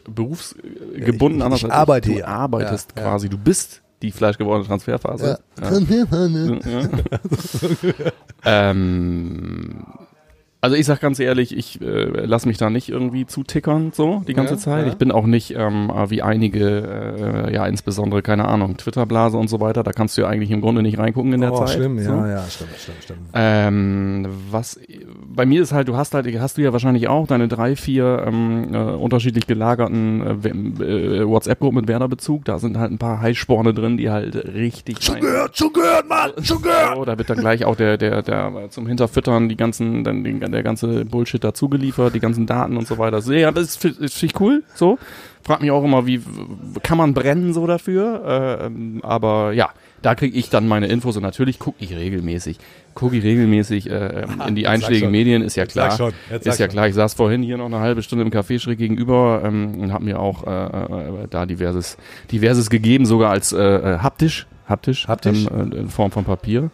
berufsgebunden 0.07 1.39
ich- 1.39 1.45
anders 1.45 1.59
ich 1.61 1.65
als 1.65 1.73
arbeite 1.73 2.09
du. 2.09 2.13
Du 2.13 2.19
ja. 2.21 2.27
arbeitest 2.27 2.91
Ja, 2.95 3.01
ja. 3.01 3.09
quasi, 3.09 3.27
du 3.27 3.39
bist 3.39 3.81
die 4.03 4.11
fleischgewordene 4.11 4.67
Transferphase. 4.67 5.39
Ja. 5.59 5.71
Ja. 5.71 6.89
ähm, 8.69 9.83
also 10.59 10.75
ich 10.75 10.85
sag 10.85 10.99
ganz 11.01 11.19
ehrlich, 11.19 11.55
ich 11.55 11.79
äh, 11.81 12.25
lass 12.25 12.45
mich 12.45 12.57
da 12.57 12.69
nicht 12.69 12.89
irgendwie 12.89 13.25
zutickern 13.25 13.91
so 13.93 14.23
die 14.27 14.33
ganze 14.33 14.55
Ja, 14.55 14.59
Zeit. 14.59 14.85
ja. 14.85 14.91
Ich 14.91 14.97
bin 14.97 15.11
auch 15.11 15.25
nicht 15.25 15.53
ähm, 15.55 15.91
wie 16.09 16.21
einige, 16.21 17.45
äh, 17.47 17.53
ja 17.53 17.65
insbesondere 17.67 18.21
keine 18.21 18.45
Ahnung 18.47 18.75
Twitter-Blase 18.77 19.37
und 19.37 19.49
so 19.49 19.59
weiter. 19.59 19.83
Da 19.83 19.91
kannst 19.91 20.17
du 20.17 20.21
ja 20.21 20.27
eigentlich 20.27 20.51
im 20.51 20.61
Grunde 20.61 20.81
nicht 20.81 20.97
reingucken 20.97 21.33
in 21.33 21.41
der 21.41 21.53
Oh, 21.53 21.59
Zeit. 21.59 21.75
schlimm, 21.75 21.99
so. 21.99 22.11
ja, 22.11 22.27
ja, 22.27 22.43
stimmt, 22.49 22.71
stimmt, 22.77 23.03
stimmt. 23.03 23.19
Ähm, 23.33 24.27
was 24.49 24.79
bei 25.27 25.45
mir 25.45 25.61
ist 25.61 25.71
halt, 25.71 25.87
du 25.87 25.95
hast 25.95 26.13
halt, 26.15 26.27
hast 26.39 26.57
du 26.57 26.61
ja 26.63 26.73
wahrscheinlich 26.73 27.07
auch 27.07 27.27
deine 27.27 27.47
drei, 27.47 27.75
vier 27.75 28.23
ähm, 28.27 28.73
äh, 28.73 28.77
unterschiedlich 28.77 29.45
gelagerten 29.45 30.41
äh, 30.43 30.49
äh, 31.21 31.27
WhatsApp-Gruppen 31.27 31.75
mit 31.81 31.87
Werder-Bezug. 31.87 32.45
Da 32.45 32.57
sind 32.57 32.77
halt 32.77 32.91
ein 32.91 32.97
paar 32.97 33.21
Heißsporne 33.21 33.73
drin, 33.73 33.97
die 33.97 34.09
halt 34.09 34.35
richtig. 34.35 35.03
Schon 35.03 35.19
gehört, 35.19 35.55
schon 35.57 35.71
gehört, 35.73 36.09
Mann, 36.09 36.31
schon 36.43 36.61
gehört. 36.61 36.95
So, 36.95 37.05
da 37.05 37.17
wird 37.17 37.29
dann 37.29 37.37
gleich 37.37 37.65
auch 37.65 37.75
der, 37.75 37.97
der, 37.97 38.23
der 38.23 38.51
äh, 38.65 38.69
zum 38.69 38.87
Hinterfüttern 38.87 39.47
die 39.49 39.55
ganzen, 39.57 40.03
dann 40.03 40.23
den, 40.23 40.39
der 40.51 40.63
ganze 40.63 41.05
Bullshit 41.05 41.43
dazu 41.43 41.69
geliefert, 41.69 42.15
die 42.15 42.19
ganzen 42.19 42.45
Daten 42.45 42.77
und 42.77 42.87
so 42.87 42.97
weiter. 42.97 43.21
So, 43.21 43.33
ja, 43.33 43.51
das 43.51 43.75
finde 43.75 44.09
find 44.09 44.31
ich 44.31 44.39
cool. 44.39 44.63
So. 44.75 44.97
Frag 45.43 45.61
mich 45.61 45.71
auch 45.71 45.83
immer, 45.83 46.05
wie 46.05 46.21
kann 46.83 46.97
man 46.97 47.13
brennen 47.13 47.53
so 47.53 47.65
dafür? 47.67 48.69
Äh, 48.69 49.01
aber 49.01 49.53
ja, 49.53 49.69
da 50.01 50.13
kriege 50.15 50.37
ich 50.37 50.49
dann 50.49 50.67
meine 50.67 50.87
Infos 50.87 51.15
und 51.17 51.23
natürlich 51.23 51.59
gucke 51.59 51.83
ich 51.83 51.95
regelmäßig. 51.95 52.57
Gucke 52.93 53.17
ich 53.17 53.23
regelmäßig 53.23 53.89
äh, 53.89 54.23
ähm, 54.23 54.41
in 54.47 54.55
die 54.55 54.67
einschlägigen. 54.67 55.11
Medien, 55.11 55.41
ist 55.41 55.55
ja 55.55 55.65
klar. 55.65 55.91
schon, 55.91 56.13
Ist 56.29 56.45
ja 56.45 56.53
schon. 56.53 56.67
klar. 56.67 56.87
Ich 56.87 56.95
saß 56.95 57.13
vorhin 57.13 57.43
hier 57.43 57.57
noch 57.57 57.65
eine 57.65 57.79
halbe 57.79 58.03
Stunde 58.03 58.25
im 58.25 58.31
Café 58.31 58.59
schräg 58.59 58.77
gegenüber 58.77 59.41
ähm, 59.43 59.79
und 59.79 59.93
habe 59.93 60.05
mir 60.05 60.19
auch 60.19 60.45
äh, 60.45 61.23
äh, 61.23 61.27
da 61.29 61.45
diverses, 61.45 61.97
diverses 62.31 62.69
gegeben, 62.69 63.05
sogar 63.05 63.31
als 63.31 63.53
äh, 63.53 63.57
äh, 63.57 63.97
haptisch, 63.99 64.47
haptisch, 64.67 65.07
Haptisch? 65.07 65.47
Ähm, 65.49 65.71
äh, 65.71 65.75
in 65.77 65.89
Form 65.89 66.11
von 66.11 66.25
Papier. 66.25 66.69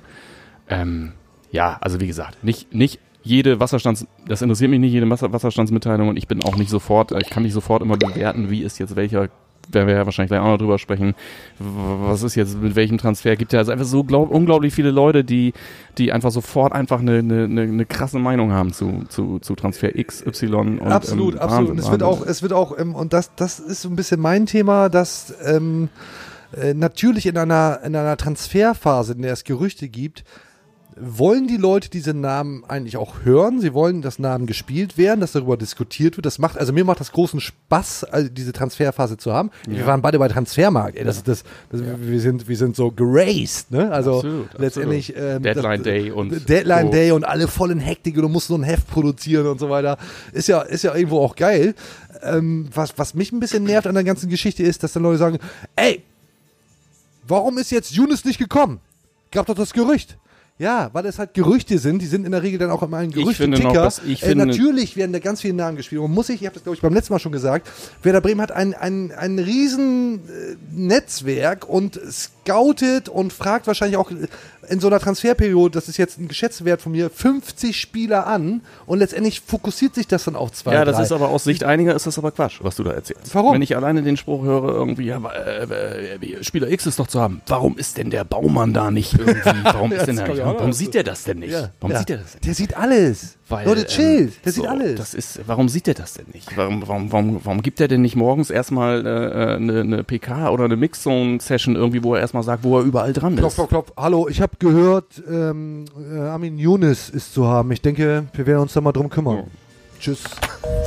Ähm, 0.70 1.14
ja, 1.52 1.78
also 1.82 2.02
wie 2.02 2.08
gesagt, 2.08 2.44
nicht, 2.44 2.74
nicht 2.74 3.00
jede 3.24 3.60
Wasserstands, 3.60 4.06
das 4.28 4.42
interessiert 4.42 4.70
mich 4.70 4.80
nicht, 4.80 4.92
jede 4.92 5.10
Wasser, 5.10 5.32
Wasserstandsmitteilung 5.32 6.10
und 6.10 6.18
ich 6.18 6.28
bin 6.28 6.44
auch 6.44 6.58
nicht 6.58 6.70
sofort, 6.70 7.12
ich 7.12 7.30
kann 7.30 7.44
nicht 7.44 7.54
sofort 7.54 7.82
immer 7.82 7.98
bewerten, 7.98 8.50
wie 8.50 8.62
ist 8.62 8.80
jetzt 8.80 8.96
welcher, 8.96 9.30
werden 9.72 9.88
wir 9.88 9.96
ja 9.96 10.06
wahrscheinlich 10.06 10.30
gleich 10.30 10.42
auch 10.42 10.48
noch 10.48 10.58
drüber 10.58 10.78
sprechen, 10.78 11.16
was 11.58 12.22
ist 12.22 12.36
jetzt 12.36 12.62
mit 12.62 12.76
welchem 12.76 12.98
Transfer, 12.98 13.38
gibt 13.38 13.54
ja 13.54 13.60
also 13.60 13.72
einfach 13.72 13.86
so 13.86 14.04
glaub, 14.04 14.30
unglaublich 14.30 14.74
viele 14.74 14.92
Leute, 14.92 15.24
die, 15.24 15.54
die 15.98 16.12
einfach 16.12 16.32
sofort 16.32 16.74
einfach 16.74 17.00
eine, 17.00 17.20
eine, 17.20 17.62
eine, 17.62 17.86
krasse 17.86 18.20
Meinung 18.20 18.52
haben 18.52 18.74
zu, 18.74 19.06
zu, 19.08 19.40
zu 19.40 19.56
Transfer 19.56 19.98
X, 19.98 20.26
Y 20.26 20.80
und 20.80 20.92
absolut, 20.92 21.36
ähm, 21.36 21.40
absolut. 21.40 21.70
Und 21.72 21.80
es 21.80 21.90
wird 21.90 22.04
auch, 22.04 22.26
es 22.26 22.42
wird 22.42 22.52
auch, 22.52 22.78
ähm, 22.78 22.94
und 22.94 23.14
das, 23.14 23.34
das 23.36 23.60
ist 23.60 23.84
so 23.84 23.90
ein 23.90 23.96
bisschen 23.96 24.20
mein 24.20 24.48
Thema, 24.48 24.90
dass 24.90 25.34
ähm, 25.46 25.88
äh, 26.62 26.74
natürlich 26.74 27.26
in 27.26 27.38
einer, 27.38 27.80
in 27.86 27.96
einer 27.96 28.18
Transferphase, 28.18 29.14
in 29.14 29.22
der 29.22 29.32
es 29.32 29.46
Gerüchte 29.46 29.88
gibt, 29.88 30.26
wollen 31.00 31.48
die 31.48 31.58
Leute 31.58 31.90
diese 31.90 32.14
Namen 32.14 32.64
eigentlich 32.66 32.98
auch 32.98 33.24
hören? 33.24 33.60
Sie 33.60 33.74
wollen, 33.74 34.02
dass 34.02 34.20
Namen 34.20 34.46
gespielt 34.46 34.98
werden, 34.98 35.20
dass 35.20 35.32
darüber 35.32 35.58
diskutiert 35.58 36.18
wird. 36.18 36.26
Das 36.26 36.40
macht, 36.40 36.58
also 36.58 36.74
mir 36.74 36.86
macht 36.86 37.00
das 37.00 37.12
großen 37.12 37.40
Spaß, 37.40 38.04
also 38.06 38.30
diese 38.30 38.54
Transferphase 38.54 39.18
zu 39.18 39.34
haben. 39.34 39.52
Wir 39.68 39.86
waren 39.86 40.02
beide 40.02 40.20
bei 40.20 40.28
Transfermarkt. 40.28 40.98
Ey, 40.98 41.04
das 41.04 41.18
ist 41.18 41.28
das, 41.28 41.44
das 41.70 41.82
wir 41.82 42.20
sind, 42.20 42.48
wir 42.48 42.58
sind 42.58 42.76
so 42.76 42.92
geraced, 42.92 43.72
ne? 43.72 43.92
Also 43.92 44.16
Absolut, 44.16 44.48
letztendlich 44.58 45.14
ähm, 45.16 45.44
Deadline 45.44 45.84
Day 45.84 46.12
und 46.12 46.50
Deadline 46.50 46.88
so. 46.88 46.92
Day 46.92 47.12
und 47.12 47.24
alle 47.24 47.48
voll 47.48 47.72
in 47.72 47.80
Hektik 47.80 48.16
und 48.16 48.24
du 48.24 48.30
musst 48.30 48.48
so 48.48 48.56
ein 48.56 48.64
Heft 48.64 48.88
produzieren 48.88 49.48
und 49.48 49.60
so 49.60 49.70
weiter. 49.70 49.98
Ist 50.32 50.48
ja, 50.48 50.62
ist 50.62 50.84
ja 50.84 50.96
irgendwo 50.96 51.20
auch 51.20 51.36
geil. 51.36 51.76
Ähm, 52.22 52.68
was, 52.74 52.98
was 52.98 53.14
mich 53.14 53.32
ein 53.32 53.40
bisschen 53.40 53.64
nervt 53.64 53.88
an 53.88 53.96
der 53.96 54.04
ganzen 54.04 54.30
Geschichte 54.30 54.64
ist, 54.64 54.84
dass 54.84 54.94
dann 54.94 55.04
Leute 55.04 55.18
sagen, 55.18 55.40
ey, 55.76 56.02
warum 57.28 57.58
ist 57.58 57.72
jetzt 57.72 57.92
Younes 57.92 58.26
nicht 58.26 58.40
gekommen? 58.40 58.80
Gab 59.32 59.48
doch 59.48 59.56
das 59.56 59.74
Gerücht. 59.74 60.18
Ja, 60.60 60.92
weil 60.94 61.06
es 61.08 61.18
halt 61.18 61.34
Gerüchte 61.34 61.80
sind, 61.80 62.02
die 62.02 62.06
sind 62.06 62.26
in 62.26 62.32
der 62.32 62.44
Regel 62.44 62.60
dann 62.60 62.70
auch 62.70 62.84
immer 62.84 62.98
ein 62.98 63.10
Gerüchteticker. 63.12 63.70
äh, 64.24 64.36
natürlich 64.36 64.96
werden 64.96 65.12
da 65.12 65.18
ganz 65.18 65.42
viele 65.42 65.56
Namen 65.56 65.78
gespielt. 65.78 66.02
Man 66.02 66.12
muss 66.12 66.28
sich, 66.28 66.42
ich 66.42 66.46
habe 66.46 66.54
das 66.54 66.64
glaube 66.64 66.76
ich 66.76 66.82
beim 66.82 66.94
letzten 66.94 67.12
Mal 67.12 67.20
schon 67.20 67.32
gesagt, 67.32 67.68
Werder 68.04 68.22
Bremen 68.22 68.40
hat 68.40 68.52
ein, 68.52 68.76
ein, 68.76 69.12
ein 69.12 69.40
riesen 69.40 70.20
äh, 70.30 70.56
Netzwerk 70.72 71.68
und 71.68 72.00
scoutet 72.10 73.10
und 73.10 73.34
fragt 73.34 73.66
wahrscheinlich 73.66 73.98
auch 73.98 74.12
in 74.70 74.80
so 74.80 74.88
einer 74.88 75.00
Transferperiode, 75.00 75.72
das 75.74 75.88
ist 75.90 75.98
jetzt 75.98 76.20
ein 76.20 76.28
Geschätzwert 76.28 76.82
von 76.82 76.92
mir, 76.94 77.10
50 77.10 77.80
Spieler 77.80 78.28
an 78.28 78.62
und 78.86 79.00
letztendlich 79.00 79.42
fokussiert 79.42 79.96
sich 79.96 80.08
das 80.08 80.24
dann 80.26 80.36
auf 80.36 80.52
zwei, 80.52 80.74
Ja, 80.74 80.86
das 80.86 80.96
drei. 80.98 81.04
ist 81.04 81.12
aber 81.12 81.30
aus 81.30 81.44
Sicht 81.44 81.64
einiger 81.64 81.94
ist 81.96 82.08
das 82.08 82.18
aber 82.18 82.32
Quatsch, 82.32 82.60
was 82.62 82.76
du 82.76 82.84
da 82.84 82.92
erzählst. 82.92 83.34
Warum? 83.36 83.54
Wenn 83.56 83.62
ich 83.62 83.76
alleine 83.76 84.02
den 84.04 84.18
Spruch 84.18 84.44
höre, 84.44 84.70
irgendwie, 84.70 85.06
ja, 85.06 85.20
äh, 85.32 85.64
äh, 86.16 86.44
Spieler 86.44 86.70
X 86.70 86.86
ist 86.86 87.00
doch 87.00 87.08
zu 87.08 87.20
haben. 87.22 87.42
Warum 87.48 87.78
ist 87.78 87.98
denn 87.98 88.10
der 88.10 88.24
Baumann 88.24 88.74
da 88.74 88.92
nicht 88.92 89.14
irgendwie? 89.14 89.34
Warum 89.64 89.92
ist 89.92 90.06
denn 90.08 90.16
kommt 90.18 90.30
nicht? 90.30 90.38
ja 90.40 90.46
Warum 90.46 90.74
sieht 90.74 90.94
der 90.94 91.04
das 91.04 91.24
denn 91.24 91.40
nicht? 91.40 91.52
Ja, 91.52 91.70
Warum 91.80 91.92
ja. 91.92 92.00
sieht 92.00 92.10
der 92.10 92.18
das 92.18 92.32
denn? 92.34 92.42
Der 92.46 92.54
sieht 92.54 92.78
alles. 92.78 93.38
Weil, 93.50 93.68
Leute, 93.68 93.86
chillt. 93.86 94.30
ähm, 94.30 94.34
Der 94.46 94.52
sieht 94.54 94.64
so, 94.64 94.70
alles. 94.70 94.96
Das 94.98 95.14
ist, 95.14 95.42
warum 95.46 95.68
sieht 95.68 95.86
der 95.86 95.94
das 95.94 96.14
denn 96.14 96.26
nicht? 96.34 96.56
Warum, 96.56 96.88
warum, 96.88 97.12
warum, 97.12 97.40
warum 97.44 97.62
gibt 97.62 97.82
er 97.82 97.90
denn 97.90 98.02
nicht 98.02 98.16
morgens 98.16 98.50
erstmal 98.50 99.06
äh, 99.06 99.56
eine, 99.58 99.82
eine 99.82 100.04
PK 100.06 100.50
oder 100.50 100.64
eine 100.64 100.78
Mixzone-Session 100.78 101.76
irgendwie, 101.76 102.04
wo 102.04 102.16
er 102.16 102.22
erstmal 102.22 102.44
sagt, 102.44 102.64
wo 102.64 102.80
er 102.80 102.84
überall 102.86 103.12
dran 103.14 103.36
Klopf, 103.36 103.52
ist? 103.52 103.56
klopf, 103.56 103.70
klopf. 103.70 103.92
Hallo, 103.98 104.28
ich 104.30 104.42
habe 104.42 104.53
gehört, 104.60 105.22
ähm, 105.30 105.86
äh, 106.12 106.20
Armin 106.20 106.58
Younes 106.58 107.10
ist 107.10 107.34
zu 107.34 107.48
haben. 107.48 107.72
Ich 107.72 107.82
denke, 107.82 108.26
wir 108.34 108.46
werden 108.46 108.62
uns 108.62 108.74
da 108.74 108.82
mal 108.82 108.92
drum 108.92 109.10
kümmern. 109.10 109.46
Tschüss. 110.00 110.20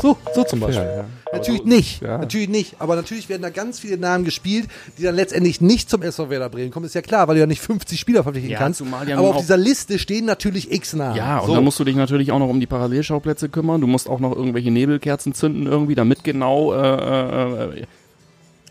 So, 0.03 0.17
so 0.35 0.45
zum 0.45 0.61
Beispiel. 0.61 0.85
Ja, 0.85 0.97
ja. 0.97 1.05
Natürlich 1.33 1.63
so- 1.63 1.69
nicht. 1.69 2.03
ja. 2.03 2.19
Natürlich 2.19 2.49
nicht. 2.51 2.77
Aber 2.81 2.97
natürlich 2.97 3.31
werden 3.31 3.41
da 3.41 3.49
ganz 3.49 3.79
viele 3.79 3.97
Namen 3.97 4.25
gespielt, 4.27 4.69
die 4.99 5.05
dann 5.05 5.15
letztendlich 5.15 5.61
nicht 5.63 5.89
zum 5.89 6.03
SV 6.03 6.29
Werder 6.29 6.51
Bremen 6.51 6.71
kommen. 6.71 6.85
Ist 6.85 6.95
ja 6.95 7.01
klar, 7.01 7.27
weil 7.27 7.37
du 7.37 7.41
ja 7.41 7.47
nicht 7.47 7.63
50 7.63 7.99
Spieler 7.99 8.23
verpflichten 8.23 8.53
Ja, 8.53 8.59
kannst. 8.59 8.79
zumal 8.79 9.09
ja 9.09 9.17
Aber 9.19 9.29
auf 9.31 9.39
dieser 9.39 9.57
Liste 9.57 9.99
stehen 9.99 10.27
natürlich 10.27 10.71
x 10.71 10.93
Namen. 10.95 11.17
Ja, 11.17 11.39
und 11.39 11.47
so. 11.49 11.55
dann 11.55 11.65
musst 11.65 11.81
du 11.81 11.85
dich 11.85 11.97
natürlich 11.97 12.31
auch 12.31 12.39
noch 12.39 12.49
um 12.49 12.61
die 12.61 12.67
Parallelschauplätze 12.67 13.49
kümmern. 13.49 13.81
Du 13.81 13.87
musst 13.87 14.07
auch 14.09 14.21
noch 14.21 14.37
irgendwelche 14.37 14.71
Nebelkerzen 14.71 15.33
zünden 15.33 15.67
irgendwie, 15.67 15.95
damit 15.95 16.23
genau 16.23 16.75
äh, 16.75 16.77
äh, 16.77 17.81
äh, 17.81 17.87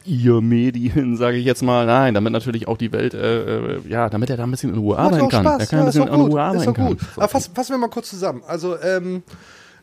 ihr 0.05 0.41
Medien, 0.41 1.17
sage 1.17 1.37
ich 1.37 1.45
jetzt 1.45 1.63
mal, 1.63 1.85
nein, 1.85 2.13
damit 2.13 2.33
natürlich 2.33 2.67
auch 2.67 2.77
die 2.77 2.91
Welt, 2.91 3.13
äh, 3.13 3.75
äh, 3.75 3.81
ja, 3.87 4.09
damit 4.09 4.29
er 4.29 4.37
da 4.37 4.43
ein 4.43 4.51
bisschen 4.51 4.73
in 4.73 4.79
Ruhe 4.79 4.95
Macht 4.95 5.07
arbeiten 5.07 5.25
auch 5.25 5.29
kann. 5.29 5.43
Spaß. 5.43 5.59
Er 5.59 5.67
kann 5.67 5.79
ein 5.79 5.83
ja, 5.83 5.89
ist 5.89 5.95
bisschen 5.95 6.13
in. 6.13 6.21
Ruhe 6.21 6.29
ist 6.29 6.37
arbeiten 6.37 6.65
doch 6.65 6.73
kann. 6.73 6.87
gut. 6.87 6.99
Aber 7.15 7.27
fass, 7.27 7.49
fassen 7.53 7.73
wir 7.73 7.77
mal 7.77 7.89
kurz 7.89 8.09
zusammen. 8.09 8.43
Also, 8.47 8.79
ähm, 8.81 9.23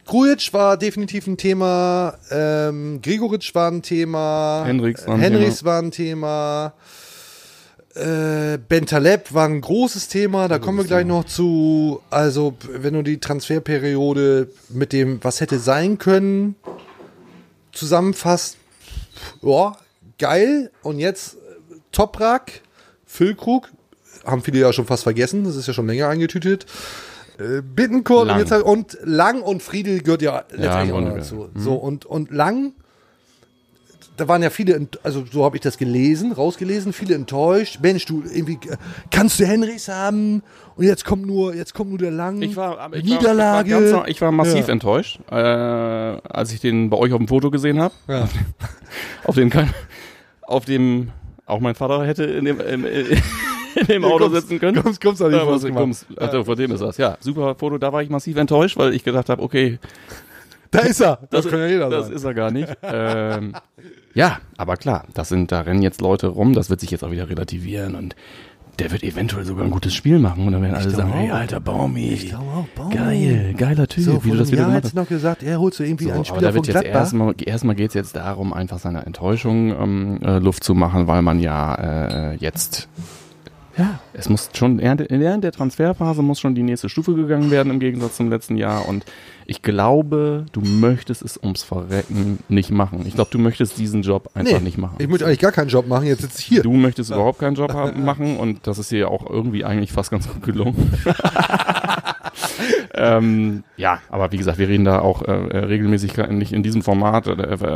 Grujic 0.05 0.53
war 0.53 0.77
definitiv 0.77 1.27
ein 1.27 1.37
Thema, 1.37 2.15
ähm, 2.31 3.01
Gregoritsch 3.03 3.55
war 3.55 3.71
ein 3.71 3.83
Thema, 3.83 4.65
Henrichs 4.67 5.07
war 5.07 5.15
ein 5.15 5.21
Henrichs 5.21 5.65
war 5.65 5.81
ein 5.81 5.91
Thema, 5.93 6.73
äh, 7.95 8.59
Bentaleb 8.69 9.33
war 9.33 9.47
ein 9.47 9.61
großes 9.61 10.09
Thema, 10.09 10.49
da 10.49 10.59
kommen 10.59 10.79
wir 10.79 10.85
gleich 10.85 11.07
noch 11.07 11.25
zu. 11.25 12.01
Also, 12.11 12.55
wenn 12.69 12.95
du 12.95 13.03
die 13.03 13.19
Transferperiode 13.19 14.49
mit 14.71 14.93
dem, 14.93 15.23
was 15.23 15.41
hätte 15.41 15.61
sein 15.61 15.99
können, 15.99 16.57
zusammenfasst, 17.71 18.57
ja, 19.43 19.77
geil. 20.23 20.71
Und 20.83 20.99
jetzt 20.99 21.35
äh, 21.35 21.39
Toprak, 21.91 22.63
Füllkrug, 23.05 23.69
haben 24.25 24.43
viele 24.43 24.61
ja 24.61 24.73
schon 24.73 24.87
fast 24.87 25.03
vergessen, 25.03 25.45
das 25.45 25.57
ist 25.57 25.67
ja 25.67 25.73
schon 25.75 25.89
länger 25.89 26.09
eingetütet. 26.09 26.65
Äh, 27.39 27.61
Bittencourt 27.63 28.31
und, 28.31 28.51
halt, 28.51 28.63
und 28.63 28.97
Lang 29.03 29.43
und 29.43 29.63
Friedel 29.63 30.01
gehört 30.01 30.23
ja 30.23 30.45
letztendlich 30.51 30.97
im 30.97 31.07
auch 31.07 31.15
dazu. 31.17 31.49
ja. 31.55 31.61
So, 31.61 31.75
und, 31.75 32.07
und 32.07 32.31
Lang, 32.31 32.73
da 34.17 34.29
waren 34.29 34.43
ja 34.43 34.51
viele, 34.51 34.87
also 35.03 35.25
so 35.31 35.45
habe 35.45 35.57
ich 35.57 35.63
das 35.63 35.77
gelesen, 35.77 36.31
rausgelesen, 36.33 36.93
viele 36.93 37.15
enttäuscht. 37.17 37.81
Mensch, 37.83 38.05
du 38.05 38.23
irgendwie 38.23 38.59
äh, 38.69 38.77
kannst 39.11 39.41
du 39.41 39.47
Henrichs 39.47 39.89
haben 39.89 40.43
und 40.77 40.85
jetzt 40.85 41.05
kommt 41.05 41.27
nur, 41.27 41.55
jetzt 41.55 41.75
kommt 41.75 41.91
nur 41.91 41.99
der 41.99 42.13
Lang. 42.13 42.41
Ich 42.43 42.55
war, 42.55 42.93
ich 42.95 43.03
Niederlage. 43.03 43.73
War, 43.75 43.81
ich, 43.83 43.93
war 43.93 43.99
ganz, 44.01 44.11
ich 44.11 44.21
war 44.21 44.31
massiv 44.33 44.67
Ja. 44.69 44.73
enttäuscht, 44.73 45.19
äh, 45.31 45.35
als 45.35 46.53
ich 46.53 46.61
den 46.61 46.91
bei 46.91 46.97
euch 46.97 47.13
auf 47.13 47.19
dem 47.19 47.27
Foto 47.29 47.51
gesehen 47.51 47.81
habe. 47.81 47.95
Ja. 48.07 48.29
Auf 49.25 49.37
dem 49.37 49.49
kein, 49.49 49.73
auf 50.43 50.65
dem 50.65 51.11
auch 51.47 51.61
mein 51.61 51.75
Vater 51.75 52.05
hätte 52.07 52.25
in 52.25 52.45
dem, 52.45 52.61
in, 52.61 52.85
in 52.85 53.87
dem 53.89 54.05
Auto 54.05 54.27
kommst- 54.29 54.43
sitzen 54.43 54.61
können. 54.61 54.83
kommst- 54.83 55.01
kommst 55.01 55.21
du 55.21 55.29
nicht 55.29 55.47
was- 55.47 55.65
kommst, 55.73 56.07
also, 56.17 56.45
vor 56.45 56.57
dem 56.57 56.71
ist 56.73 56.81
das. 56.81 56.97
Ja, 56.99 57.17
super 57.21 57.55
Foto. 57.57 57.79
Da 57.79 57.93
war 57.93 58.03
ich 58.03 58.11
massiv 58.11 58.37
enttäuscht, 58.37 58.77
weil 58.79 58.95
ich 58.95 59.03
gedacht 59.05 59.29
habe, 59.29 59.43
okay, 59.43 59.79
Da 60.71 60.79
ist 60.81 61.01
er. 61.01 61.17
Das, 61.31 61.43
das, 61.45 61.49
kann 61.51 61.61
ja 61.61 61.67
jeder 61.67 61.91
das 61.91 62.07
sein. 62.07 62.17
ist 62.17 62.25
er 62.25 62.33
gar 62.35 62.51
nicht. 62.51 62.69
ähm, 62.83 63.55
ja, 64.15 64.39
aber 64.57 64.77
klar, 64.77 65.05
das 65.13 65.29
sind, 65.29 65.53
da 65.53 65.61
rennen 65.63 65.83
jetzt 65.83 66.01
Leute 66.01 66.29
rum, 66.29 66.55
das 66.55 66.71
wird 66.71 66.81
sich 66.81 66.91
jetzt 66.91 67.05
auch 67.05 67.11
wieder 67.11 67.29
relativieren 67.29 67.95
und 67.95 68.17
der 68.79 68.91
wird 68.91 69.03
eventuell 69.03 69.45
sogar 69.45 69.65
ein 69.65 69.71
gutes 69.71 69.95
Spiel 69.95 70.19
machen 70.19 70.47
und 70.47 70.53
dann 70.53 70.63
werden 70.63 70.75
alle 70.75 70.91
sagen, 70.91 71.13
hey, 71.13 71.31
auch. 71.31 71.37
alter 71.37 71.61
Baumi, 71.61 72.09
Ich 72.11 72.29
glaube 72.31 72.45
auch, 72.51 72.67
Baumi. 72.75 72.95
geil, 72.95 73.55
geiler 73.57 73.87
Typ, 73.87 74.05
So, 74.05 74.25
wie 74.25 74.31
du 74.31 74.37
das 74.39 74.51
wieder 74.51 74.65
gemacht 74.65 74.85
hast. 74.85 74.93
du 74.95 75.01
noch 75.01 75.09
gesagt, 75.09 75.43
er 75.43 75.59
holt 75.61 75.75
so 75.75 75.85
irgendwie 75.85 76.05
So, 76.05 76.11
einen 76.11 76.19
aber 76.21 76.25
Spieler 76.27 76.41
da 76.41 76.47
von 76.49 76.67
wird 76.67 76.67
jetzt 76.75 76.85
erstmal, 76.85 77.35
erstmal 77.45 77.75
geht 77.75 77.89
es 77.89 77.95
jetzt 77.95 78.17
darum, 78.17 78.53
einfach 78.53 78.79
seiner 78.79 79.07
Enttäuschung 79.07 79.71
ähm, 79.71 80.19
äh, 80.23 80.39
Luft 80.39 80.65
zu 80.65 80.75
machen, 80.75 81.07
weil 81.07 81.23
man 81.23 81.39
ja 81.39 81.75
äh, 82.33 82.37
jetzt 82.37 82.89
ja, 83.79 84.01
es 84.13 84.29
muss 84.29 84.51
schon 84.53 84.79
während 84.81 85.09
während 85.09 85.45
der 85.45 85.53
Transferphase 85.53 86.21
muss 86.21 86.39
schon 86.41 86.55
die 86.55 86.63
nächste 86.63 86.91
Stufe 86.91 87.15
gegangen 87.15 87.51
werden 87.51 87.73
im 87.73 87.81
Gegensatz 87.81 88.17
zum 88.17 88.29
letzten 88.29 88.57
Jahr 88.59 88.87
und 88.87 89.07
ich 89.53 89.61
glaube, 89.61 90.47
du 90.53 90.63
möchtest 90.63 91.21
es 91.21 91.37
ums 91.37 91.63
Verrecken 91.63 92.39
nicht 92.49 92.71
machen. 92.71 93.05
Ich 93.07 93.13
glaube, 93.15 93.29
du 93.31 93.39
möchtest 93.39 93.77
diesen 93.77 94.01
Job 94.01 94.31
einfach 94.33 94.55
Nee, 94.55 94.61
nicht 94.65 94.79
machen. 94.79 94.97
Ich 94.99 95.09
möchte 95.09 95.27
eigentlich 95.27 95.41
gar 95.41 95.53
keinen 95.53 95.69
Job 95.69 95.87
machen, 95.87 96.07
jetzt 96.07 96.23
sitze 96.23 96.39
ich 96.39 96.47
hier. 96.47 96.63
Du 96.63 96.73
möchtest 96.73 97.11
überhaupt 97.11 97.39
keinen 97.39 97.55
Job 97.55 97.71
haben, 97.75 98.03
machen 98.03 98.39
und 98.39 98.67
das 98.67 98.79
ist 98.79 98.91
dir 98.91 99.11
auch 99.11 99.29
irgendwie 99.29 99.63
eigentlich 99.63 99.93
fast 99.93 100.11
ganz 100.11 100.27
gut 100.27 100.43
gelungen. 100.43 100.91
ähm, 102.95 103.63
ja, 103.77 103.99
aber 104.09 104.33
wie 104.33 104.39
gesagt, 104.39 104.57
wir 104.59 104.69
reden 104.69 104.87
da 104.87 105.01
auch 105.01 105.23
äh, 105.23 105.33
äh, 105.33 105.59
regelmäßig 105.67 106.17
nicht 106.31 106.53
in 106.55 106.63
diesem 106.63 106.81
Format, 106.83 107.27
äh, 107.27 107.33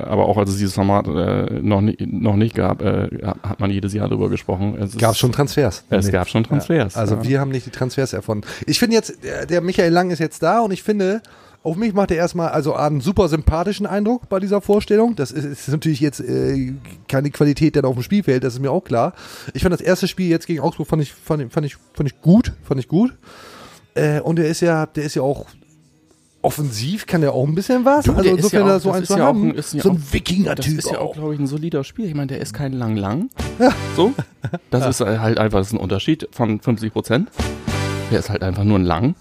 aber 0.06 0.26
auch 0.26 0.38
als 0.38 0.50
es 0.50 0.56
dieses 0.56 0.74
Format 0.74 1.06
äh, 1.08 1.60
noch, 1.60 1.82
nie, 1.82 1.96
noch 2.00 2.36
nicht 2.36 2.54
gab, 2.54 2.80
äh, 2.82 3.08
hat 3.42 3.60
man 3.60 3.70
jedes 3.70 3.92
Jahr 3.92 4.08
darüber 4.08 4.30
gesprochen. 4.30 4.76
Es 4.80 4.96
Gab 4.96 5.12
ist- 5.12 5.18
schon 5.18 5.32
Transfers. 5.32 5.84
Es 5.90 6.06
Nee. 6.06 6.12
gab 6.12 6.28
schon 6.28 6.44
Transfers. 6.44 6.94
Ja, 6.94 7.00
also 7.00 7.16
ja. 7.16 7.24
wir 7.24 7.40
haben 7.40 7.50
nicht 7.50 7.66
die 7.66 7.70
Transfers 7.70 8.14
erfunden. 8.14 8.46
Ich 8.66 8.78
finde 8.78 8.96
jetzt, 8.96 9.22
der, 9.22 9.44
der 9.44 9.60
Michael 9.60 9.92
Lang 9.92 10.10
ist 10.10 10.20
jetzt 10.20 10.42
da 10.42 10.60
und 10.60 10.70
ich 10.72 10.82
finde, 10.82 11.20
auf 11.66 11.76
mich 11.76 11.92
macht 11.92 12.10
er 12.12 12.16
erstmal 12.16 12.48
also 12.50 12.74
einen 12.74 13.00
super 13.00 13.28
sympathischen 13.28 13.86
Eindruck 13.86 14.28
bei 14.28 14.38
dieser 14.40 14.60
Vorstellung. 14.60 15.16
Das 15.16 15.32
ist, 15.32 15.44
ist 15.44 15.68
natürlich 15.68 16.00
jetzt 16.00 16.20
äh, 16.20 16.72
keine 17.08 17.30
Qualität 17.30 17.76
dann 17.76 17.84
auf 17.84 17.94
dem 17.94 18.02
Spielfeld, 18.02 18.44
das 18.44 18.54
ist 18.54 18.60
mir 18.60 18.70
auch 18.70 18.84
klar. 18.84 19.12
Ich 19.52 19.62
fand 19.62 19.72
das 19.72 19.80
erste 19.80 20.06
Spiel 20.08 20.28
jetzt 20.28 20.46
gegen 20.46 20.60
Augsburg 20.60 20.86
fand 20.86 21.02
ich, 21.02 21.12
fand, 21.12 21.52
fand 21.52 21.66
ich, 21.66 21.76
fand 21.92 22.08
ich 22.08 22.20
gut, 22.20 22.52
fand 22.62 22.80
ich 22.80 22.88
gut. 22.88 23.14
Äh, 23.94 24.20
und 24.20 24.38
er 24.38 24.46
ist 24.48 24.60
ja, 24.60 24.86
der 24.86 25.04
ist 25.04 25.14
ja 25.16 25.22
auch 25.22 25.46
offensiv, 26.42 27.06
kann 27.06 27.22
der 27.22 27.32
auch 27.32 27.46
ein 27.46 27.54
bisschen 27.56 27.84
was. 27.84 28.04
Du, 28.04 28.12
also 28.12 28.22
der 28.22 28.32
insofern 28.36 28.66
ja 28.68 28.76
auch- 28.76 28.80
so 28.80 28.92
ein 28.92 29.02
ist 29.02 29.08
zu 29.08 29.18
ja 29.18 29.24
haben. 29.24 29.50
ein- 29.50 29.54
ja 29.56 29.62
so 29.82 29.90
ein 29.90 30.02
Wikinger-Typ 30.12 30.76
Das 30.76 30.84
ist 30.84 30.90
ja 30.92 30.98
auch, 31.00 31.14
glaube 31.14 31.34
ich, 31.34 31.40
ein 31.40 31.46
solider 31.48 31.82
Spiel. 31.82 32.06
Ich 32.06 32.14
meine, 32.14 32.28
der 32.28 32.40
ist 32.40 32.54
kein 32.54 32.72
Lang-Lang. 32.72 33.30
So. 33.96 34.12
Das 34.70 34.86
ist 34.86 35.00
halt 35.00 35.38
einfach 35.38 35.58
das 35.58 35.68
ist 35.68 35.72
ein 35.72 35.80
Unterschied 35.80 36.28
von 36.30 36.60
50 36.60 36.92
Prozent. 36.92 37.30
Der 38.12 38.20
ist 38.20 38.30
halt 38.30 38.44
einfach 38.44 38.62
nur 38.62 38.78
ein 38.78 38.84
Lang. 38.84 39.16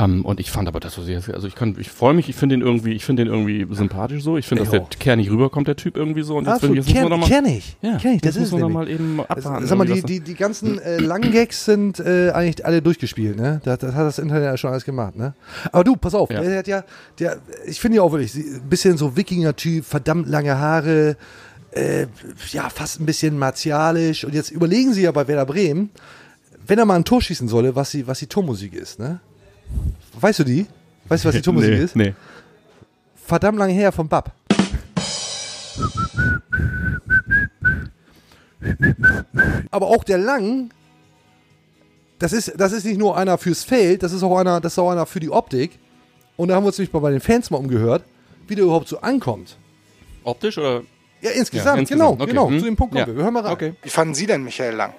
Ähm, 0.00 0.24
und 0.24 0.40
ich 0.40 0.50
fand 0.50 0.68
aber 0.68 0.80
das 0.80 0.94
so 0.94 1.02
sehr, 1.02 1.22
also 1.34 1.46
ich 1.46 1.54
kann, 1.54 1.76
ich 1.78 1.90
freue 1.90 2.14
mich, 2.14 2.28
ich 2.28 2.36
finde 2.36 2.56
den 2.56 2.62
irgendwie, 2.62 2.92
ich 2.92 3.04
finde 3.04 3.24
den 3.24 3.32
irgendwie 3.32 3.66
sympathisch 3.74 4.22
so. 4.22 4.36
Ich 4.38 4.46
finde, 4.46 4.64
dass 4.64 4.72
Ich 4.72 4.78
der 4.80 4.98
kernig 4.98 5.30
rüberkommt, 5.30 5.68
der 5.68 5.76
Typ 5.76 5.96
irgendwie 5.96 6.22
so. 6.22 6.36
Und 6.36 6.46
jetzt, 6.46 6.62
jetzt 6.62 6.70
müssen 6.70 6.86
wir 6.88 6.94
kenn, 6.94 7.08
noch 7.08 7.18
mal, 7.18 7.26
kenn 7.28 7.46
ich. 7.46 7.76
ja, 7.82 7.98
kenn 7.98 8.14
ich, 8.14 8.22
das 8.22 8.36
jetzt 8.36 8.52
ist 8.52 8.58
mal 8.58 8.88
eben 8.88 9.20
abwarten. 9.20 9.66
Sag 9.66 9.76
mal, 9.78 9.84
die, 9.86 9.92
irgendwie, 9.92 10.06
die, 10.06 10.20
die 10.20 10.34
ganzen 10.34 10.78
äh, 10.78 10.98
langen 10.98 11.32
Gags 11.32 11.64
sind 11.64 12.00
äh, 12.00 12.30
eigentlich 12.30 12.64
alle 12.64 12.80
durchgespielt, 12.82 13.36
ne? 13.36 13.60
Das, 13.64 13.78
das 13.78 13.94
hat 13.94 14.06
das 14.06 14.18
Internet 14.18 14.44
ja 14.44 14.56
schon 14.56 14.70
alles 14.70 14.84
gemacht, 14.84 15.16
ne? 15.16 15.34
Aber 15.72 15.84
du, 15.84 15.96
pass 15.96 16.14
auf, 16.14 16.30
Ja. 16.30 16.40
der 16.40 16.58
hat 16.58 16.66
ja, 16.68 16.84
der, 17.18 17.38
ich 17.66 17.80
finde 17.80 17.96
ja 17.96 18.02
auch 18.02 18.12
wirklich, 18.12 18.34
ein 18.34 18.68
bisschen 18.68 18.96
so 18.96 19.16
Wikinger-Typ, 19.16 19.84
verdammt 19.84 20.28
lange 20.28 20.58
Haare, 20.58 21.16
äh, 21.72 22.06
ja, 22.52 22.68
fast 22.70 23.00
ein 23.00 23.06
bisschen 23.06 23.38
martialisch. 23.38 24.24
Und 24.24 24.34
jetzt 24.34 24.50
überlegen 24.50 24.92
sie 24.92 25.02
ja 25.02 25.12
bei 25.12 25.28
Werder 25.28 25.46
Bremen, 25.46 25.90
wenn 26.66 26.78
er 26.78 26.84
mal 26.84 26.96
ein 26.96 27.04
Tor 27.04 27.20
schießen 27.20 27.48
solle, 27.48 27.74
was 27.76 27.90
die, 27.90 28.06
was 28.06 28.18
die 28.20 28.26
Tormusik 28.26 28.74
ist, 28.74 28.98
ne? 28.98 29.20
Weißt 30.20 30.38
du 30.38 30.44
die? 30.44 30.66
Weißt 31.08 31.24
du, 31.24 31.28
was 31.28 31.34
die 31.34 31.42
Tormusik 31.42 31.70
nee, 31.74 31.82
ist? 31.82 31.96
Nee. 31.96 32.14
Verdammt 33.26 33.58
lange 33.58 33.72
her 33.72 33.92
vom 33.92 34.08
Bab. 34.08 34.32
Aber 39.70 39.86
auch 39.86 40.04
der 40.04 40.18
Lang 40.18 40.70
das 42.20 42.34
ist, 42.34 42.52
das 42.58 42.72
ist 42.72 42.84
nicht 42.84 42.98
nur 42.98 43.16
einer 43.16 43.38
fürs 43.38 43.64
Feld, 43.64 44.02
das 44.02 44.12
ist 44.12 44.22
auch 44.22 44.38
einer, 44.38 44.60
das 44.60 44.74
ist 44.74 44.78
auch 44.78 44.90
einer 44.90 45.06
für 45.06 45.20
die 45.20 45.30
Optik. 45.30 45.78
Und 46.36 46.48
da 46.48 46.54
haben 46.54 46.64
wir 46.64 46.68
uns 46.68 46.76
nämlich 46.78 46.92
mal 46.92 47.00
bei 47.00 47.10
den 47.10 47.20
Fans 47.20 47.50
mal 47.50 47.56
umgehört, 47.56 48.04
wie 48.46 48.54
der 48.54 48.64
überhaupt 48.64 48.88
so 48.88 49.00
ankommt. 49.00 49.56
Optisch 50.22 50.58
oder? 50.58 50.82
Ja, 51.22 51.30
insgesamt, 51.30 51.88
Ja, 51.88 51.96
genau, 51.96 52.10
insgesamt, 52.10 52.20
okay. 52.20 52.30
genau. 52.30 52.48
Hm. 52.50 52.58
Zu 52.58 52.64
dem 52.66 52.76
Punkt 52.76 52.92
kommen 52.92 53.00
Ja. 53.00 53.06
wir. 53.06 53.16
Wir 53.16 53.24
hören 53.24 53.32
mal 53.32 53.42
rein. 53.42 53.52
Okay. 53.52 53.74
Wie 53.82 53.88
fanden 53.88 54.14
Sie 54.14 54.26
denn 54.26 54.44
Michael 54.44 54.74
Lang? 54.74 54.92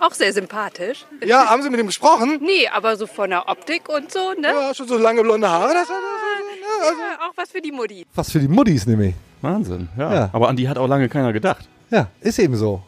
Auch 0.00 0.12
sehr 0.14 0.32
sympathisch. 0.32 1.04
Ja, 1.24 1.46
haben 1.46 1.62
Sie 1.62 1.70
mit 1.70 1.80
ihm 1.80 1.86
gesprochen? 1.86 2.38
Nee, 2.40 2.68
aber 2.68 2.96
so 2.96 3.06
von 3.06 3.30
der 3.30 3.48
Optik 3.48 3.88
und 3.88 4.10
so, 4.12 4.32
ne? 4.40 4.48
Ja, 4.48 4.74
schon 4.74 4.86
so 4.86 4.96
lange 4.96 5.22
blonde 5.22 5.48
Haare. 5.48 5.72
Das, 5.74 5.88
Ja, 5.88 7.28
auch 7.28 7.32
was 7.36 7.50
für 7.50 7.60
die 7.60 7.72
Mutti. 7.72 8.06
Was 8.14 8.30
für 8.30 8.38
die 8.38 8.48
Muttis 8.48 8.86
nämlich. 8.86 9.14
Wahnsinn, 9.42 9.88
ja. 9.98 10.14
Ja. 10.14 10.30
Aber 10.32 10.48
an 10.48 10.56
die 10.56 10.68
hat 10.68 10.78
auch 10.78 10.86
lange 10.88 11.08
keiner 11.08 11.32
gedacht. 11.32 11.68
Ja, 11.90 12.08
ist 12.20 12.38
eben 12.38 12.56
so. 12.56 12.82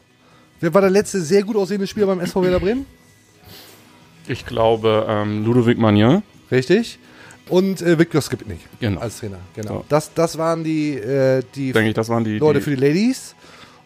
Wer 0.60 0.72
war 0.74 0.80
der 0.82 0.90
letzte 0.90 1.20
sehr 1.20 1.42
gut 1.42 1.56
aussehende 1.56 1.86
Spieler 1.86 2.06
beim 2.06 2.20
SV 2.20 2.42
Werder 2.42 2.60
Bremen? 2.60 2.86
Ich 4.28 4.46
glaube, 4.46 5.06
ähm, 5.08 5.44
Ludovic 5.44 5.78
Magnin. 5.78 6.22
Richtig. 6.50 6.98
Und 7.48 7.82
äh, 7.82 7.98
Viktor 7.98 8.20
Skripnik 8.20 8.60
Genau. 8.78 9.00
als 9.00 9.18
Trainer. 9.18 9.38
Genau. 9.56 9.78
So. 9.78 9.84
Das, 9.88 10.12
das 10.14 10.38
waren 10.38 10.62
die, 10.62 10.94
äh, 10.96 11.42
die 11.54 11.72
Denke 11.72 11.88
ich, 11.88 11.94
das 11.94 12.08
waren 12.08 12.22
die. 12.22 12.38
Leute 12.38 12.58
die, 12.60 12.64
für 12.64 12.76
die 12.76 12.86
Ladies. 12.86 13.34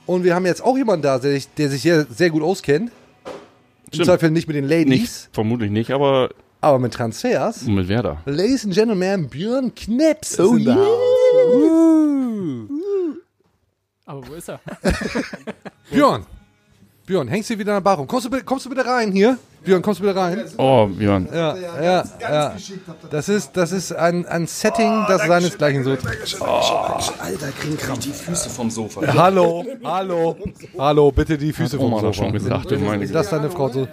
Und 0.06 0.24
wir 0.24 0.34
haben 0.34 0.44
jetzt 0.44 0.62
auch 0.62 0.76
jemanden 0.76 1.02
da, 1.02 1.18
der 1.18 1.30
sich, 1.32 1.48
der 1.54 1.70
sich 1.70 1.80
sehr, 1.82 2.04
sehr 2.10 2.28
gut 2.28 2.42
auskennt. 2.42 2.90
Im. 4.00 4.04
Zweifel 4.04 4.30
nicht 4.30 4.46
mit 4.48 4.56
den 4.56 4.68
Ladies, 4.68 4.86
nicht, 4.88 5.28
vermutlich 5.32 5.70
nicht, 5.70 5.90
aber 5.90 6.30
aber 6.60 6.78
mit 6.78 6.94
Transfers. 6.94 7.62
mit 7.62 7.88
Werder. 7.88 8.22
Ladies 8.26 8.64
and 8.64 8.74
Gentlemen, 8.74 9.28
Björn 9.28 9.74
Kneps 9.74 10.38
Oh 10.40 10.56
yeah. 10.56 10.74
Haus. 10.76 11.94
Aber 14.06 14.28
wo 14.28 14.34
ist 14.34 14.48
er? 14.48 14.60
Björn, 15.90 16.24
Björn, 17.06 17.28
hängst 17.28 17.50
du 17.50 17.54
wieder 17.58 17.72
in 17.72 17.76
der 17.76 17.80
Bar 17.80 17.96
rum? 17.98 18.06
Kommst 18.06 18.26
du, 18.32 18.42
kommst 18.44 18.66
du 18.66 18.70
bitte 18.70 18.84
rein 18.86 19.12
hier? 19.12 19.38
Björn, 19.64 19.82
kommst 19.82 20.00
du 20.00 20.04
bitte 20.04 20.16
rein? 20.16 20.44
Oh, 20.58 20.86
Björn. 20.86 21.28
Ja, 21.32 21.56
ja, 21.56 22.04
ja. 22.20 22.56
Das 23.10 23.28
ist, 23.28 23.50
das 23.56 23.72
ist 23.72 23.92
ein, 23.92 24.26
ein 24.26 24.46
Setting, 24.46 25.04
das 25.08 25.22
seinesgleichen 25.26 25.84
sucht. 25.84 26.00
Alter, 26.06 27.48
kriegen 27.58 27.76
gerade 27.76 28.00
die 28.00 28.10
Füße 28.10 28.50
vom 28.50 28.70
Sofa. 28.70 29.00
Hallo, 29.14 29.64
hallo, 29.82 30.36
hallo, 30.78 31.10
bitte 31.12 31.38
die 31.38 31.52
Füße 31.52 31.78
vom 31.78 31.90
Sofa. 31.92 32.12
schon 32.12 32.32
gesagt, 32.32 32.70
du 32.70 32.78
meine 32.78 33.06
Das 33.06 33.26
ist 33.26 33.32
deine 33.32 33.50
Frau 33.50 33.68
so. 33.70 33.88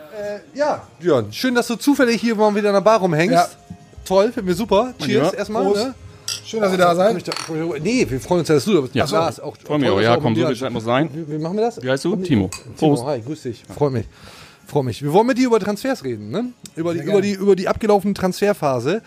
ja, 0.54 0.82
Björn, 1.00 1.32
schön, 1.32 1.56
dass 1.56 1.68
du 1.68 1.76
zufällig 1.76 2.20
hier 2.22 2.36
mal 2.36 2.54
wieder 2.54 2.70
in 2.70 2.74
der 2.76 2.82
Bar 2.82 3.00
rumhängst. 3.00 3.34
Ja. 3.34 3.48
Toll, 4.06 4.32
finden 4.32 4.48
wir 4.50 4.56
super. 4.56 4.94
Cheers 5.00 5.32
Ja. 5.32 5.38
erstmal. 5.38 5.64
Ne? 5.66 5.94
Schön, 6.46 6.62
dass 6.62 6.72
Sie 6.72 6.78
da 6.78 6.96
seid. 6.96 7.24
Nee, 7.82 8.06
wir 8.10 8.20
freuen 8.20 8.40
uns, 8.40 8.48
dass 8.48 8.66
du 8.66 8.74
da 8.74 8.82
bist. 8.82 8.96
Ja. 8.96 9.06
Ach, 9.06 9.12
Lars, 9.12 9.40
auch 9.40 9.56
Freue 9.64 9.78
mich 9.80 9.88
toll, 9.88 9.94
auch. 9.96 10.02
dass 10.02 10.06
Ja, 10.16 10.18
komm, 10.22 10.36
so 10.36 10.48
viel 10.48 10.56
Zeit 10.58 10.72
muss 10.72 10.84
sein. 10.84 11.10
Wie, 11.14 11.32
wie 11.34 11.38
machen 11.38 11.56
wir 11.58 11.66
das? 11.66 11.82
Wie 11.82 11.90
heißt 11.90 12.04
du? 12.06 12.16
Timo. 12.18 12.50
Timo, 12.78 12.96
Prost. 12.96 13.06
hi, 13.06 13.22
grüß 13.22 13.44
dich. 13.44 13.64
Freue 13.74 13.92
mich. 13.92 14.06
Freue 14.72 14.86
mich. 14.86 15.04
Wir 15.04 15.12
wollen 15.12 15.28
mit 15.28 15.38
dir 15.38 15.48
über 15.48 15.60
Transfers 15.60 16.06
reden, 16.06 16.30
ne? 16.30 16.54
Über 16.78 16.94
die, 16.94 17.02
über 17.02 17.22
die, 17.22 17.34
über 17.34 17.58
die 17.58 17.68
abgelaufene 17.68 18.14
Transferphase. 18.14 19.02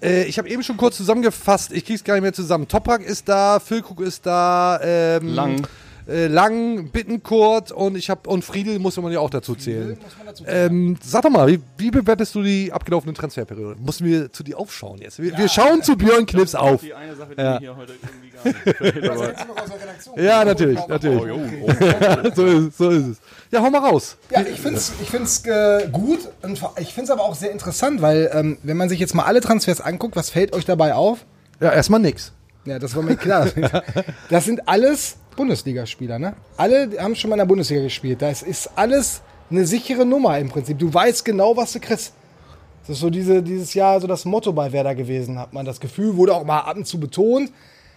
Äh, 0.00 0.22
ich 0.26 0.38
habe 0.38 0.48
eben 0.48 0.62
schon 0.62 0.76
kurz 0.76 0.96
zusammengefasst, 0.98 1.72
ich 1.72 1.84
krieg's 1.84 2.04
gar 2.04 2.14
nicht 2.14 2.22
mehr 2.22 2.32
zusammen. 2.32 2.68
Toprak 2.68 3.02
ist 3.02 3.28
da, 3.28 3.58
Füllkrug 3.58 4.02
ist 4.02 4.24
da, 4.24 4.78
ähm, 4.80 5.26
Lang. 5.34 5.66
Äh, 6.08 6.26
Lang, 6.26 6.90
Bittenkurt 6.90 7.72
und 7.72 7.96
ich 7.96 8.10
habe 8.10 8.28
und 8.28 8.44
Friedel 8.44 8.78
muss 8.78 8.96
man 8.96 9.12
ja 9.12 9.20
auch 9.20 9.30
dazu 9.30 9.54
zählen. 9.54 9.98
Ähm, 10.46 10.96
sag 11.02 11.22
doch 11.22 11.30
mal, 11.30 11.48
wie, 11.48 11.60
wie 11.78 11.90
bewertest 11.90 12.34
du 12.34 12.42
die 12.42 12.72
abgelaufene 12.72 13.14
Transferperiode? 13.14 13.76
Mussten 13.80 14.04
wir 14.04 14.32
zu 14.32 14.42
dir 14.42 14.58
aufschauen 14.58 14.98
jetzt? 15.00 15.20
Wir, 15.22 15.36
wir 15.36 15.48
schauen 15.48 15.82
zu 15.82 15.96
Björn 15.96 16.26
Knips 16.26 16.54
auf. 16.54 16.80
Die 16.80 16.94
eine 16.94 17.14
Sache, 17.16 17.34
Ja. 17.36 17.58
hier 17.58 17.76
heute 17.76 17.92
irgendwie 18.02 18.30
gar 18.30 19.24
nicht 19.24 19.36
Ja, 20.16 20.44
natürlich, 20.44 20.78
natürlich. 20.86 21.22
so, 22.34 22.46
ist, 22.46 22.68
es, 22.68 22.76
so 22.78 22.90
ist 22.90 23.06
es. 23.06 23.20
Ja, 23.50 23.62
hau 23.62 23.70
mal 23.70 23.78
raus. 23.78 24.16
Ja, 24.30 24.40
ich 24.42 24.60
finde 24.60 24.78
es 24.78 24.92
ich 25.00 25.10
find's, 25.10 25.44
äh, 25.46 25.88
gut 25.92 26.20
und 26.42 26.60
ich 26.78 26.94
finde 26.94 27.04
es 27.04 27.10
aber 27.10 27.22
auch 27.22 27.34
sehr 27.34 27.50
interessant, 27.50 28.00
weil 28.02 28.30
ähm, 28.32 28.58
wenn 28.62 28.76
man 28.76 28.88
sich 28.88 28.98
jetzt 29.00 29.14
mal 29.14 29.24
alle 29.24 29.40
Transfers 29.40 29.80
anguckt, 29.80 30.16
was 30.16 30.30
fällt 30.30 30.52
euch 30.52 30.64
dabei 30.64 30.94
auf? 30.94 31.24
Ja, 31.60 31.72
erstmal 31.72 32.00
nix. 32.00 32.32
Ja, 32.64 32.78
das 32.78 32.94
war 32.94 33.02
mir 33.02 33.16
klar. 33.16 33.48
Das 34.28 34.44
sind 34.44 34.68
alles 34.68 35.16
Bundesligaspieler, 35.36 36.18
ne? 36.18 36.34
Alle 36.56 36.90
haben 36.98 37.14
schon 37.14 37.30
mal 37.30 37.36
in 37.36 37.40
der 37.40 37.46
Bundesliga 37.46 37.82
gespielt. 37.82 38.20
Das 38.20 38.42
ist 38.42 38.70
alles 38.76 39.22
eine 39.50 39.66
sichere 39.66 40.04
Nummer 40.04 40.38
im 40.38 40.48
Prinzip. 40.48 40.78
Du 40.78 40.92
weißt 40.92 41.24
genau, 41.24 41.56
was 41.56 41.72
du 41.72 41.80
kriegst. 41.80 42.12
Das 42.82 42.96
ist 42.96 43.00
so 43.00 43.10
diese, 43.10 43.42
dieses 43.42 43.74
Jahr 43.74 44.00
so 44.00 44.06
das 44.06 44.24
Motto 44.24 44.52
bei 44.52 44.72
Werder 44.72 44.94
gewesen, 44.94 45.38
hat 45.38 45.52
man 45.52 45.64
das 45.66 45.80
Gefühl, 45.80 46.16
wurde 46.16 46.34
auch 46.34 46.44
mal 46.44 46.60
ab 46.60 46.76
und 46.76 46.86
zu 46.86 46.98
betont. 46.98 47.50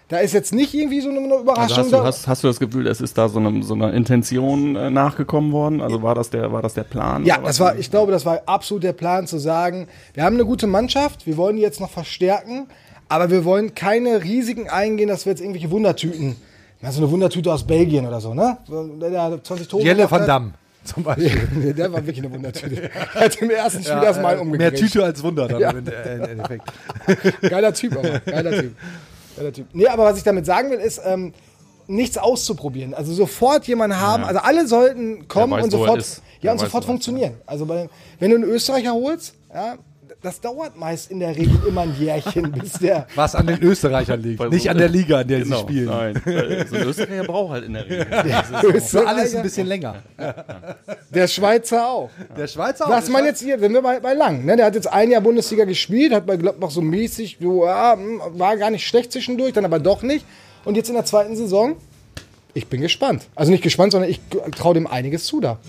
Da 0.10 0.20
ist 0.20 0.34
jetzt 0.34 0.54
nicht 0.54 0.74
irgendwie 0.74 1.02
so 1.02 1.10
eine 1.10 1.20
Überraschung 1.20 1.78
Also 1.78 1.80
hast, 1.80 1.92
du, 1.92 2.04
hast, 2.04 2.28
hast 2.28 2.44
du 2.44 2.48
das 2.48 2.60
Gefühl, 2.60 2.88
es 2.88 3.02
ist 3.02 3.18
da 3.18 3.30
so 3.30 3.40
eine, 3.40 3.64
so 3.64 3.74
eine 3.74 3.92
Intention 3.92 4.76
äh, 4.76 4.90
nachgekommen 4.90 5.52
worden? 5.52 5.82
Also 5.82 6.04
war 6.04 6.14
das 6.14 6.30
der, 6.30 6.52
war 6.52 6.62
das 6.62 6.74
der 6.74 6.84
Plan? 6.84 7.26
Ja, 7.26 7.40
das 7.40 7.60
war, 7.60 7.78
ich 7.78 7.90
glaube, 7.90 8.12
das 8.12 8.26
war 8.26 8.42
absolut 8.46 8.84
der 8.84 8.94
Plan 8.94 9.26
zu 9.26 9.40
sagen, 9.40 9.88
wir 10.14 10.24
haben 10.24 10.36
eine 10.36 10.46
gute 10.46 10.68
Mannschaft, 10.68 11.26
wir 11.26 11.38
wollen 11.38 11.56
die 11.56 11.62
jetzt 11.62 11.80
noch 11.80 11.90
verstärken, 11.90 12.68
aber 13.14 13.30
wir 13.30 13.46
wollen 13.46 13.76
keine 13.76 14.24
Risiken 14.24 14.70
eingehen, 14.70 15.08
dass 15.08 15.26
wir 15.26 15.32
jetzt 15.34 15.40
irgendwelche 15.40 15.70
Wundertüten, 15.70 16.36
na, 16.82 16.92
so 16.92 17.00
eine 17.00 17.12
Wundertüte 17.12 17.54
aus 17.54 17.64
Belgien 17.64 18.08
oder 18.08 18.20
so, 18.20 18.34
ne? 18.34 18.58
Der, 19.00 19.30
der 19.30 19.44
20 19.44 19.68
Tore 19.68 19.84
Jelle 19.84 20.10
van. 20.10 20.26
Damme 20.26 20.54
zum 20.84 21.04
Beispiel. 21.04 21.74
Der 21.78 21.94
war 21.94 22.06
wirklich 22.06 22.26
eine 22.26 22.34
Wundertüte. 22.34 22.90
Er 23.14 23.14
hat 23.22 23.36
im 23.38 23.52
ersten 23.52 23.84
Spiel 23.84 24.04
erstmal 24.04 24.36
äh, 24.36 24.40
umgekriegt. 24.40 24.74
Mehr 24.74 24.82
Tüte 24.90 25.04
als 25.04 25.24
Wunder 25.24 25.48
dann 25.48 25.62
Ja. 25.62 25.70
im 25.70 25.88
äh, 25.88 26.32
Endeffekt. 26.32 26.66
Geiler 27.42 27.74
Typ, 27.74 27.96
aber. 27.96 28.20
Geiler 28.20 28.52
Typ. 28.52 28.76
Geiler 29.38 29.54
Typ. 29.54 29.68
Nee, 29.74 29.88
aber 29.88 30.04
was 30.06 30.18
ich 30.18 30.24
damit 30.24 30.46
sagen 30.46 30.72
will, 30.72 30.80
ist, 30.80 31.00
ähm, 31.06 31.34
nichts 31.88 32.18
auszuprobieren. 32.18 32.94
Also 32.94 33.14
sofort 33.14 33.66
jemanden 33.66 34.00
haben, 34.00 34.24
Ja. 34.24 34.30
also 34.30 34.42
alle 34.42 34.68
sollten 34.68 35.28
kommen 35.28 35.54
weiß, 35.54 35.66
und 35.66 35.72
sofort, 35.72 36.22
ja, 36.42 36.52
und 36.52 36.60
sofort 36.60 36.84
er 36.84 36.88
funktionieren. 36.88 37.34
Also 37.46 37.66
bei, 37.66 37.88
wenn 38.20 38.32
du 38.32 38.38
einen 38.38 38.46
Österreicher 38.46 38.94
holst, 38.94 39.36
ja, 39.54 39.76
das 40.24 40.40
dauert 40.40 40.78
meist 40.78 41.12
in 41.12 41.20
der 41.20 41.36
Regel 41.36 41.60
immer 41.68 41.82
ein 41.82 41.96
Jährchen, 42.00 42.52
bis 42.60 42.74
der. 42.74 43.08
Was 43.14 43.36
an 43.36 43.46
den 43.46 43.62
Österreichern 43.62 44.22
liegt, 44.22 44.40
Weil 44.40 44.50
nicht 44.50 44.70
an 44.70 44.78
der 44.78 44.88
Liga, 44.88 45.22
in 45.22 45.28
der 45.28 45.40
Genau, 45.42 45.58
sie 45.58 45.64
spielen. 45.64 45.86
Nein, 45.88 46.22
weil 46.26 46.68
so 46.68 46.76
ein 46.78 46.84
Österreicher 46.84 47.24
braucht 47.26 47.52
halt 47.52 47.66
in 47.66 47.74
der 47.74 47.86
Regel. 47.86 48.82
Für 48.82 49.08
alles 49.08 49.36
ein 49.36 49.44
bisschen 49.44 49.68
länger. 49.68 49.96
Der 51.14 51.28
Schweizer 51.28 51.88
auch. 51.88 52.10
Der 52.38 52.48
Schweizer 52.48 52.86
Was 52.88 53.10
man 53.10 53.26
jetzt 53.26 53.42
hier, 53.42 53.60
wenn 53.60 53.74
wir 53.74 53.82
bei, 53.82 54.00
bei 54.00 54.14
Lang, 54.14 54.46
ne, 54.46 54.56
der 54.56 54.68
hat 54.68 54.76
jetzt 54.76 54.88
ein 54.88 55.12
Jahr 55.12 55.22
Bundesliga 55.22 55.66
gespielt, 55.66 56.14
hat 56.14 56.26
bei 56.26 56.38
Gladbach 56.38 56.72
so 56.72 56.82
mäßig, 56.82 57.38
so, 57.42 57.66
ja, 57.66 57.94
hm, 57.94 58.22
war 58.38 58.56
gar 58.56 58.72
nicht 58.72 58.88
schlecht 58.88 59.12
zwischendurch, 59.12 59.54
dann 59.54 59.66
aber 59.66 59.80
doch 59.80 60.04
nicht. 60.04 60.26
Und 60.64 60.76
jetzt 60.76 60.88
in 60.88 60.96
der 60.96 61.06
zweiten 61.06 61.36
Saison, 61.36 61.76
ich 62.54 62.68
bin 62.68 62.80
gespannt. 62.80 63.28
Also 63.36 63.52
nicht 63.52 63.64
gespannt, 63.64 63.92
sondern 63.92 64.10
ich 64.10 64.22
traue 64.56 64.74
dem 64.74 64.88
einiges 64.88 65.26
zu 65.26 65.42
da. 65.42 65.60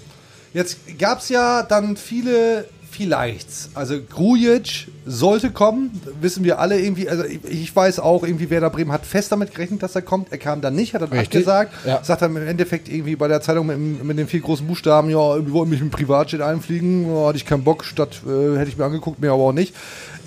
Jetzt 0.52 0.78
gab 1.00 1.18
es 1.18 1.30
ja 1.30 1.64
dann 1.64 1.96
viele 1.96 2.66
Vielleichts. 2.94 3.70
Also 3.74 3.96
Grujic 4.00 4.86
sollte 5.04 5.50
kommen, 5.50 6.00
wissen 6.20 6.44
wir 6.44 6.60
alle 6.60 6.78
irgendwie. 6.78 7.08
Also 7.08 7.24
ich, 7.24 7.74
weiß 7.74 7.98
auch, 7.98 8.22
irgendwie 8.22 8.50
Werder 8.50 8.70
Bremen 8.70 8.92
hat 8.92 9.04
fest 9.04 9.32
damit 9.32 9.52
gerechnet, 9.52 9.82
dass 9.82 9.96
er 9.96 10.02
kommt. 10.02 10.30
Er 10.30 10.38
kam 10.38 10.60
dann 10.60 10.76
nicht, 10.76 10.94
hat 10.94 11.02
dann 11.02 11.08
Richtig. 11.08 11.40
abgesagt. 11.40 11.72
Ja. 11.84 12.04
Sagt 12.04 12.22
dann 12.22 12.36
im 12.36 12.46
Endeffekt 12.46 12.88
irgendwie 12.88 13.16
bei 13.16 13.26
der 13.26 13.40
Zeitung 13.40 13.66
mit, 13.66 14.04
mit 14.04 14.16
den 14.16 14.28
vier 14.28 14.38
großen 14.38 14.64
Buchstaben, 14.64 15.10
ja, 15.10 15.16
wir 15.16 15.52
wollten 15.52 15.70
mich 15.70 15.80
mit 15.80 15.90
dem 15.90 15.96
Privatjet 15.96 16.40
einfliegen, 16.40 17.12
ja, 17.12 17.26
hatte 17.26 17.36
ich 17.36 17.46
keinen 17.46 17.64
Bock, 17.64 17.84
statt 17.84 18.20
äh, 18.26 18.56
hätte 18.58 18.68
ich 18.68 18.78
mir 18.78 18.84
angeguckt, 18.84 19.20
mir 19.20 19.32
aber 19.32 19.42
auch 19.42 19.52
nicht. 19.52 19.74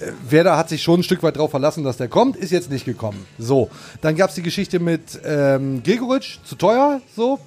Äh, 0.01 0.11
Werder 0.29 0.57
hat 0.57 0.67
sich 0.67 0.83
schon 0.83 0.99
ein 0.99 1.03
Stück 1.03 1.23
weit 1.23 1.37
darauf 1.37 1.51
verlassen, 1.51 1.85
dass 1.85 1.95
der 1.95 2.09
kommt, 2.09 2.35
ist 2.35 2.51
jetzt 2.51 2.69
nicht 2.69 2.83
gekommen. 2.83 3.25
So, 3.39 3.69
dann 4.01 4.17
gab 4.17 4.29
es 4.29 4.35
die 4.35 4.43
Geschichte 4.43 4.81
mit 4.81 5.21
ähm, 5.23 5.83
Gregoritsch, 5.83 6.39
zu 6.43 6.55
teuer, 6.55 6.99
so. 7.15 7.39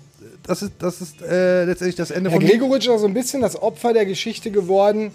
Das 0.43 0.63
ist, 0.63 0.73
das 0.79 1.01
ist 1.01 1.23
äh, 1.23 1.65
letztendlich 1.65 1.97
das 1.97 2.11
Ende 2.11 2.31
Herr 2.31 2.41
von 2.41 2.49
Gregoritsch 2.49 2.85
ist 2.87 2.91
auch 2.91 2.99
so 2.99 3.07
ein 3.07 3.15
bisschen 3.15 3.41
das 3.43 3.61
Opfer 3.61 3.93
der 3.93 4.07
Geschichte 4.07 4.51
geworden, 4.51 5.11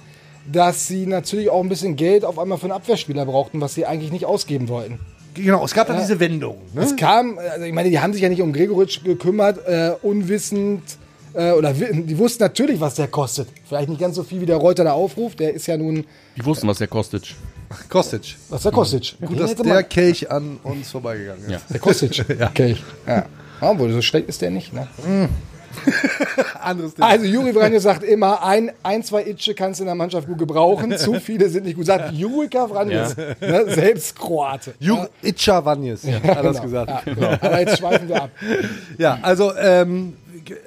dass 0.51 0.87
sie 0.87 1.05
natürlich 1.07 1.49
auch 1.49 1.61
ein 1.61 1.69
bisschen 1.69 1.95
Geld 1.95 2.23
auf 2.23 2.37
einmal 2.39 2.57
für 2.57 2.65
einen 2.65 2.73
Abwehrspieler 2.73 3.25
brauchten, 3.25 3.61
was 3.61 3.73
sie 3.73 3.85
eigentlich 3.85 4.11
nicht 4.11 4.25
ausgeben 4.25 4.69
wollten. 4.69 4.99
Genau, 5.33 5.65
es 5.65 5.73
gab 5.73 5.87
dann 5.87 5.97
Ja. 5.97 6.01
diese 6.03 6.19
Wendung. 6.19 6.57
Ne? 6.73 6.81
Es 6.83 6.95
kam, 6.95 7.37
also 7.37 7.65
ich 7.65 7.73
meine, 7.73 7.89
die 7.89 7.99
haben 7.99 8.13
sich 8.13 8.21
ja 8.21 8.29
nicht 8.29 8.41
um 8.41 8.53
Gregoritsch 8.53 9.03
gekümmert, 9.03 9.59
äh, 9.67 9.91
unwissend, 10.01 10.81
äh, 11.33 11.51
oder 11.51 11.73
die 11.73 12.17
wussten 12.17 12.41
natürlich, 12.43 12.79
was 12.79 12.95
der 12.95 13.07
kostet. 13.09 13.49
Vielleicht 13.67 13.89
nicht 13.89 13.99
ganz 13.99 14.15
so 14.15 14.23
viel 14.23 14.39
wie 14.39 14.45
der 14.45 14.55
Reuter 14.57 14.85
da 14.85 14.93
aufruft, 14.93 15.39
der 15.41 15.53
ist 15.53 15.67
ja 15.67 15.75
nun, 15.75 16.05
Die 16.37 16.45
wussten, 16.45 16.67
was 16.67 16.77
der 16.77 16.87
kostet. 16.87 17.35
Kostic. 17.89 18.35
was 18.49 18.61
der 18.63 18.71
kostet. 18.71 19.17
Gut, 19.19 19.31
Den 19.31 19.37
dass 19.39 19.55
der 19.55 19.83
Kelch 19.83 20.31
an 20.31 20.59
uns 20.63 20.91
vorbeigegangen 20.91 21.43
ist. 21.45 21.51
Ja. 21.51 21.61
der 21.69 21.79
kostet. 21.79 22.15
ja. 22.39 22.47
Okay. 22.49 22.77
Ja. 23.07 23.25
Ja. 23.61 23.79
Wohl, 23.79 23.91
so 23.91 24.01
schlecht 24.01 24.27
ist 24.29 24.41
der 24.41 24.51
nicht, 24.51 24.73
ne? 24.73 24.87
Anderes 26.61 26.93
Thema. 26.95 27.07
Also 27.07 27.25
Juri 27.25 27.53
Vranje 27.53 27.79
sagt 27.79 28.03
immer, 28.03 28.43
ein, 28.43 28.71
ein, 28.83 29.03
zwei 29.03 29.23
Itsche 29.23 29.53
kannst 29.53 29.79
du 29.79 29.83
in 29.83 29.87
der 29.87 29.95
Mannschaft 29.95 30.27
gut 30.27 30.37
gebrauchen, 30.37 30.97
zu 30.97 31.15
viele 31.19 31.49
sind 31.49 31.65
nicht 31.65 31.75
gut. 31.75 31.85
Sagt 31.85 32.13
Jurika 32.13 32.67
Vranjes, 32.67 33.15
ne, 33.17 33.65
selbst 33.67 34.17
Kroate. 34.17 34.73
Jur 34.79 35.09
Itcha 35.21 35.63
Vanjes, 35.63 36.05
hat 36.05 36.23
er 36.23 36.43
das 36.43 36.53
Genau. 36.57 36.63
gesagt. 36.63 36.89
Ja, 36.89 37.13
genau. 37.13 37.27
Aber 37.41 37.59
jetzt 37.59 37.77
schweifen 37.77 38.07
wir 38.07 38.23
ab. 38.23 38.29
Ja, 38.97 39.19
also, 39.21 39.53
ähm, 39.55 40.15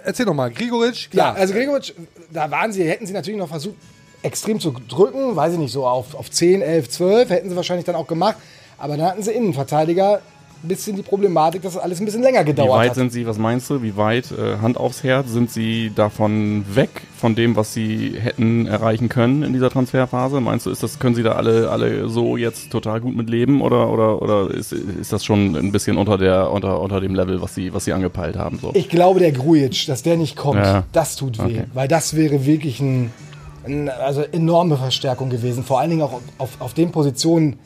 erzähl 0.05 0.27
noch 0.27 0.35
mal, 0.35 0.51
Grigoric, 0.51 1.05
Ja, 1.05 1.09
klar. 1.11 1.37
also 1.37 1.55
Gregoritsch, 1.55 1.92
da 2.31 2.51
waren 2.51 2.72
sie, 2.72 2.85
hätten 2.85 3.07
sie 3.07 3.12
natürlich 3.14 3.38
noch 3.38 3.48
versucht, 3.48 3.77
extrem 4.22 4.61
zu 4.61 4.74
drücken, 4.88 5.35
weiß 5.37 5.55
ich 5.55 5.59
nicht, 5.59 5.72
so 5.72 5.87
auf, 5.87 6.14
auf 6.14 6.31
10, 6.31 6.61
11, 6.61 6.90
12, 6.90 7.31
hätten 7.31 7.48
sie 7.51 7.57
wahrscheinlich 7.57 7.87
dann 7.87 7.94
auch 7.94 8.07
gemacht. 8.07 8.37
Aber 8.77 8.96
dann 8.96 9.07
hatten 9.07 9.22
sie 9.22 9.33
Innenverteidiger, 9.33 10.20
ein 10.62 10.68
bisschen 10.68 10.97
die 10.97 11.03
Problematik, 11.03 11.62
dass 11.62 11.75
es 11.75 11.79
alles 11.81 12.01
ein 12.01 12.05
bisschen 12.05 12.23
länger 12.23 12.40
Wie 12.40 12.47
gedauert 12.47 12.71
weit 12.81 12.88
hat. 12.90 12.94
sind 12.97 13.12
Sie, 13.12 13.27
was 13.27 13.38
meinst 13.38 13.71
du, 13.71 13.81
wie 13.83 13.97
weit, 13.97 14.33
äh, 14.33 14.57
Hand 14.61 14.77
aufs 14.77 15.05
Herz, 15.05 15.31
sind 15.31 15.51
Sie 15.53 15.92
davon 15.94 16.64
weg, 16.75 16.90
von 17.16 17.35
dem, 17.37 17.55
was 17.55 17.75
Sie 17.75 18.14
hätten 18.18 18.66
erreichen 18.66 19.09
können 19.09 19.44
in 19.44 19.53
dieser 19.53 19.71
Transferphase? 19.71 20.40
Meinst 20.40 20.66
du, 20.66 20.71
ist 20.71 20.83
das, 20.83 20.99
können 20.99 21.14
Sie 21.14 21.22
da 21.22 21.33
alle, 21.33 21.70
alle 21.70 22.09
so 22.09 22.37
jetzt 22.37 22.70
total 22.70 23.01
gut 23.01 23.14
mit 23.16 23.30
leben 23.30 23.61
oder, 23.62 23.89
oder, 23.91 24.20
oder 24.20 24.51
ist, 24.53 24.72
ist 24.72 25.12
das 25.12 25.24
schon 25.24 25.55
ein 25.55 25.70
bisschen 25.70 25.97
unter, 25.97 26.18
der, 26.18 26.51
unter, 26.51 26.80
unter 26.80 27.01
dem 27.01 27.14
Level, 27.14 27.41
was 27.41 27.55
Sie, 27.55 27.72
was 27.72 27.85
Sie 27.85 27.93
angepeilt 27.93 28.37
haben? 28.37 28.59
So? 28.61 28.72
Ich 28.74 28.89
glaube, 28.89 29.20
der 29.20 29.30
Grujic, 29.33 29.87
dass 29.87 30.03
der 30.03 30.16
nicht 30.16 30.37
kommt, 30.37 30.64
Ja. 30.64 30.83
das 30.93 31.14
tut 31.14 31.39
weh. 31.39 31.43
Okay. 31.45 31.64
Weil 31.72 31.87
das 31.87 32.16
wäre 32.16 32.45
wirklich 32.47 32.80
ein, 32.80 33.12
ein, 33.64 33.89
also 33.89 34.22
enorme 34.22 34.76
Verstärkung 34.76 35.30
gewesen. 35.30 35.62
Vor 35.62 35.78
allen 35.78 35.91
Dingen 35.91 36.03
auch 36.03 36.20
auf, 36.39 36.61
auf 36.61 36.74
den 36.74 36.91
Positionen, 36.91 37.59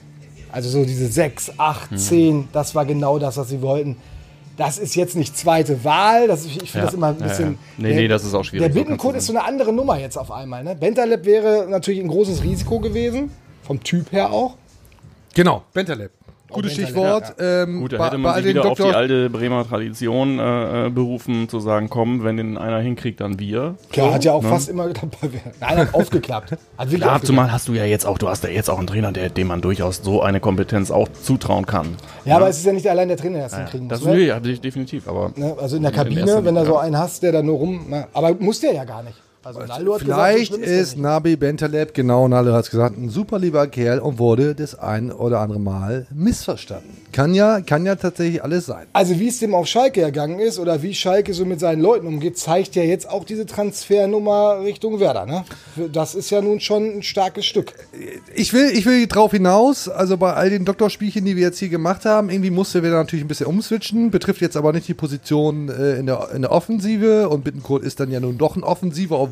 also 0.52 0.68
so 0.68 0.84
diese 0.84 1.08
6, 1.08 1.52
8, 1.58 1.92
Mhm. 1.92 1.96
10, 1.98 2.48
das 2.52 2.74
war 2.74 2.84
genau 2.86 3.18
das, 3.18 3.36
was 3.36 3.48
sie 3.48 3.60
wollten. 3.62 3.96
Das 4.56 4.78
ist 4.78 4.94
jetzt 4.94 5.16
nicht 5.16 5.36
zweite 5.36 5.82
Wahl. 5.82 6.28
Das, 6.28 6.44
ich 6.44 6.52
finde 6.52 6.78
Ja. 6.78 6.84
das 6.84 6.94
immer 6.94 7.06
ein 7.08 7.16
Ja, 7.20 7.26
bisschen. 7.26 7.52
ja. 7.52 7.58
Nee, 7.88 7.94
nee, 7.94 8.08
das 8.08 8.22
ist 8.24 8.34
auch 8.34 8.44
schwierig, 8.44 8.66
Der 8.66 8.72
so 8.74 8.78
Bittenkurt 8.80 9.12
kannst 9.14 9.28
ist 9.28 9.32
so 9.34 9.38
eine 9.38 9.46
andere 9.48 9.72
Nummer 9.72 9.98
jetzt 9.98 10.18
auf 10.18 10.30
einmal. 10.30 10.62
Ne? 10.62 10.76
Bentaleb 10.76 11.24
wäre 11.24 11.66
natürlich 11.68 12.00
ein 12.00 12.08
großes 12.08 12.42
Risiko 12.42 12.78
gewesen. 12.78 13.30
Vom 13.62 13.82
Typ 13.82 14.12
her 14.12 14.30
auch. 14.30 14.56
Genau, 15.34 15.62
Bentaleb. 15.72 16.10
Gutes 16.52 16.72
Stichwort. 16.72 17.34
Ähm, 17.38 17.80
Gut, 17.80 17.92
da 17.92 18.04
hätte 18.06 18.18
man 18.18 18.34
sich 18.36 18.44
wieder 18.46 18.64
auf 18.64 18.76
die 18.76 18.82
Doktor- 18.82 18.96
alte 18.96 19.30
Bremer 19.30 19.66
Tradition 19.68 20.38
äh, 20.38 20.86
äh, 20.86 20.90
berufen, 20.90 21.48
zu 21.48 21.60
sagen, 21.60 21.88
komm, 21.88 22.24
wenn 22.24 22.36
den 22.36 22.58
einer 22.58 22.78
hinkriegt, 22.80 23.20
dann 23.20 23.38
wir. 23.38 23.74
Klar, 23.90 24.08
So, 24.08 24.14
hat 24.14 24.24
ja 24.24 24.32
auch 24.32 24.42
ne? 24.42 24.48
fast 24.48 24.68
immer 24.68 24.88
dabei. 24.88 25.40
Nein, 25.60 25.76
hat 25.78 25.94
aufgeklappt. 25.94 26.52
Hat 26.52 26.58
Klar, 26.58 26.86
aufgeklappt. 26.86 27.26
zumal 27.26 27.52
hast 27.52 27.68
du 27.68 27.72
ja 27.74 27.84
jetzt 27.84 28.06
auch, 28.06 28.18
du 28.18 28.28
hast 28.28 28.44
ja 28.44 28.50
jetzt 28.50 28.68
auch 28.70 28.78
einen 28.78 28.86
Trainer, 28.86 29.12
der, 29.12 29.30
dem 29.30 29.46
man 29.48 29.60
durchaus 29.60 29.98
so 30.02 30.22
eine 30.22 30.40
Kompetenz 30.40 30.90
auch 30.90 31.08
zutrauen 31.08 31.66
kann. 31.66 31.96
Ja, 32.24 32.36
aber 32.36 32.48
es 32.48 32.58
ist 32.58 32.66
ja 32.66 32.72
nicht 32.72 32.88
allein 32.88 33.08
der 33.08 33.16
Trainer, 33.16 33.34
der 33.38 33.42
das 33.44 33.52
Ja, 33.52 33.58
hinkriegen 33.58 33.88
das 33.88 34.00
muss. 34.00 34.08
ist 34.08 34.14
ne? 34.14 34.20
nee, 34.20 34.26
ja, 34.28 34.40
de- 34.40 34.58
definitiv, 34.58 35.08
aber 35.08 35.32
Ne? 35.36 35.54
Also 35.60 35.76
in 35.76 35.82
der 35.82 35.92
in 35.92 35.96
Kabine, 35.96 36.20
erster 36.20 36.36
wenn 36.44 36.54
du 36.54 36.60
Linie, 36.60 36.66
so 36.66 36.74
ja. 36.74 36.80
einen 36.80 36.98
hast, 36.98 37.22
der 37.22 37.32
da 37.32 37.42
nur 37.42 37.56
rum. 37.58 37.86
Na, 37.88 38.06
aber 38.12 38.34
muss 38.38 38.60
der 38.60 38.74
ja 38.74 38.84
gar 38.84 39.02
nicht. 39.02 39.16
Also 39.44 39.58
Naldo 39.58 39.94
hat 39.94 40.02
Vielleicht 40.02 40.52
gesagt, 40.52 40.68
ist 40.68 40.96
Nabi 40.96 41.34
Bentaleb, 41.34 41.94
genau, 41.94 42.28
Naldo 42.28 42.52
hat 42.52 42.66
es 42.66 42.70
gesagt, 42.70 42.96
ein 42.96 43.08
super 43.08 43.40
lieber 43.40 43.66
Kerl 43.66 43.98
und 43.98 44.20
wurde 44.20 44.54
das 44.54 44.78
ein 44.78 45.10
oder 45.10 45.40
andere 45.40 45.58
Mal 45.58 46.06
missverstanden. 46.14 46.96
Kann 47.10 47.34
ja, 47.34 47.60
kann 47.60 47.84
ja 47.84 47.96
tatsächlich 47.96 48.42
alles 48.44 48.66
sein. 48.66 48.86
Also 48.92 49.18
wie 49.18 49.26
es 49.26 49.40
dem 49.40 49.54
auf 49.54 49.66
Schalke 49.66 50.00
ergangen 50.00 50.38
ist 50.38 50.60
oder 50.60 50.82
wie 50.82 50.94
Schalke 50.94 51.34
so 51.34 51.44
mit 51.44 51.58
seinen 51.58 51.82
Leuten 51.82 52.06
umgeht, 52.06 52.38
zeigt 52.38 52.76
ja 52.76 52.84
jetzt 52.84 53.10
auch 53.10 53.24
diese 53.24 53.44
Transfernummer 53.44 54.60
Richtung 54.62 55.00
Werder. 55.00 55.26
Ne? 55.26 55.44
Das 55.92 56.14
ist 56.14 56.30
ja 56.30 56.40
nun 56.40 56.60
schon 56.60 56.98
ein 56.98 57.02
starkes 57.02 57.44
Stück. 57.44 57.74
Ich 58.34 58.52
will, 58.52 58.70
ich 58.72 58.86
will 58.86 59.08
drauf 59.08 59.32
hinaus, 59.32 59.88
also 59.88 60.16
bei 60.18 60.34
all 60.34 60.50
den 60.50 60.64
Doktorspielchen, 60.64 61.24
die 61.24 61.34
wir 61.34 61.42
jetzt 61.42 61.58
hier 61.58 61.68
gemacht 61.68 62.04
haben, 62.04 62.30
irgendwie 62.30 62.50
musste 62.50 62.84
wir 62.84 62.90
natürlich 62.90 63.24
ein 63.24 63.28
bisschen 63.28 63.46
umswitchen, 63.46 64.12
betrifft 64.12 64.40
jetzt 64.40 64.56
aber 64.56 64.72
nicht 64.72 64.86
die 64.86 64.94
Position 64.94 65.68
äh, 65.68 65.96
in, 65.96 66.06
der, 66.06 66.28
in 66.32 66.42
der 66.42 66.52
Offensive 66.52 67.28
und 67.28 67.42
Bittenkurt 67.42 67.82
ist 67.82 67.98
dann 67.98 68.10
ja 68.12 68.20
nun 68.20 68.38
doch 68.38 68.54
ein 68.54 68.62
Offensiver, 68.62 69.18
obwohl 69.18 69.31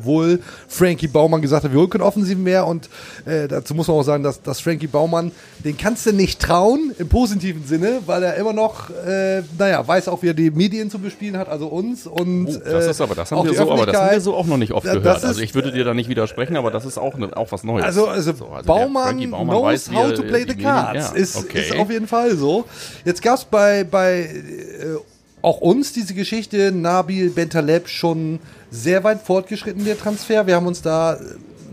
Frankie 0.67 1.07
Baumann 1.07 1.41
gesagt 1.41 1.63
hat, 1.63 1.71
wir 1.71 1.79
holen 1.79 1.89
keinen 1.89 2.01
Offensiven 2.01 2.43
mehr 2.43 2.65
und 2.67 2.89
äh, 3.25 3.47
dazu 3.47 3.73
muss 3.75 3.87
man 3.87 3.97
auch 3.97 4.03
sagen, 4.03 4.23
dass, 4.23 4.41
dass 4.41 4.59
Frankie 4.59 4.87
Baumann, 4.87 5.31
den 5.63 5.77
kannst 5.77 6.05
du 6.05 6.13
nicht 6.13 6.41
trauen, 6.41 6.91
im 6.97 7.07
positiven 7.09 7.65
Sinne, 7.65 7.99
weil 8.05 8.23
er 8.23 8.35
immer 8.35 8.53
noch, 8.53 8.89
äh, 8.89 9.41
naja, 9.57 9.87
weiß 9.87 10.07
auch, 10.07 10.21
wie 10.23 10.27
er 10.29 10.33
die 10.33 10.51
Medien 10.51 10.89
zu 10.89 10.99
bespielen 10.99 11.37
hat, 11.37 11.49
also 11.49 11.67
uns 11.67 12.07
und 12.07 12.47
Oh, 12.47 12.59
das 12.71 12.87
ist 12.87 13.01
aber, 13.01 13.15
das 13.15 13.31
haben 13.31 13.45
wir 13.47 13.53
so, 13.53 13.71
aber 13.71 13.85
das 13.85 13.95
haben 13.95 14.11
wir 14.11 14.21
so 14.21 14.35
auch 14.35 14.45
noch 14.45 14.57
nicht 14.57 14.71
oft 14.71 14.85
das 14.85 14.93
gehört. 14.93 15.17
ist- 15.17 15.25
Also 15.25 15.41
ich 15.41 15.53
würde 15.55 15.71
dir 15.71 15.83
da 15.83 15.93
nicht 15.93 16.09
widersprechen, 16.09 16.57
aber 16.57 16.71
das 16.71 16.85
ist 16.85 16.97
auch, 16.97 17.15
ne, 17.17 17.29
auch 17.35 17.51
was 17.51 17.63
Neues. 17.63 17.85
Also, 17.85 18.07
also, 18.07 18.33
So, 18.33 18.45
der 18.55 18.63
Baumann, 18.63 19.29
Baumann 19.31 19.47
knows 19.57 19.63
weiß, 19.63 19.91
how 19.93 20.13
to 20.13 20.23
play 20.23 20.45
the 20.47 20.55
cards. 20.55 21.11
ja, 21.11 21.15
ist, 21.15 21.35
okay. 21.37 21.61
ist 21.61 21.75
auf 21.77 21.89
jeden 21.91 22.07
Fall 22.07 22.35
so. 22.35 22.65
Jetzt 23.05 23.21
gab 23.21 23.37
es 23.37 23.45
bei, 23.45 23.83
bei 23.83 24.21
äh, 24.21 24.97
auch 25.41 25.59
uns 25.61 25.93
diese 25.93 26.13
Geschichte, 26.13 26.71
Nabil 26.71 27.29
Bentaleb 27.29 27.87
schon 27.87 28.39
sehr 28.69 29.03
weit 29.03 29.21
fortgeschritten, 29.21 29.85
der 29.85 29.97
Transfer. 29.97 30.47
Wir 30.47 30.55
haben 30.55 30.67
uns 30.67 30.81
da 30.81 31.15
äh, 31.15 31.19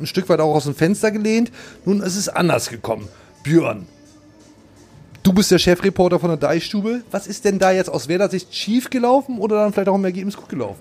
ein 0.01 0.07
Stück 0.07 0.29
weit 0.29 0.41
auch 0.41 0.55
aus 0.55 0.65
dem 0.65 0.75
Fenster 0.75 1.11
gelehnt. 1.11 1.51
Nun 1.85 2.01
ist 2.01 2.17
es 2.17 2.29
anders 2.29 2.71
gekommen. 2.71 3.09
Björn, 3.43 3.87
du 5.23 5.33
bist 5.33 5.51
der 5.51 5.59
Chefreporter 5.59 6.19
von 6.19 6.31
der 6.31 6.39
Deichstube. 6.39 7.03
Was 7.11 7.27
ist 7.27 7.45
denn 7.45 7.59
da 7.59 7.73
jetzt 7.73 7.91
aus 7.91 8.09
Werder 8.09 8.29
Sicht 8.29 8.55
schief 8.55 8.91
gelaufen 8.91 9.39
oder 9.39 9.57
dann 9.57 9.73
vielleicht 9.73 9.89
auch 9.89 9.95
im 9.97 10.05
Ergebnis 10.05 10.37
gut 10.37 10.49
gelaufen? 10.49 10.81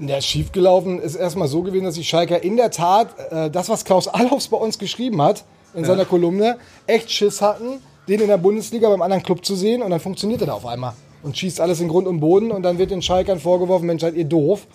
Der 0.00 0.18
ist 0.18 0.26
schiefgelaufen 0.26 1.00
ist 1.00 1.14
erstmal 1.14 1.46
so 1.46 1.62
gewesen, 1.62 1.84
dass 1.84 1.94
die 1.94 2.02
Schalker 2.04 2.42
in 2.42 2.56
der 2.56 2.72
Tat 2.72 3.14
äh, 3.30 3.48
das, 3.48 3.68
was 3.68 3.84
Klaus 3.84 4.08
Allofs 4.08 4.48
bei 4.48 4.56
uns 4.56 4.78
geschrieben 4.78 5.22
hat, 5.22 5.44
in 5.72 5.82
Ja. 5.82 5.88
seiner 5.90 6.04
Kolumne, 6.04 6.56
echt 6.88 7.10
Schiss 7.12 7.40
hatten, 7.40 7.78
den 8.08 8.20
in 8.20 8.26
der 8.26 8.36
Bundesliga 8.38 8.88
beim 8.88 9.02
anderen 9.02 9.22
Club 9.22 9.44
zu 9.44 9.54
sehen 9.54 9.82
und 9.82 9.90
dann 9.90 10.00
funktioniert 10.00 10.40
er 10.40 10.48
da 10.48 10.52
auf 10.54 10.66
einmal 10.66 10.94
und 11.24 11.36
schießt 11.36 11.60
alles 11.60 11.80
in 11.80 11.88
Grund 11.88 12.06
und 12.06 12.20
Boden 12.20 12.52
und 12.52 12.62
dann 12.62 12.78
wird 12.78 12.90
den 12.90 13.02
Schalkern 13.02 13.40
vorgeworfen, 13.40 13.86
Mensch, 13.86 14.02
seid 14.02 14.14
ihr 14.14 14.24
doof. 14.24 14.66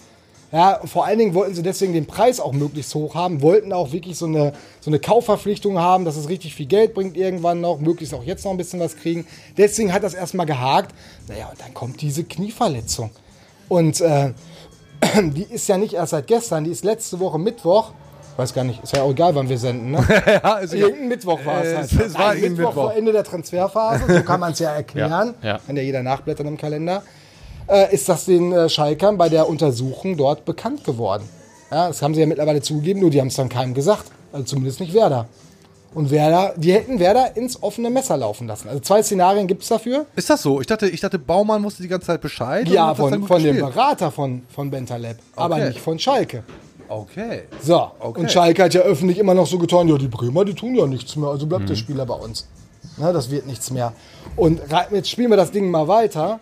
Ja, 0.52 0.82
vor 0.84 1.06
allen 1.06 1.20
Dingen 1.20 1.36
wollten 1.36 1.54
sie 1.54 1.62
deswegen 1.62 1.94
den 1.94 2.08
Preis 2.08 2.40
auch 2.40 2.54
möglichst 2.54 2.96
hoch 2.96 3.14
haben, 3.14 3.44
wollten 3.44 3.72
auch 3.72 3.92
wirklich 3.92 4.18
so 4.18 4.26
eine, 4.26 4.54
so 4.82 4.90
eine 4.90 4.98
Kaufverpflichtung 4.98 5.78
haben, 5.78 6.06
dass 6.06 6.16
es 6.16 6.28
richtig 6.28 6.56
viel 6.56 6.66
Geld 6.66 6.96
bringt 6.96 7.16
irgendwann 7.16 7.62
noch, 7.62 7.80
möglichst 7.80 8.16
auch 8.16 8.24
jetzt 8.24 8.46
noch 8.46 8.52
ein 8.52 8.58
bisschen 8.58 8.80
was 8.80 8.96
kriegen. 8.96 9.28
Deswegen 9.58 9.94
hat 9.94 10.02
das 10.02 10.16
erstmal 10.16 10.48
gehakt. 10.48 10.96
Naja, 11.28 11.50
und 11.52 11.62
dann 11.62 11.76
kommt 11.76 12.02
diese 12.02 12.24
Knieverletzung. 12.24 13.12
Und 13.68 14.02
äh, 14.02 14.34
die 15.22 15.44
ist 15.44 15.70
ja 15.70 15.78
nicht 15.78 15.94
erst 15.94 16.12
seit 16.12 16.26
gestern, 16.26 16.64
die 16.64 16.72
ist 16.72 16.84
letzte 16.84 17.20
Woche 17.20 17.38
Mittwoch. 17.38 17.94
Weiß 18.40 18.54
gar 18.54 18.64
nicht, 18.64 18.82
ist 18.82 18.96
ja 18.96 19.04
auch 19.04 19.12
egal, 19.12 19.36
wann 19.36 19.50
wir 19.50 19.58
senden, 19.58 19.92
ne? 19.92 20.06
ja, 20.44 20.58
ist. 20.60 20.74
Irgendein 20.74 21.10
Mittwoch 21.10 21.40
war 21.46 21.62
es 21.62 21.72
Äh, 21.74 21.76
halt. 21.76 21.92
es 22.08 22.18
war 22.18 22.34
Mittwoch 22.34 22.50
Mittwoch. 22.58 22.74
vor 22.74 22.94
Ende 22.96 23.12
der 23.12 23.24
Transferphase, 23.26 24.04
so 24.08 24.24
kann 24.24 24.40
man 24.40 24.54
es 24.54 24.60
ja 24.60 24.72
erklären. 24.76 25.34
Ja, 25.42 25.48
ja. 25.50 25.60
Kann 25.66 25.76
ja 25.76 25.82
jeder 25.82 26.02
nachblättern 26.04 26.48
im 26.48 26.58
Kalender. 26.58 27.04
Äh, 27.68 27.94
ist 27.94 28.08
das 28.08 28.26
den 28.26 28.52
äh, 28.54 28.70
Schalkern 28.70 29.18
bei 29.18 29.28
der 29.28 29.50
Untersuchung 29.50 30.16
dort 30.16 30.46
bekannt 30.46 30.86
geworden. 30.86 31.24
Ja, 31.70 31.90
das 31.90 32.02
haben 32.02 32.14
sie 32.16 32.22
ja 32.22 32.28
mittlerweile 32.28 32.62
zugegeben, 32.62 33.02
nur 33.02 33.10
die 33.10 33.20
haben 33.20 33.28
es 33.28 33.36
dann 33.36 33.50
keinem 33.50 33.74
gesagt. 33.74 34.06
Also 34.32 34.46
zumindest 34.46 34.80
nicht 34.80 34.94
Werder. 34.94 35.28
Und 35.94 36.10
Werder, 36.10 36.54
die 36.56 36.72
hätten 36.72 37.00
Werder 37.00 37.36
ins 37.36 37.62
offene 37.62 37.90
Messer 37.90 38.16
laufen 38.16 38.48
lassen. 38.48 38.70
Also 38.70 38.80
zwei 38.80 39.04
Szenarien 39.04 39.48
gibt 39.48 39.64
es 39.64 39.70
dafür. 39.70 40.06
Ist 40.16 40.30
das 40.30 40.42
so? 40.44 40.62
Ich 40.62 40.68
dachte, 40.68 40.88
ich 40.88 41.02
dachte, 41.02 41.20
Baumann 41.20 41.62
wusste 41.64 41.82
die 41.84 41.90
ganze 41.90 42.08
Zeit 42.08 42.22
Bescheid. 42.22 42.70
Ja, 42.70 42.96
von, 42.96 43.26
von 43.28 43.44
dem. 43.44 43.58
Berater 43.58 44.12
von, 44.12 44.44
von 44.54 44.70
Bentaleb, 44.72 45.18
aber 45.36 45.56
Okay. 45.56 45.68
nicht 45.70 45.80
von 45.82 46.00
Schalke. 46.00 46.44
Okay. 46.90 47.44
So, 47.62 47.92
Okay. 48.00 48.20
und 48.20 48.32
Schalke 48.32 48.64
hat 48.64 48.74
ja 48.74 48.82
öffentlich 48.82 49.18
immer 49.20 49.34
noch 49.36 49.46
so 49.48 49.58
getan, 49.60 49.88
ja, 49.88 49.98
die 49.98 50.08
Bremer, 50.08 50.44
die 50.44 50.56
tun 50.56 50.74
ja 50.76 50.88
nichts 50.88 51.16
mehr, 51.16 51.30
also 51.30 51.46
bleibt 51.46 51.70
der 51.70 51.76
Mhm. 51.76 51.80
Spieler 51.80 52.06
bei 52.06 52.16
uns. 52.16 52.48
Na, 52.98 53.14
das 53.14 53.30
wird 53.30 53.46
nichts 53.46 53.70
mehr. 53.72 53.94
Und 54.36 54.60
jetzt 54.92 55.10
spielen 55.10 55.30
wir 55.30 55.38
das 55.38 55.52
Ding 55.52 55.70
mal 55.70 55.88
weiter. 55.88 56.40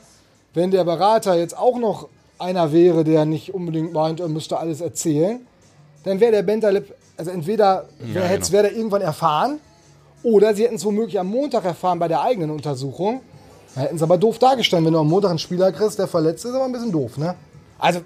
Wenn 0.54 0.72
der 0.72 0.84
Berater 0.86 1.36
jetzt 1.36 1.56
auch 1.58 1.78
noch 1.78 2.08
einer 2.40 2.72
wäre, 2.72 3.04
der 3.04 3.26
nicht 3.26 3.54
unbedingt 3.54 3.94
meint, 3.94 4.20
er 4.20 4.28
müsste 4.28 4.58
alles 4.58 4.82
erzählen, 4.82 5.42
dann 6.04 6.20
wäre 6.20 6.32
der 6.32 6.44
Bentaleb, 6.44 6.96
also 7.18 7.32
entweder 7.32 7.86
Ja, 8.14 8.22
hätte 8.22 8.42
es 8.44 8.48
genau. 8.52 8.64
Werder 8.64 8.76
irgendwann 8.76 9.02
erfahren, 9.02 9.60
oder 10.24 10.56
sie 10.56 10.64
hätten 10.64 10.76
es 10.76 10.86
womöglich 10.86 11.20
am 11.20 11.28
Montag 11.28 11.66
erfahren 11.66 12.00
bei 12.00 12.08
der 12.08 12.22
eigenen 12.22 12.50
Untersuchung. 12.52 13.22
Da 13.76 13.82
hätten 13.82 13.98
sie 13.98 14.04
aber 14.04 14.18
doof 14.18 14.40
dargestanden, 14.40 14.86
wenn 14.88 14.94
du 14.94 15.00
am 15.00 15.08
Montag 15.10 15.30
einen 15.30 15.40
Spieler 15.40 15.72
kriegst, 15.72 16.00
der 16.00 16.08
verletzt 16.08 16.46
ist, 16.46 16.54
aber 16.54 16.66
ein 16.66 16.72
bisschen 16.72 16.92
doof, 16.92 17.18
ne? 17.18 17.36
Also, 17.78 18.00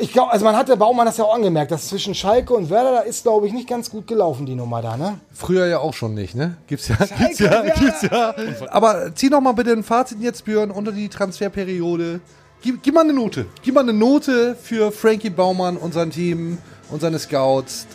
ich 0.00 0.12
glaube, 0.12 0.32
also 0.32 0.44
man 0.44 0.56
hat 0.56 0.68
der 0.68 0.76
Baumann 0.76 1.06
das 1.06 1.16
ja 1.16 1.24
auch 1.24 1.34
angemerkt, 1.34 1.70
dass 1.70 1.88
zwischen 1.88 2.14
Schalke 2.14 2.54
und 2.54 2.70
Werder, 2.70 2.92
da 2.92 3.00
ist, 3.00 3.22
glaube 3.22 3.46
ich, 3.46 3.52
nicht 3.52 3.68
ganz 3.68 3.90
gut 3.90 4.06
gelaufen, 4.06 4.46
die 4.46 4.54
Nummer 4.54 4.82
da, 4.82 4.96
ne? 4.96 5.20
Früher 5.32 5.66
ja 5.66 5.78
auch 5.78 5.94
schon 5.94 6.14
nicht, 6.14 6.34
ne? 6.34 6.56
Gibt's 6.66 6.88
ja, 6.88 6.96
gibt's 6.96 7.38
ja, 7.38 7.62
gibt's 7.62 8.02
ja. 8.02 8.34
Aber 8.70 9.14
zieh 9.14 9.28
noch 9.28 9.40
mal 9.40 9.52
bitte 9.52 9.72
ein 9.72 9.82
Fazit 9.82 10.20
jetzt, 10.20 10.44
Björn, 10.44 10.70
unter 10.70 10.92
die 10.92 11.08
Transferperiode. 11.08 12.20
Gib, 12.62 12.82
gib 12.82 12.94
mal 12.94 13.02
eine 13.02 13.12
Note. 13.12 13.46
Gib 13.62 13.74
mal 13.74 13.80
eine 13.80 13.92
Note 13.92 14.56
für 14.60 14.92
Frankie 14.92 15.30
Baumann 15.30 15.76
und 15.76 15.92
sein 15.94 16.10
Team 16.10 16.58
und 16.90 17.00
seine 17.00 17.18
Scouts. 17.18 17.86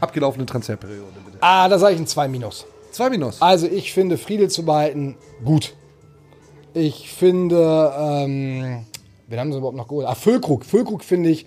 Abgelaufene 0.00 0.44
Transferperiode, 0.44 1.14
bitte. 1.24 1.38
Ah, 1.40 1.68
da 1.68 1.78
sage 1.78 1.94
ich 1.94 2.00
ein 2.00 2.06
2 2.06 2.28
Minus. 2.28 2.66
2 2.92 3.10
Minus. 3.10 3.40
Also 3.40 3.66
ich 3.66 3.92
finde 3.92 4.18
Friedel 4.18 4.50
zu 4.50 4.64
behalten 4.64 5.16
gut. 5.44 5.74
Ich 6.74 7.10
finde, 7.10 7.92
ähm, 7.98 8.84
wen 9.28 9.38
haben 9.38 9.52
sie 9.52 9.58
überhaupt 9.58 9.76
noch 9.76 9.88
geholt? 9.88 10.06
Ah, 10.06 10.14
Füllkrug. 10.14 10.64
Füllkrug 10.64 11.04
finde 11.04 11.30
ich 11.30 11.46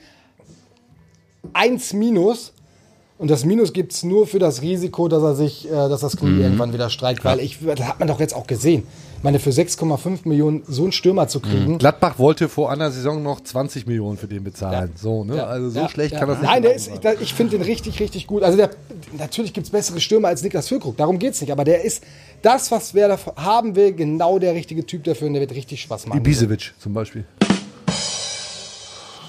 1 1.54 1.94
Minus. 1.94 2.54
Und 3.18 3.30
das 3.30 3.46
Minus 3.46 3.72
gibt 3.72 3.94
es 3.94 4.02
nur 4.02 4.26
für 4.26 4.40
das 4.40 4.64
Risiko, 4.64 5.08
dass 5.08 5.22
er 5.22 5.36
sich, 5.36 5.68
äh, 5.68 5.72
dass 5.72 6.02
das 6.02 6.18
Knie 6.18 6.30
Mhm. 6.30 6.42
irgendwann 6.42 6.74
wieder 6.74 6.90
streikt. 6.90 7.24
Weil 7.24 7.40
ich, 7.40 7.60
das 7.64 7.88
hat 7.88 8.00
man 8.00 8.08
doch 8.08 8.20
jetzt 8.20 8.34
auch 8.36 8.48
gesehen. 8.48 8.82
Ich 9.18 9.24
meine, 9.24 9.38
für 9.38 9.52
6,5 9.52 10.28
Millionen 10.28 10.64
so 10.68 10.82
einen 10.82 10.92
Stürmer 10.92 11.28
zu 11.28 11.40
kriegen. 11.40 11.78
Gladbach 11.78 12.18
wollte 12.18 12.50
vor 12.50 12.72
einer 12.72 12.90
Saison 12.90 13.22
noch 13.22 13.40
20 13.42 13.86
Millionen 13.86 14.18
für 14.18 14.26
den 14.26 14.44
bezahlen. 14.44 14.92
So, 14.96 15.24
ne? 15.24 15.46
Also 15.46 15.70
so 15.70 15.80
Ja, 15.82 15.90
schlecht 15.90 16.14
ja. 16.14 16.20
kann 16.20 16.30
das 16.30 16.40
nicht 16.42 16.50
Nein, 16.50 16.64
der 16.64 16.74
ist, 16.74 16.88
ich, 16.88 17.22
ich 17.22 17.34
finde 17.36 17.52
den 17.60 17.62
richtig, 17.62 18.00
richtig 18.00 18.26
gut. 18.26 18.42
Also 18.42 18.58
der, 18.58 18.72
natürlich 19.16 19.54
gibt 19.54 19.68
es 19.68 19.72
bessere 19.72 20.00
Stürmer 20.02 20.30
als 20.30 20.42
Niklas 20.42 20.68
Füllkrug, 20.68 20.98
darum 20.98 21.20
geht 21.20 21.34
es 21.36 21.42
nicht. 21.42 21.52
Aber 21.52 21.64
der 21.64 21.84
ist 21.86 22.04
das, 22.42 22.72
was 22.72 22.96
Werder 22.96 23.20
haben 23.36 23.76
will, 23.76 23.94
genau 23.94 24.40
der 24.40 24.56
richtige 24.56 24.84
Typ 24.84 25.04
dafür 25.04 25.28
und 25.28 25.34
der 25.34 25.42
wird 25.42 25.54
richtig 25.54 25.84
Spaß 25.84 26.08
machen. 26.08 26.18
Ibisevic 26.18 26.74
zum 26.80 26.96
Beispiel. 26.96 27.24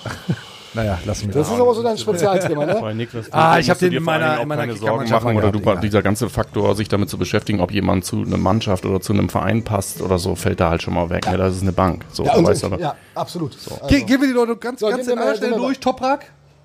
Naja, 0.74 0.98
lassen 1.04 1.26
wir 1.28 1.34
Das 1.34 1.48
ist 1.52 1.60
aber 1.60 1.74
so 1.74 1.82
dein 1.82 1.98
Spezialthema, 1.98 2.64
ne? 2.64 2.74
Ah, 3.30 3.58
ich 3.58 3.68
hab 3.68 3.74
musst 3.74 3.82
du 3.82 3.86
den 3.86 3.90
dir 3.90 3.96
in 3.98 4.02
meiner- 4.04 4.40
in 4.40 4.48
meiner 4.48 4.62
keine 4.62 4.76
Sorgen 4.76 5.10
machen 5.10 5.36
oder 5.36 5.52
du, 5.52 5.60
gehabt, 5.60 5.84
dieser 5.84 6.00
ganze 6.00 6.30
Faktor, 6.30 6.74
sich 6.76 6.88
damit 6.88 7.10
zu 7.10 7.18
beschäftigen, 7.18 7.60
ob 7.60 7.70
jemand 7.72 8.06
zu 8.06 8.22
einer 8.22 8.38
Mannschaft 8.38 8.86
oder 8.86 8.98
zu 9.02 9.12
einem 9.12 9.28
Verein 9.28 9.64
passt 9.64 10.00
oder 10.00 10.18
so, 10.18 10.34
fällt 10.34 10.60
da 10.60 10.70
halt 10.70 10.80
schon 10.82 10.94
mal 10.94 11.10
weg. 11.10 11.26
Ja. 11.26 11.36
das 11.36 11.56
ist 11.56 11.62
eine 11.62 11.72
Bank. 11.72 12.06
So, 12.10 12.24
Ja, 12.24 12.36
du 12.36 12.44
weißt 12.44 12.64
aber. 12.64 12.78
ja 12.80 12.94
absolut. 13.14 13.52
So. 13.52 13.74
Also, 13.74 13.86
Ge 13.88 14.02
gehen 14.04 14.18
wir 14.18 14.28
die 14.28 14.32
Leute 14.32 14.56
ganz, 14.56 14.80
So, 14.80 14.88
ganz 14.88 15.06
in 15.06 15.18
gehen 15.18 15.36
Stelle 15.36 15.56
durch. 15.56 15.78
Toprak? 15.78 16.24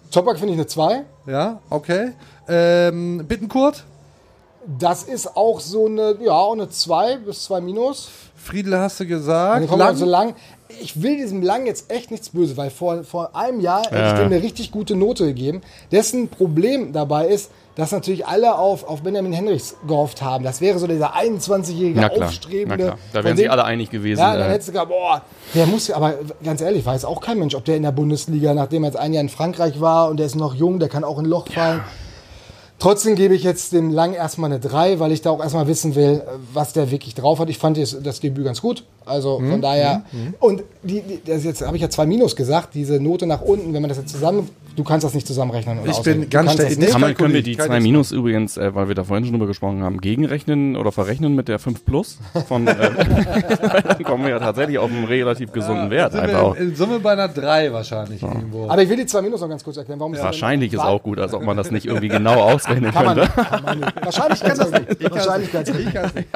Toprak 0.09 0.39
finde 0.39 0.53
ich 0.53 0.59
eine 0.59 0.67
2. 0.67 1.03
Ja, 1.25 1.59
okay. 1.69 2.13
Ähm, 2.47 3.25
Bittenkurt? 3.27 3.83
Das 4.79 5.03
ist 5.03 5.35
auch 5.35 5.59
so 5.59 5.85
eine, 5.88 6.15
ja, 6.21 6.31
auch 6.31 6.53
eine 6.53 6.69
2 6.69 7.17
bis 7.17 7.43
2 7.43 7.59
minus. 7.59 8.09
Friedel 8.47 8.77
hast 8.79 8.99
du 8.99 9.05
gesagt. 9.05 9.67
Kommt 9.67 9.79
Lang? 9.79 9.95
so 9.95 10.05
lang. 10.05 10.33
Ich 10.81 11.01
will 11.01 11.15
diesem 11.17 11.41
Lang 11.41 11.65
jetzt 11.65 11.91
echt 11.91 12.11
nichts 12.11 12.29
Böse, 12.29 12.57
weil 12.57 12.69
vor, 12.69 13.03
vor 13.03 13.35
einem 13.35 13.59
Jahr 13.61 13.83
hätte 13.83 13.95
Ja. 13.95 14.13
ich 14.13 14.17
dem 14.19 14.25
eine 14.27 14.41
richtig 14.43 14.71
gute 14.71 14.95
Note 14.95 15.25
gegeben. 15.25 15.61
Dessen 15.91 16.27
Problem 16.29 16.91
dabei 16.93 17.27
ist, 17.27 17.51
dass 17.75 17.91
natürlich 17.91 18.25
alle 18.25 18.57
auf, 18.57 18.83
auf 18.87 19.01
Benjamin 19.03 19.31
Henrichs 19.33 19.75
gehofft 19.87 20.21
haben. 20.21 20.43
Das 20.43 20.61
wäre 20.61 20.79
so 20.79 20.87
dieser 20.87 21.15
21-jährige 21.15 21.99
Na 22.01 22.09
klar, 22.09 22.19
na 22.21 22.25
Aufstrebende. 22.25 22.95
Da 23.13 23.23
wären 23.23 23.37
sie 23.37 23.43
dem- 23.43 23.51
alle 23.51 23.63
einig 23.65 23.91
gewesen. 23.91 24.19
Ja, 24.19 24.35
dann 24.35 24.49
äh, 24.49 24.53
hättest 24.53 24.69
du 24.69 24.71
gesagt, 24.73 24.89
boah, 24.89 25.21
der 25.53 25.67
muss 25.67 25.87
ja, 25.87 25.95
aber 25.95 26.15
ganz 26.43 26.59
ehrlich, 26.61 26.85
weiß 26.85 27.05
auch 27.05 27.21
kein 27.21 27.37
Mensch, 27.39 27.53
ob 27.55 27.63
der 27.65 27.77
in 27.77 27.83
der 27.83 27.91
Bundesliga, 27.91 28.53
nachdem 28.53 28.83
er 28.83 28.87
jetzt 28.89 28.97
ein 28.97 29.13
Jahr 29.13 29.21
in 29.21 29.29
Frankreich 29.29 29.79
war 29.79 30.09
und 30.09 30.17
der 30.17 30.25
ist 30.25 30.35
noch 30.35 30.55
jung, 30.55 30.79
der 30.79 30.89
kann 30.89 31.03
auch 31.03 31.19
in 31.19 31.25
ein 31.25 31.29
Loch 31.29 31.47
fallen. 31.51 31.81
Trotzdem 32.80 33.15
gebe 33.15 33.34
ich 33.34 33.43
jetzt 33.43 33.73
dem 33.73 33.91
Lang 33.91 34.13
erstmal 34.13 34.51
eine 34.51 34.59
3, 34.59 34.99
weil 34.99 35.11
ich 35.11 35.21
da 35.21 35.32
auch 35.32 35.41
erstmal 35.41 35.67
wissen 35.67 35.95
will, 35.95 36.21
was 36.53 36.73
der 36.73 36.91
wirklich 36.91 37.15
drauf 37.15 37.39
hat. 37.39 37.49
Ich 37.49 37.57
fand 37.57 37.78
das, 37.78 37.97
das 38.01 38.19
Debüt 38.19 38.45
ganz 38.45 38.61
gut. 38.61 38.84
Also 39.08 39.39
Mhm, 39.39 39.51
von 39.51 39.62
daher. 39.62 40.03
Und 40.39 40.64
die, 40.84 41.01
die, 41.01 41.22
das 41.26 41.43
jetzt 41.43 41.66
habe 41.66 41.76
ich 41.78 41.82
ja 41.82 41.89
zwei 41.89 42.05
Minus 42.05 42.36
gesagt, 42.36 42.76
diese 42.76 42.99
Note 42.99 43.26
nach 43.26 43.41
unten, 43.41 43.74
wenn 43.74 43.82
man 43.82 43.89
das 43.89 43.97
jetzt 43.97 44.12
zusammen. 44.12 44.49
Du 44.76 44.84
kannst 44.84 45.03
das 45.03 45.16
nicht 45.16 45.26
zusammenrechnen. 45.26 45.80
Ich 45.86 45.89
ausrechnen. 45.89 46.22
bin 46.22 46.30
Du 46.30 46.38
ganz 46.38 46.53
schnell-. 46.53 46.89
Kann 46.91 47.01
man, 47.01 47.16
können 47.16 47.34
wir 47.34 47.41
die 47.41 47.58
2 47.58 47.80
Minus 47.80 48.12
übrigens, 48.12 48.58
äh, 48.58 48.76
weil 48.76 48.88
wir 48.88 48.93
da 48.93 49.03
vorhin 49.03 49.26
schon 49.26 49.34
drüber 49.34 49.47
gesprochen 49.47 49.82
haben, 49.82 49.99
gegenrechnen 50.01 50.76
oder 50.76 50.91
verrechnen 50.91 51.34
mit 51.34 51.47
der 51.47 51.58
5 51.58 51.84
Plus? 51.84 52.20
Von, 52.47 52.68
äh, 52.68 52.76
dann 53.88 54.03
kommen 54.03 54.26
wir 54.26 54.30
ja 54.30 54.39
tatsächlich 54.39 54.78
auf 54.78 54.91
einen 54.91 55.05
relativ 55.05 55.51
gesunden 55.51 55.89
Wert. 55.89 56.12
Sind 56.12 56.22
Einfach 56.22 56.41
auch. 56.41 56.53
wir 56.55 56.62
in 56.62 56.76
Summe 56.76 56.99
bei 56.99 57.14
einer 57.14 57.28
3 57.28 57.74
wahrscheinlich 57.74 58.22
irgendwo. 58.22 58.70
Aber 58.70 58.84
ich 58.84 58.88
will 58.88 58.97
die 58.97 59.08
zwei 59.08 59.24
Minus 59.24 59.41
noch 59.41 59.49
ganz 59.49 59.64
kurz 59.64 59.78
erklären. 59.78 59.99
Warum 59.99 60.14
ist 60.14 60.22
Wahrscheinlich 60.22 60.72
ist 60.72 60.80
auch 60.80 61.01
gut, 61.01 61.18
als 61.20 61.34
ob 61.34 61.41
man 61.43 61.58
das 61.58 61.72
nicht 61.72 61.88
irgendwie 61.88 62.10
genau 62.10 62.39
ausrechnen 62.43 62.91
Kann 62.91 63.05
man, 63.05 63.16
könnte. 63.18 63.34
kann 63.34 63.64
man 63.64 63.80
nicht. 63.80 64.05
Wahrscheinlich 64.05 64.39
kann 64.41 64.58
das 64.60 64.72
nicht. 64.72 65.12
Wahrscheinlich 65.12 65.51
kann's 65.51 66.14
nicht. 66.14 66.28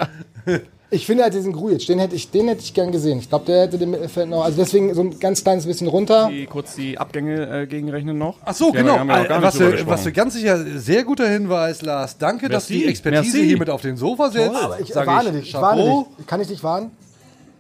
Ich 0.93 1.05
finde 1.05 1.23
halt 1.23 1.33
diesen 1.33 1.53
Grujic, 1.53 1.87
den 1.87 1.99
hätte 1.99 2.15
ich, 2.15 2.31
den 2.31 2.49
hätte 2.49 2.61
ich 2.63 2.73
gern 2.73 2.91
gesehen. 2.91 3.19
Ich 3.19 3.29
glaube, 3.29 3.45
der 3.45 3.61
hätte 3.61 3.77
dem 3.77 3.91
Mittelfeld 3.91 4.29
noch, 4.29 4.43
also 4.43 4.57
deswegen 4.57 4.93
so 4.93 4.99
ein 5.01 5.17
ganz 5.21 5.41
kleines 5.41 5.65
bisschen 5.65 5.87
runter. 5.87 6.27
Die, 6.29 6.45
kurz 6.45 6.75
die 6.75 6.97
Abgänge 6.97 7.61
äh, 7.61 7.65
gegenrechnen 7.65 8.17
noch. 8.17 8.35
Ach 8.43 8.53
so, 8.53 8.71
Die 8.71 8.79
haben 8.79 8.85
genau. 8.85 8.93
wir- 8.95 8.99
haben 8.99 9.07
wir 9.07 9.19
noch 9.21 9.27
gar 9.29 9.39
Äh, 9.39 9.43
was, 9.43 9.59
wir, 9.59 9.87
was 9.87 10.03
wir 10.03 10.11
ganz 10.11 10.33
sicher, 10.33 10.59
sehr 10.77 11.05
guter 11.05 11.29
Hinweis, 11.29 11.81
Lars. 11.81 12.17
Danke, 12.17 12.49
dass 12.49 12.67
du 12.67 12.73
die 12.73 12.79
Merci. 12.79 12.89
Expertise 12.91 13.37
Merci. 13.37 13.47
hier 13.47 13.57
mit 13.57 13.69
auf 13.69 13.81
den 13.81 13.95
Sofa 13.95 14.31
setzt. 14.31 14.53
Aber 14.55 14.81
ich 14.81 14.89
Sag 14.93 15.07
warne 15.07 15.31
dich, 15.31 15.47
ich 15.47 15.53
warne 15.53 16.05
dich. 16.17 16.27
Kann 16.27 16.41
ich 16.41 16.47
dich 16.49 16.61
warnen? 16.61 16.91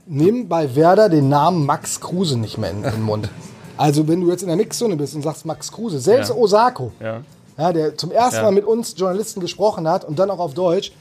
Nimm 0.07 0.49
bei 0.49 0.75
Werder 0.75 1.07
den 1.07 1.29
Namen 1.29 1.65
Max 1.65 2.01
Kruse 2.01 2.37
nicht 2.37 2.57
mehr 2.57 2.71
in, 2.71 2.83
in 2.83 2.91
den 2.91 3.01
Mund. 3.03 3.29
Also 3.77 4.09
wenn 4.09 4.19
du 4.19 4.29
jetzt 4.29 4.41
in 4.41 4.49
der 4.49 4.57
Mixzone 4.57 4.97
bist 4.97 5.15
und 5.15 5.21
sagst 5.21 5.45
Max 5.45 5.71
Kruse, 5.71 5.99
selbst 6.01 6.29
Ja. 6.31 6.35
Osako, 6.35 6.91
Ja. 6.99 7.21
ja, 7.57 7.71
der 7.71 7.97
zum 7.97 8.11
ersten 8.11 8.35
Ja. 8.37 8.43
Mal 8.43 8.51
mit 8.51 8.65
uns 8.65 8.93
Journalisten 8.97 9.39
gesprochen 9.39 9.87
hat 9.87 10.03
und 10.03 10.19
dann 10.19 10.29
auch 10.29 10.39
auf 10.39 10.53
Deutsch. 10.53 10.91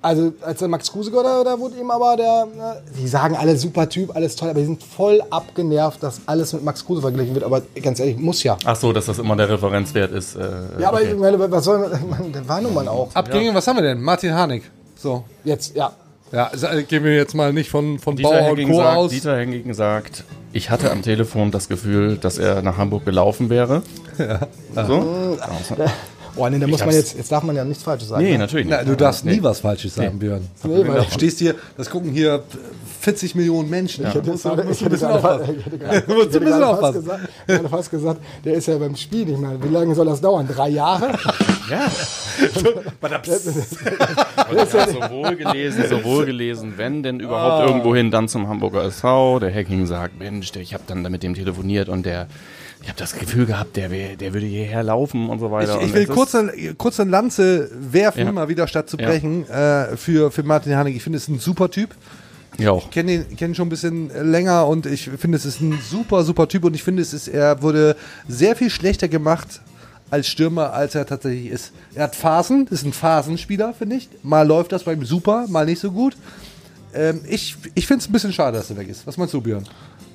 Also 0.00 0.32
als 0.42 0.60
der 0.60 0.68
Max 0.68 0.92
Kruse 0.92 1.10
da, 1.10 1.42
da 1.42 1.58
wurde 1.58 1.76
ihm 1.76 1.90
aber 1.90 2.16
der, 2.16 2.46
na, 2.56 2.76
die 2.96 3.08
sagen 3.08 3.34
alle 3.36 3.56
super 3.56 3.88
Typ, 3.88 4.14
alles 4.14 4.36
toll, 4.36 4.48
aber 4.50 4.60
die 4.60 4.66
sind 4.66 4.80
voll 4.82 5.20
abgenervt, 5.30 6.00
dass 6.00 6.20
alles 6.26 6.52
mit 6.52 6.62
Max 6.64 6.84
Kruse 6.86 7.00
verglichen 7.00 7.34
wird. 7.34 7.44
Aber 7.44 7.62
ganz 7.82 7.98
ehrlich, 7.98 8.16
muss 8.16 8.44
ja. 8.44 8.56
Ach 8.64 8.76
so, 8.76 8.92
dass 8.92 9.06
das 9.06 9.18
immer 9.18 9.34
der 9.34 9.48
Referenzwert 9.48 10.12
ist. 10.12 10.36
Äh, 10.36 10.48
Ja, 10.78 10.88
aber 10.88 10.98
okay. 10.98 11.10
ich 11.12 11.18
meine, 11.18 11.50
was 11.50 11.64
soll 11.64 11.78
man, 11.78 12.32
der 12.32 12.48
war 12.48 12.60
nun 12.60 12.74
mal 12.74 12.86
auch. 12.86 13.12
Abgänge, 13.14 13.52
was 13.54 13.66
haben 13.66 13.76
wir 13.76 13.82
denn? 13.82 14.00
Martin 14.00 14.32
Harnik. 14.32 14.70
So. 14.96 15.24
Jetzt, 15.42 15.74
ja. 15.74 15.92
Ja, 16.30 16.50
gehen 16.86 17.04
wir 17.04 17.16
jetzt 17.16 17.34
mal 17.34 17.52
nicht 17.52 17.70
von, 17.70 17.98
von 17.98 18.14
Dieter 18.14 18.28
Bauer 18.28 18.50
und 18.52 18.66
Co. 18.66 18.76
sagt, 18.76 18.96
aus. 18.96 19.10
Dieter 19.10 19.36
Henging 19.36 19.72
sagt, 19.72 20.24
ich 20.52 20.70
hatte 20.70 20.90
am 20.90 21.02
Telefon 21.02 21.50
das 21.50 21.68
Gefühl, 21.68 22.18
dass 22.18 22.38
er 22.38 22.62
nach 22.62 22.76
Hamburg 22.76 23.04
gelaufen 23.04 23.50
wäre. 23.50 23.82
So? 24.74 25.36
Boah, 26.38 26.48
nee, 26.50 26.58
da 26.58 26.66
muss 26.66 26.80
man 26.80 26.94
jetzt, 26.94 27.16
jetzt 27.18 27.30
darf 27.30 27.42
man 27.42 27.54
ja 27.56 27.64
nichts 27.64 27.82
Falsches 27.82 28.08
sagen. 28.08 28.22
Nee, 28.24 28.32
ne? 28.32 28.38
natürlich 28.38 28.66
nicht. 28.66 28.76
Na, 28.78 28.84
du 28.84 28.96
darfst 28.96 29.24
nie 29.24 29.32
Nee. 29.36 29.42
was 29.42 29.60
Falsches 29.60 29.94
sagen, 29.94 30.18
Björn. 30.18 30.46
Nee, 30.62 30.86
weil- 30.88 31.02
Du 31.04 31.10
stehst 31.10 31.38
hier, 31.40 31.54
das 31.76 31.90
gucken 31.90 32.12
hier 32.12 32.42
40 33.00 33.34
Millionen 33.34 33.68
Menschen. 33.68 34.04
Musst 34.04 34.16
ich 34.16 34.22
hätte 34.22 34.32
aufpassen. 34.32 34.68
ich 34.70 35.64
hätte 35.64 35.78
gerade, 35.78 36.02
Du 36.06 36.14
musst 36.14 36.28
ich 36.28 36.34
hätte 36.34 36.38
ein 36.38 36.44
bisschen 36.44 36.44
gerade 36.60 36.80
fast 36.80 36.98
aufpassen. 36.98 37.28
gesagt, 37.46 37.70
fast 37.70 37.90
gesagt, 37.90 38.20
der 38.44 38.54
ist 38.54 38.66
ja 38.68 38.78
beim 38.78 38.96
Spiel 38.96 39.24
nicht 39.26 39.38
mehr. 39.40 39.52
Wie 39.62 39.68
lange 39.68 39.94
soll 39.94 40.06
das 40.06 40.20
dauern? 40.20 40.46
Drei 40.48 40.68
Jahre? 40.70 41.12
Ja. 41.68 41.84
Und 44.50 44.56
ich 44.56 44.74
habe 44.74 44.92
sowohl 44.92 45.36
gelesen, 45.36 45.84
sowohl 45.88 46.24
gelesen, 46.26 46.74
wenn 46.76 47.02
denn 47.02 47.20
überhaupt 47.20 47.62
Ah. 47.62 47.66
irgendwo 47.66 47.94
hin, 47.94 48.10
dann 48.10 48.28
zum 48.28 48.48
Hamburger 48.48 48.84
SV. 48.84 49.38
Der 49.40 49.54
Hacking 49.54 49.86
sagt, 49.86 50.18
Mensch, 50.18 50.50
ich 50.56 50.72
habe 50.74 50.84
dann 50.86 51.02
mit 51.02 51.22
dem 51.22 51.34
telefoniert 51.34 51.88
und 51.90 52.06
der, 52.06 52.26
ich 52.82 52.88
habe 52.88 52.98
das 52.98 53.14
Gefühl 53.14 53.46
gehabt, 53.46 53.76
der, 53.76 53.90
wär, 53.90 54.16
der 54.16 54.32
würde 54.34 54.46
hierher 54.46 54.82
laufen 54.82 55.28
und 55.28 55.40
so 55.40 55.50
weiter. 55.50 55.78
Ich, 55.80 55.88
ich 55.88 55.94
will 55.94 56.06
kurz 56.06 56.34
eine, 56.34 56.52
kurz 56.76 56.98
eine 57.00 57.10
Lanze 57.10 57.70
werfen, 57.72 58.24
Ja. 58.26 58.32
mal 58.32 58.48
wieder 58.48 58.66
statt 58.68 58.88
zu 58.88 58.96
Ja. 58.98 59.08
brechen, 59.08 59.48
äh, 59.50 59.96
für, 59.96 60.30
für 60.30 60.42
Martin 60.42 60.74
Harnik. 60.76 60.96
Ich 60.96 61.02
finde 61.02 61.18
es 61.18 61.28
ein 61.28 61.38
super 61.38 61.70
Typ. 61.70 61.94
Ja, 62.58 62.70
auch. 62.72 62.84
Ich 62.84 62.90
kenne 62.90 63.12
ihn, 63.12 63.36
kenn 63.36 63.50
ihn 63.52 63.54
schon 63.54 63.66
ein 63.66 63.70
bisschen 63.70 64.10
länger 64.30 64.66
und 64.66 64.86
ich 64.86 65.10
finde, 65.10 65.36
es 65.36 65.44
ist 65.44 65.60
ein 65.60 65.78
super, 65.90 66.24
super 66.24 66.48
Typ 66.48 66.64
und 66.64 66.74
ich 66.74 66.82
finde, 66.82 67.02
es 67.02 67.12
ist, 67.12 67.28
er 67.28 67.62
wurde 67.62 67.94
sehr 68.26 68.56
viel 68.56 68.70
schlechter 68.70 69.06
gemacht 69.08 69.60
als 70.10 70.26
Stürmer, 70.26 70.72
als 70.72 70.94
er 70.94 71.04
tatsächlich 71.06 71.50
ist. 71.50 71.72
Er 71.94 72.04
hat 72.04 72.16
Phasen, 72.16 72.66
ist 72.68 72.84
ein 72.84 72.92
Phasenspieler, 72.94 73.74
finde 73.74 73.96
ich. 73.96 74.08
Mal 74.22 74.46
läuft 74.46 74.72
das 74.72 74.84
bei 74.84 74.94
ihm 74.94 75.04
super, 75.04 75.44
mal 75.48 75.66
nicht 75.66 75.80
so 75.80 75.90
gut. 75.92 76.16
Ähm, 76.94 77.20
ich 77.28 77.56
ich 77.74 77.86
finde 77.86 78.02
es 78.02 78.08
ein 78.08 78.12
bisschen 78.12 78.32
schade, 78.32 78.56
dass 78.56 78.70
er 78.70 78.76
weg 78.78 78.88
ist. 78.88 79.06
Was 79.06 79.18
meinst 79.18 79.34
du, 79.34 79.40
Björn? 79.42 79.64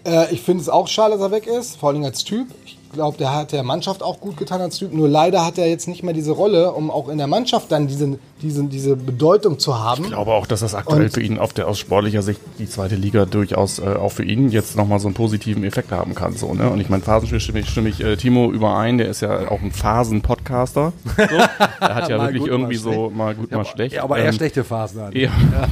Äh, 0.05 0.33
ich 0.33 0.41
finde 0.41 0.61
es 0.61 0.69
auch 0.69 0.87
schade, 0.87 1.13
dass 1.13 1.21
er 1.21 1.31
weg 1.31 1.47
ist, 1.47 1.77
vor 1.77 1.89
allem 1.89 2.03
als 2.03 2.23
Typ. 2.23 2.47
Ich 2.65 2.77
glaube, 2.93 3.17
der 3.17 3.33
hat 3.35 3.51
der 3.51 3.63
Mannschaft 3.63 4.01
auch 4.01 4.19
gut 4.19 4.37
getan 4.37 4.61
als 4.61 4.77
Typ. 4.77 4.93
Nur 4.93 5.07
leider 5.09 5.45
hat 5.45 5.57
er 5.57 5.67
jetzt 5.67 5.87
nicht 5.87 6.03
mehr 6.03 6.13
diese 6.13 6.31
Rolle, 6.31 6.71
um 6.71 6.89
auch 6.89 7.09
in 7.09 7.17
der 7.17 7.27
Mannschaft 7.27 7.71
dann 7.71 7.87
diese, 7.87 8.17
diese, 8.41 8.63
diese 8.65 8.95
Bedeutung 8.95 9.59
zu 9.59 9.77
haben. 9.79 10.03
Ich 10.05 10.09
glaube 10.11 10.31
auch, 10.31 10.47
dass 10.47 10.61
das 10.61 10.73
aktuell 10.75 11.03
Und- 11.03 11.13
für 11.13 11.21
ihn 11.21 11.37
auf 11.39 11.53
der, 11.53 11.67
aus 11.67 11.79
sportlicher 11.79 12.21
Sicht 12.21 12.39
die 12.59 12.69
zweite 12.69 12.95
Liga 12.95 13.25
durchaus 13.25 13.79
äh, 13.79 13.83
auch 13.83 14.11
für 14.11 14.23
ihn 14.23 14.49
jetzt 14.49 14.75
nochmal 14.75 14.99
so 14.99 15.07
einen 15.07 15.15
positiven 15.15 15.63
Effekt 15.63 15.91
haben 15.91 16.15
kann. 16.15 16.35
So, 16.37 16.53
ne? 16.53 16.69
Und 16.69 16.79
ich 16.79 16.89
meine, 16.89 17.03
Phasenspiel 17.03 17.39
stimme 17.39 17.59
ich, 17.59 17.69
stimme 17.69 17.89
ich 17.89 18.01
äh, 18.03 18.15
Timo 18.15 18.51
überein, 18.51 18.97
der 18.97 19.09
ist 19.09 19.21
ja 19.21 19.49
auch 19.51 19.61
ein 19.61 19.71
Phasen-Podcaster. 19.71 20.93
So. 21.17 21.23
Er 21.79 21.95
hat 21.95 22.09
ja 22.09 22.19
wirklich 22.21 22.41
gut, 22.43 22.49
irgendwie 22.49 22.75
so 22.75 23.11
mal 23.13 23.35
gut, 23.35 23.51
mal 23.51 23.65
schlecht. 23.65 23.95
Ja, 23.95 24.03
aber 24.03 24.17
eher 24.17 24.27
Ähm, 24.27 24.33
schlechte 24.33 24.63
Phasen 24.63 25.01
an. 25.01 25.13
Ja, 25.13 25.31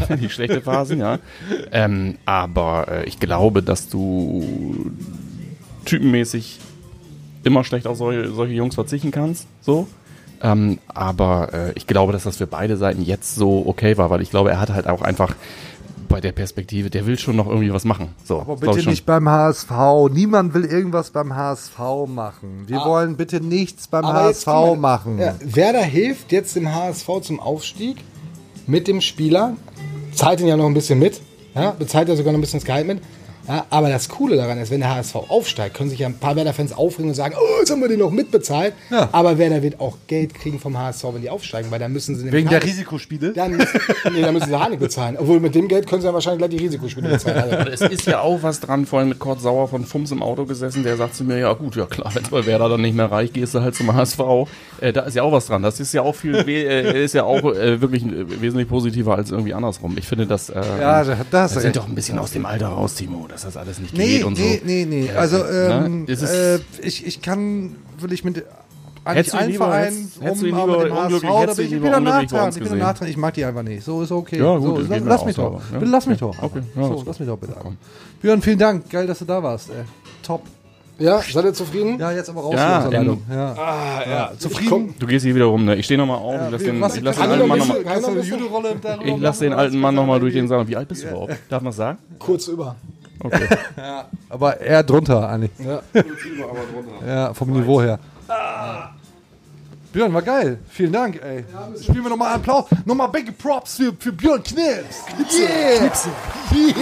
die 0.21 0.29
schlechte 0.29 0.61
Phasen, 0.61 0.99
ja. 0.99 1.19
Ähm, 1.71 2.17
aber 2.25 2.87
äh, 2.89 3.05
ich 3.05 3.19
glaube, 3.19 3.63
dass 3.63 3.87
du 3.87 4.43
typenmäßig 5.85 6.59
immer 7.43 7.63
schlecht 7.63 7.87
auf 7.87 7.97
solche, 7.97 8.31
solche 8.31 8.53
Jungs 8.53 8.75
verzichten 8.75 9.11
kannst. 9.11 9.47
So. 9.61 9.87
Ähm, 10.41 10.79
aber 10.87 11.53
äh, 11.53 11.71
ich 11.75 11.87
glaube, 11.87 12.13
dass 12.13 12.23
das 12.23 12.37
für 12.37 12.47
beide 12.47 12.77
Seiten 12.77 13.03
jetzt 13.03 13.35
so 13.35 13.63
okay 13.65 13.97
war, 13.97 14.09
weil 14.09 14.21
ich 14.21 14.31
glaube, 14.31 14.49
er 14.51 14.59
hat 14.59 14.69
halt 14.69 14.87
auch 14.87 15.01
einfach 15.01 15.35
bei 16.11 16.19
der 16.19 16.33
Perspektive, 16.33 16.89
der 16.89 17.05
will 17.05 17.17
schon 17.17 17.37
noch 17.37 17.47
irgendwie 17.47 17.71
was 17.71 17.85
machen. 17.85 18.09
So, 18.25 18.41
Aber 18.41 18.57
bitte 18.57 18.87
nicht 18.89 19.05
beim 19.05 19.29
HSV. 19.29 19.71
Niemand 20.11 20.53
will 20.53 20.65
irgendwas 20.65 21.11
beim 21.11 21.35
HSV 21.35 21.79
machen. 22.07 22.63
Wir 22.67 22.79
wollen 22.79 23.15
bitte 23.15 23.39
nichts 23.39 23.87
beim 23.87 24.05
HSV 24.05 24.47
mal, 24.47 24.75
machen. 24.75 25.19
Ja, 25.19 25.35
Werder 25.41 25.83
hilft 25.83 26.33
jetzt 26.33 26.55
dem 26.55 26.73
HSV 26.73 27.07
zum 27.21 27.39
Aufstieg 27.39 27.97
mit 28.67 28.89
dem 28.89 28.99
Spieler, 28.99 29.55
zahlt 30.13 30.41
ihn 30.41 30.47
ja 30.47 30.57
noch 30.57 30.65
ein 30.65 30.73
bisschen 30.73 30.99
mit, 30.99 31.21
ja, 31.55 31.71
bezahlt 31.71 32.09
ja 32.09 32.15
sogar 32.15 32.33
noch 32.33 32.39
ein 32.39 32.41
bisschen 32.41 32.59
das 32.59 32.65
Gehalt 32.65 32.87
mit. 32.87 33.01
Ja, 33.47 33.65
aber 33.69 33.89
das 33.89 34.07
Coole 34.09 34.35
daran 34.37 34.57
ist, 34.59 34.71
wenn 34.71 34.81
der 34.81 34.93
HSV 34.95 35.15
aufsteigt, 35.15 35.75
können 35.75 35.89
sich 35.89 35.99
ja 35.99 36.07
ein 36.07 36.13
paar 36.17 36.35
Werder-Fans 36.35 36.73
aufregen 36.73 37.09
und 37.09 37.15
sagen, 37.15 37.35
oh, 37.37 37.59
jetzt 37.59 37.71
haben 37.71 37.81
wir 37.81 37.87
den 37.87 37.99
noch 37.99 38.11
mitbezahlt. 38.11 38.73
Ja. 38.89 39.09
Aber 39.11 39.37
Werder 39.37 39.61
wird 39.63 39.79
auch 39.79 39.97
Geld 40.07 40.33
kriegen 40.33 40.59
vom 40.59 40.77
HSV, 40.77 41.03
wenn 41.13 41.21
die 41.21 41.29
aufsteigen, 41.29 41.71
weil 41.71 41.79
dann 41.79 41.91
müssen 41.91 42.15
sie 42.15 42.31
Wegen 42.31 42.49
der 42.49 42.63
Risikospiele? 42.63 43.33
dann, 43.33 43.57
müssen- 43.57 43.79
nee, 44.13 44.21
dann 44.21 44.33
müssen 44.33 44.49
sie 44.49 44.55
Harnik 44.59 44.79
bezahlen. 44.79 45.17
Obwohl 45.17 45.39
mit 45.39 45.55
dem 45.55 45.67
Geld 45.67 45.87
können 45.87 46.01
sie 46.01 46.07
ja 46.07 46.13
wahrscheinlich 46.13 46.39
gleich 46.39 46.51
die 46.51 46.63
Risikospiele 46.65 47.09
bezahlen. 47.09 47.37
Also, 47.51 47.71
Es 47.71 47.81
ist 47.81 48.05
ja 48.05 48.21
auch 48.21 48.43
was 48.43 48.59
dran, 48.59 48.85
vorhin 48.85 49.09
mit 49.09 49.19
Kurt 49.19 49.41
Sauer 49.41 49.67
von 49.67 49.85
Fums 49.85 50.11
im 50.11 50.21
Auto 50.21 50.45
gesessen, 50.45 50.83
der 50.83 50.97
sagt 50.97 51.15
zu 51.15 51.23
mir, 51.23 51.37
ja 51.39 51.53
gut, 51.53 51.75
ja 51.75 51.85
klar, 51.87 52.11
wenn 52.13 52.23
es 52.23 52.29
bei 52.29 52.45
Werder 52.45 52.69
dann 52.69 52.81
nicht 52.81 52.95
mehr 52.95 53.11
reicht, 53.11 53.33
gehst 53.33 53.55
du 53.55 53.61
halt 53.61 53.75
zum 53.75 53.93
HSV. 53.93 54.19
Äh, 54.79 54.93
da 54.93 55.01
ist 55.01 55.15
ja 55.15 55.23
auch 55.23 55.31
was 55.31 55.47
dran. 55.47 55.61
Das 55.63 55.79
ist 55.79 55.93
ja 55.93 56.01
auch 56.03 56.15
viel, 56.15 56.35
äh, 56.35 57.03
ist 57.03 57.13
ja 57.13 57.23
auch 57.23 57.43
äh, 57.43 57.81
wirklich 57.81 58.03
äh, 58.05 58.41
wesentlich 58.41 58.67
positiver 58.69 59.15
als 59.15 59.31
irgendwie 59.31 59.53
andersrum. 59.53 59.97
Ich 59.97 60.07
finde, 60.07 60.27
dass 60.27 60.49
äh, 60.49 60.61
Ja, 60.79 61.03
da- 61.03 61.17
da 61.29 61.41
hast 61.43 61.51
du 61.51 61.55
wir 61.55 61.61
sind 61.61 61.75
doch 61.75 61.87
ein 61.87 61.95
bisschen 61.95 62.19
aus 62.19 62.31
dem 62.31 62.45
Alter 62.45 62.67
raus, 62.67 62.95
Timo, 62.95 63.27
dass 63.31 63.41
das 63.43 63.57
alles 63.57 63.79
nicht 63.79 63.97
Nee, 63.97 64.17
geht 64.17 64.23
und 64.25 64.37
nee, 64.37 64.57
so. 64.59 64.65
nee, 64.65 64.85
nee. 64.85 65.05
Ja, 65.07 65.15
Also, 65.19 65.37
ne? 65.37 65.83
ähm, 65.85 66.05
äh, 66.07 66.59
ich, 66.85 67.05
ich 67.05 67.21
kann, 67.21 67.75
will 67.99 68.11
ich 68.13 68.23
mit 68.23 68.43
eigentlich 69.03 69.33
allen 69.33 69.53
Vereinen 69.53 69.95
hättest- 69.95 70.21
hättest 70.21 70.53
aber 70.53 70.77
mit 70.77 70.87
dem 70.87 70.95
HSV, 70.95 71.21
da 71.21 71.53
bin 71.53 71.65
ich, 71.65 71.71
ich 71.73 71.81
bin 71.81 71.91
da 71.91 71.97
uns 72.45 72.55
ich 72.57 72.61
bin 72.63 72.69
da 72.69 72.75
nachtragend, 72.85 73.09
ich 73.09 73.17
mag 73.17 73.33
die 73.33 73.45
einfach 73.45 73.63
nicht. 73.63 73.83
So 73.83 74.01
ist 74.03 74.11
okay. 74.11 74.37
Ja, 74.37 74.57
gut, 74.57 74.85
so, 74.87 74.95
lass, 75.03 75.25
mich 75.25 75.35
doch. 75.35 75.45
aber, 75.45 75.61
ja. 75.71 75.79
Bitte 75.79 75.91
lass 75.91 76.05
mich 76.05 76.19
doch. 76.19 76.35
Okay, 76.41 76.61
ja, 76.75 76.83
so, 76.83 77.03
lass 77.05 77.19
mich 77.19 77.27
doch 77.27 77.37
bitte. 77.37 77.55
Björn, 78.21 78.41
vielen 78.41 78.59
Dank. 78.59 78.89
Geil, 78.89 79.07
dass 79.07 79.17
du 79.19 79.25
da 79.25 79.41
warst. 79.41 79.69
Ey. 79.69 79.83
Top. 80.21 80.43
Ja, 80.99 81.19
seid 81.19 81.45
ihr 81.45 81.53
zufrieden? 81.53 81.97
Ja, 81.99 82.11
jetzt 82.11 82.29
aber 82.29 82.41
raus 82.41 82.53
Ja, 82.55 82.83
aus 82.83 82.89
der 82.91 82.99
Leitung. 82.99 83.23
Ja. 83.27 83.53
Ah, 83.53 84.01
ja. 84.07 84.31
Zufrieden? 84.37 84.93
Du 84.99 85.07
gehst 85.07 85.25
hier 85.25 85.33
wieder 85.33 85.45
rum, 85.45 85.65
ne? 85.65 85.75
Ich 85.77 85.85
stehe 85.85 85.97
nochmal 85.97 86.17
auf. 86.19 86.35
ich 86.35 86.51
lass 86.51 86.61
den, 86.61 86.79
lass 86.79 86.93
den 86.93 87.07
alten 87.07 87.47
Mann 87.47 87.57
nochmal. 87.57 87.77
Ich 89.03 89.17
lass 89.19 89.39
den 89.39 89.53
alten 89.53 89.79
Mann 89.79 89.95
nochmal 89.95 90.19
durch 90.19 90.33
den 90.35 90.47
Saal. 90.47 90.67
Wie 90.67 90.75
alt 90.75 90.87
bist 90.87 91.03
du 91.03 91.07
überhaupt? 91.07 91.37
Darf 91.49 91.63
man 91.63 91.73
sagen? 91.73 91.97
Kurz 92.19 92.47
über. 92.47 92.75
Okay. 93.23 93.47
Ja, 93.77 94.05
aber 94.29 94.59
eher 94.59 94.83
drunter 94.83 95.27
eigentlich. 95.27 95.51
Ja. 95.59 95.81
Ja, 97.05 97.33
vom 97.33 97.51
Niveau 97.51 97.81
her. 97.81 97.99
Björn, 99.91 100.13
war 100.13 100.21
geil. 100.21 100.59
Vielen 100.69 100.93
Dank, 100.93 101.21
ey. 101.21 101.43
Spielen 101.81 102.03
wir 102.03 102.09
nochmal 102.09 102.35
Applaus. 102.35 102.65
Nochmal 102.85 103.09
Big 103.09 103.37
Props 103.37 103.75
für, 103.77 103.93
für 103.97 104.13
Björn 104.13 104.41
Knips. 104.41 105.03
Yeah. 105.33 105.91
Yeah. 106.53 106.75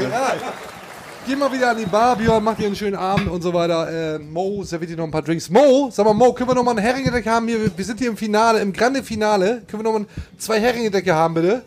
Ja. 0.00 0.32
Geh 1.26 1.36
mal 1.36 1.50
wieder 1.50 1.70
an 1.70 1.78
die 1.78 1.86
Bar, 1.86 2.16
Björn, 2.16 2.44
mach 2.44 2.54
dir 2.54 2.66
einen 2.66 2.76
schönen 2.76 2.96
Abend 2.96 3.28
und 3.28 3.40
so 3.42 3.54
weiter. 3.54 4.16
Äh, 4.16 4.18
Mo, 4.18 4.62
serviert 4.62 4.90
dir 4.90 4.96
noch 4.96 5.04
ein 5.04 5.10
paar 5.10 5.22
Drinks. 5.22 5.48
Mo, 5.48 5.88
sag 5.90 6.04
mal, 6.04 6.12
Mo, 6.12 6.32
können 6.34 6.50
wir 6.50 6.54
noch 6.54 6.64
mal 6.64 6.72
einen 6.72 6.80
Heringedeck 6.80 7.26
haben 7.26 7.48
hier? 7.48 7.70
Wir 7.74 7.84
sind 7.84 7.98
hier 7.98 8.10
im 8.10 8.16
Finale, 8.16 8.60
im 8.60 8.72
Grande 8.72 9.02
Finale. 9.02 9.62
Können 9.66 9.82
wir 9.84 9.90
noch 9.90 9.98
mal 9.98 10.06
zwei 10.36 10.60
Heringedecke 10.60 11.14
haben, 11.14 11.34
bitte? 11.34 11.62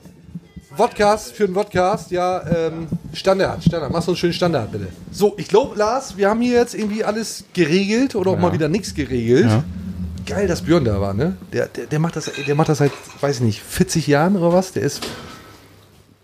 Vodcast 0.78 1.34
für 1.34 1.46
den 1.48 1.54
Vodcast, 1.56 2.12
ja, 2.12 2.42
ähm, 2.68 2.88
Standard, 3.14 3.64
Standard. 3.64 3.92
Mach 3.92 4.02
so 4.02 4.12
einen 4.12 4.18
schönen 4.18 4.34
Standard, 4.34 4.72
bitte. 4.72 4.88
So, 5.12 5.34
ich 5.38 5.48
glaube, 5.48 5.76
Lars, 5.78 6.16
wir 6.18 6.30
haben 6.30 6.40
hier 6.42 6.54
jetzt 6.58 6.76
irgendwie 6.76 7.04
alles 7.04 7.44
geregelt 7.54 8.16
oder 8.16 8.32
auch 8.32 8.36
Ja. 8.36 8.42
mal 8.42 8.54
wieder 8.54 8.70
nichts 8.70 8.94
geregelt. 8.94 9.46
Ja. 9.46 9.64
Geil, 10.26 10.48
dass 10.48 10.62
Björn 10.62 10.84
da 10.86 11.00
war, 11.02 11.14
ne? 11.14 11.38
Der, 11.54 11.68
der, 11.68 11.86
der, 11.86 12.00
macht 12.00 12.16
das, 12.16 12.30
der 12.48 12.56
macht 12.56 12.70
das 12.70 12.78
seit, 12.80 12.92
weiß 13.22 13.38
ich 13.38 13.42
nicht, 13.42 13.62
40 13.62 14.08
Jahren 14.08 14.36
oder 14.36 14.54
was? 14.54 14.72
Der 14.74 14.84
ist 14.84 15.02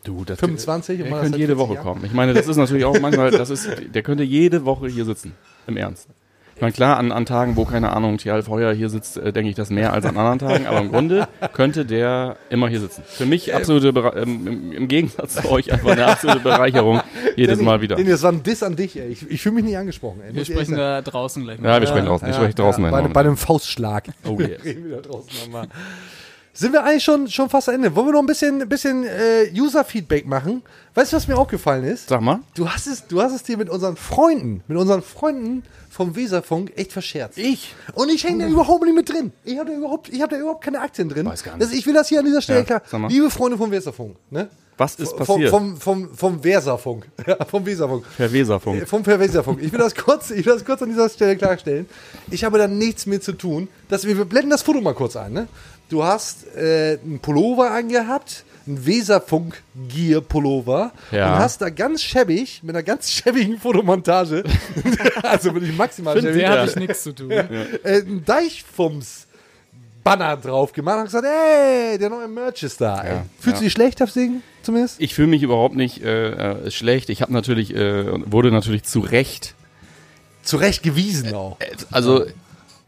Du, 0.03 0.25
das 0.25 0.37
25 0.39 0.99
und 0.99 1.05
Er 1.05 1.09
macht 1.09 1.19
das 1.19 1.23
könnte 1.27 1.37
jede 1.39 1.55
40 1.55 1.59
Woche 1.65 1.73
Jahren. 1.75 1.83
kommen. 1.85 2.05
Ich 2.05 2.11
meine, 2.13 2.33
das 2.33 2.47
ist 2.47 2.57
natürlich 2.57 2.83
auch 2.83 2.99
manchmal, 2.99 3.31
das 3.31 3.49
ist, 3.49 3.69
der 3.93 4.03
könnte 4.03 4.23
jede 4.23 4.65
Woche 4.65 4.87
hier 4.87 5.05
sitzen. 5.05 5.33
Im 5.65 5.77
Ernst. 5.77 6.07
Ich 6.55 6.61
meine, 6.61 6.71
klar, 6.71 6.97
an, 6.97 7.11
an 7.11 7.25
Tagen, 7.25 7.55
wo, 7.55 7.65
keine 7.65 7.93
Ahnung, 7.93 8.17
Thial 8.17 8.43
Feuer 8.43 8.73
hier 8.73 8.89
sitzt, 8.89 9.17
äh, 9.17 9.33
denke 9.33 9.49
ich 9.49 9.55
das 9.55 9.69
mehr 9.69 9.91
als 9.91 10.05
an 10.05 10.17
anderen 10.17 10.39
Tagen, 10.39 10.67
aber 10.67 10.79
im 10.79 10.91
Grunde 10.91 11.27
könnte 11.53 11.85
der 11.85 12.37
immer 12.49 12.67
hier 12.67 12.79
sitzen. 12.79 13.03
Für 13.07 13.25
mich 13.25 13.53
absolute, 13.53 13.91
Bere 13.91 14.21
ähm, 14.21 14.47
im, 14.47 14.71
im 14.71 14.87
Gegensatz 14.87 15.35
zu 15.35 15.49
euch, 15.49 15.73
einfach 15.73 15.91
eine 15.91 16.05
absolute 16.05 16.41
Bereicherung 16.41 17.01
jedes 17.35 17.59
Mal 17.59 17.81
wieder. 17.81 17.95
Nee, 17.97 18.03
das 18.03 18.21
war 18.21 18.31
ein 18.31 18.43
Diss 18.43 18.61
an 18.61 18.75
dich, 18.75 18.97
ey. 18.97 19.07
Ich, 19.07 19.29
ich 19.29 19.41
fühle 19.41 19.55
mich 19.55 19.63
nicht 19.65 19.77
angesprochen, 19.77 20.21
ey. 20.27 20.35
Wir 20.35 20.45
sprechen 20.45 20.75
da 20.75 21.01
draußen 21.01 21.43
gleich 21.43 21.59
Ja, 21.59 21.79
wir 21.79 21.87
sprechen 21.87 22.05
draußen. 22.05 22.29
Ich 22.29 22.35
spreche 22.35 22.53
draußen 22.53 22.83
bei, 22.83 22.89
miteinander. 22.89 23.13
bei 23.13 23.19
einem 23.21 23.37
Faustschlag. 23.37 24.05
Oh, 24.25 24.37
yes. 24.39 24.63
Reden 24.63 24.85
wir 24.85 24.97
da 24.97 25.01
draußen 25.01 25.29
nochmal. 25.43 25.67
Sind 26.55 26.71
wir 26.71 26.83
eigentlich 26.83 27.03
schon, 27.03 27.27
schon 27.29 27.49
fast 27.49 27.67
am 27.67 27.75
Ende? 27.75 27.95
Wollen 27.95 28.07
wir 28.07 28.13
noch 28.13 28.19
ein 28.19 28.27
bisschen, 28.27 28.61
ein 28.61 28.69
bisschen 28.69 29.05
äh, 29.05 29.51
User-Feedback 29.59 30.27
machen? 30.27 30.61
Weißt 30.93 31.11
du, 31.11 31.17
was 31.17 31.27
mir 31.27 31.35
aufgefallen 31.35 31.83
ist? 31.83 32.09
Sag 32.09 32.21
mal. 32.21 32.41
Du 32.53 32.69
hast 32.69 32.85
es, 32.85 33.07
du 33.07 33.19
hast 33.23 33.33
es 33.33 33.41
dir 33.41 33.57
mit 33.57 33.69
unseren 33.71 33.95
Freunden, 33.95 34.63
mit 34.67 34.77
unseren 34.77 35.01
Freunden 35.01 35.63
vom 35.93 36.15
Weserfunk 36.15 36.73
echt 36.75 36.91
verscherzt. 36.91 37.37
Ich? 37.37 37.75
Und 37.93 38.09
ich 38.09 38.23
hänge 38.23 38.45
da 38.45 38.49
überhaupt 38.49 38.83
nicht 38.83 38.95
mit 38.95 39.09
drin. 39.09 39.31
Ich 39.43 39.59
habe 39.59 39.69
da 39.69 39.77
überhaupt, 39.77 40.09
ich 40.09 40.21
habe 40.21 40.33
da 40.35 40.41
überhaupt 40.41 40.63
keine 40.63 40.81
Aktien 40.81 41.07
drin. 41.07 41.25
Weiß 41.25 41.43
gar 41.43 41.55
nicht. 41.55 41.69
Das, 41.69 41.77
ich 41.77 41.85
will 41.85 41.93
das 41.93 42.09
hier 42.09 42.19
an 42.19 42.25
dieser 42.25 42.41
Stelle 42.41 42.65
Ja, 42.67 42.79
klar. 42.79 43.09
Liebe 43.09 43.29
Freunde 43.29 43.57
vom 43.57 43.69
Weserfunk, 43.69 44.15
ne? 44.31 44.49
Was 44.75 44.95
ist 44.95 45.09
Vom, 45.09 45.17
passiert? 45.19 45.51
vom, 45.51 45.77
vom, 45.77 46.09
vom 46.15 46.43
Weserfunk. 46.43 47.07
Ja, 47.27 47.45
vom 47.45 47.63
Weserfunk. 47.63 48.05
Herr 48.17 48.33
Weserfunk. 48.33 48.81
Äh, 48.81 48.85
Vom 48.87 49.03
Verweserfunk. 49.03 49.61
Ich 49.61 49.71
will 49.71 49.77
das 49.79 49.93
kurz, 49.93 50.31
ich 50.31 50.43
will 50.47 50.53
das 50.53 50.65
kurz 50.65 50.81
an 50.81 50.89
dieser 50.89 51.09
Stelle 51.09 51.37
klarstellen. 51.37 51.85
Ich 52.31 52.43
habe 52.43 52.57
da 52.57 52.67
nichts 52.67 53.05
mit 53.05 53.23
zu 53.23 53.33
tun. 53.33 53.67
Wir, 53.89 54.17
wir 54.17 54.25
blenden 54.25 54.49
das 54.49 54.63
Foto 54.63 54.81
mal 54.81 54.95
kurz 54.95 55.15
ein. 55.15 55.31
Ne? 55.31 55.47
Du 55.89 56.03
hast 56.03 56.47
äh, 56.55 56.97
einen 57.03 57.19
Pullover 57.19 57.69
angehabt, 57.69 58.45
einen 58.65 58.85
Weserfunk 58.85 59.61
Gear 59.89 60.21
Pullover 60.21 60.91
Ja. 61.11 61.33
und 61.33 61.39
hast 61.39 61.61
da 61.61 61.69
ganz 61.69 62.01
schäbig 62.01 62.61
mit 62.63 62.75
einer 62.75 62.83
ganz 62.83 63.11
schäbigen 63.11 63.59
Fotomontage, 63.59 64.43
also 65.23 65.53
wirklich 65.53 65.75
maximal 65.75 66.15
Mit 66.15 66.23
schäbig, 66.23 66.39
der 66.41 66.49
habe 66.59 66.69
ich 66.69 66.75
nichts 66.75 67.03
zu 67.03 67.13
tun. 67.13 67.31
äh, 67.31 67.47
einen 67.83 68.23
Deichfums 68.25 69.27
Banner 70.03 70.35
drauf 70.35 70.73
gemacht 70.73 70.97
und 70.97 71.05
gesagt, 71.05 71.25
ey, 71.25 71.97
der 71.97 72.09
neue 72.09 72.27
Merch 72.27 72.61
ist 72.63 72.81
da. 72.81 73.05
Ja, 73.05 73.25
Fühlst 73.39 73.59
du 73.59 73.63
ja. 73.63 73.67
dich 73.67 73.71
schlecht 73.71 73.99
deswegen 74.01 74.43
zumindest? 74.61 74.99
Ich 74.99 75.13
fühle 75.15 75.29
mich 75.29 75.41
überhaupt 75.43 75.75
nicht 75.75 76.03
äh, 76.03 76.31
äh, 76.31 76.71
schlecht. 76.71 77.09
Ich 77.09 77.21
habe 77.21 77.31
natürlich, 77.31 77.73
äh, 77.73 78.05
wurde 78.29 78.51
natürlich 78.51 78.83
zu 78.83 78.99
Recht 78.99 79.55
Zu 80.41 80.57
Recht 80.57 80.83
gewiesen 80.83 81.33
auch. 81.33 81.57
Also 81.89 82.25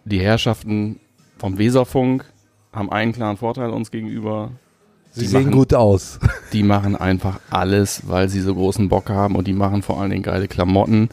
die 0.03 0.19
Herrschaften 0.19 0.99
vom 1.37 1.57
Weserfunk 1.57 2.25
haben 2.73 2.91
einen 2.91 3.13
klaren 3.13 3.37
Vorteil 3.37 3.69
uns 3.69 3.91
gegenüber. 3.91 4.51
Sie 5.15 5.21
Die 5.21 5.27
sehen 5.27 5.43
machen- 5.43 5.51
gut 5.53 5.73
aus. 5.73 6.19
Die 6.53 6.61
machen 6.63 6.95
einfach 6.95 7.39
alles, 7.49 8.01
weil 8.07 8.29
sie 8.29 8.41
so 8.41 8.53
großen 8.53 8.89
Bock 8.89 9.09
haben 9.09 9.35
und 9.35 9.47
die 9.47 9.53
machen 9.53 9.81
vor 9.81 9.99
allen 9.99 10.09
Dingen 10.11 10.23
geile 10.23 10.47
Klamotten 10.47 11.09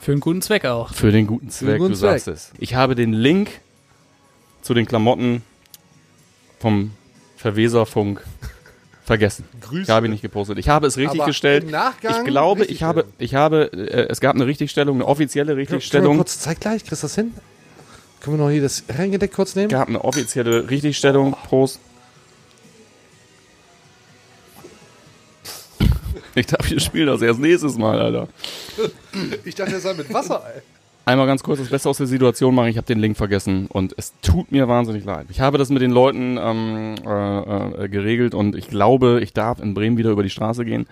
Für 0.00 0.12
einen 0.12 0.20
guten 0.20 0.42
Zweck 0.42 0.64
auch. 0.66 0.92
für 0.92 1.10
den 1.12 1.26
guten 1.26 1.48
Zweck. 1.50 1.78
guten 1.78 1.90
du 1.92 1.96
sagst 1.96 2.24
Zweck. 2.26 2.34
es. 2.34 2.52
Ich 2.58 2.74
habe 2.74 2.94
den 2.94 3.12
Link 3.12 3.50
zu 4.62 4.74
den 4.74 4.86
Klamotten 4.86 5.42
vom 6.60 6.92
Verweserfunk 7.36 8.22
vergessen. 9.04 9.44
Grüße. 9.60 9.82
Ich 9.82 9.90
habe 9.90 10.06
ihn 10.06 10.12
nicht 10.12 10.22
gepostet. 10.22 10.58
Ich 10.58 10.68
habe 10.68 10.86
es 10.86 10.96
richtig 10.96 11.20
Aber 11.20 11.26
gestellt. 11.28 11.64
im 11.64 11.70
Nachgang 11.70 12.20
ich 12.20 12.24
glaube, 12.24 12.64
ich 12.66 12.82
habe, 12.82 13.04
ich 13.18 13.34
habe, 13.34 13.72
äh, 13.72 14.06
es 14.08 14.20
gab 14.20 14.34
eine 14.36 14.46
Richtigstellung, 14.46 14.96
eine 14.96 15.06
offizielle 15.06 15.46
Können 15.48 15.56
wir 15.56 15.62
Richtigstellung. 15.62 16.16
kurz 16.18 16.38
zeitgleich, 16.38 16.84
kriegst 16.84 17.02
du 17.02 17.06
das 17.06 17.14
hin? 17.14 17.32
Können 18.20 18.38
wir 18.38 18.44
noch 18.44 18.50
hier 18.50 18.62
das 18.62 18.84
Reingedeck 18.88 19.32
kurz 19.32 19.56
nehmen? 19.56 19.68
gab 19.68 19.88
eine 19.88 20.04
offizielle 20.04 20.70
Richtigstellung. 20.70 21.32
Prost. 21.48 21.80
Ich 26.34 26.46
darf 26.46 26.66
hier 26.66 26.80
spielen 26.80 27.06
das 27.06 27.22
erst 27.22 27.40
nächstes 27.40 27.76
Mal, 27.76 27.98
Alter. 28.00 28.28
Ich 29.44 29.54
dachte, 29.54 29.72
das 29.72 29.82
sei 29.82 29.94
mit 29.94 30.12
Wasser, 30.12 30.42
ey. 30.54 30.62
Einmal 31.04 31.26
ganz 31.26 31.42
kurz 31.42 31.58
das 31.58 31.68
Beste 31.68 31.88
aus 31.88 31.98
der 31.98 32.06
Situation 32.06 32.54
machen. 32.54 32.68
Ich 32.68 32.76
habe 32.76 32.86
den 32.86 33.00
Link 33.00 33.16
vergessen 33.16 33.66
und 33.66 33.92
es 33.96 34.12
tut 34.22 34.52
mir 34.52 34.68
wahnsinnig 34.68 35.04
leid. 35.04 35.26
Ich 35.30 35.40
habe 35.40 35.58
das 35.58 35.68
mit 35.68 35.82
den 35.82 35.90
Leuten 35.90 36.38
ähm, 36.40 36.94
äh, 37.04 37.84
äh, 37.84 37.88
geregelt 37.88 38.34
und 38.34 38.54
ich 38.54 38.68
glaube, 38.68 39.20
ich 39.20 39.32
darf 39.32 39.60
in 39.60 39.74
Bremen 39.74 39.96
wieder 39.96 40.10
über 40.10 40.22
die 40.22 40.30
Straße 40.30 40.64
gehen. 40.64 40.86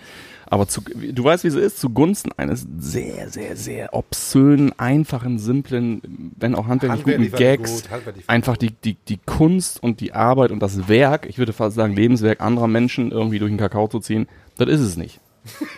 Aber 0.46 0.66
zu, 0.66 0.82
du 0.82 1.22
weißt, 1.22 1.44
wie 1.44 1.48
es 1.48 1.54
ist, 1.54 1.78
zugunsten 1.78 2.32
eines 2.36 2.66
sehr, 2.80 3.30
sehr, 3.30 3.56
sehr 3.56 3.94
obszönen, 3.94 4.76
einfachen, 4.80 5.38
simplen, 5.38 6.32
wenn 6.36 6.56
auch 6.56 6.66
handwerklich 6.66 7.04
guten 7.04 7.22
Handwerklich 7.22 7.60
Gags, 7.60 7.82
gut, 7.82 7.90
handwerklich 7.92 8.24
einfach 8.28 8.56
die, 8.56 8.72
die, 8.72 8.96
die 9.06 9.18
Kunst 9.24 9.80
und 9.80 10.00
die 10.00 10.12
Arbeit 10.12 10.50
und 10.50 10.58
das 10.58 10.88
Werk, 10.88 11.26
ich 11.28 11.38
würde 11.38 11.52
fast 11.52 11.76
sagen 11.76 11.94
Lebenswerk 11.94 12.40
anderer 12.40 12.66
Menschen 12.66 13.12
irgendwie 13.12 13.38
durch 13.38 13.52
den 13.52 13.58
Kakao 13.58 13.86
zu 13.86 14.00
ziehen, 14.00 14.26
das 14.58 14.68
ist 14.68 14.80
es 14.80 14.96
nicht. 14.96 15.20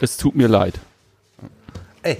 Es 0.00 0.16
tut 0.16 0.34
mir 0.34 0.48
leid. 0.48 0.80
Ey, 2.02 2.18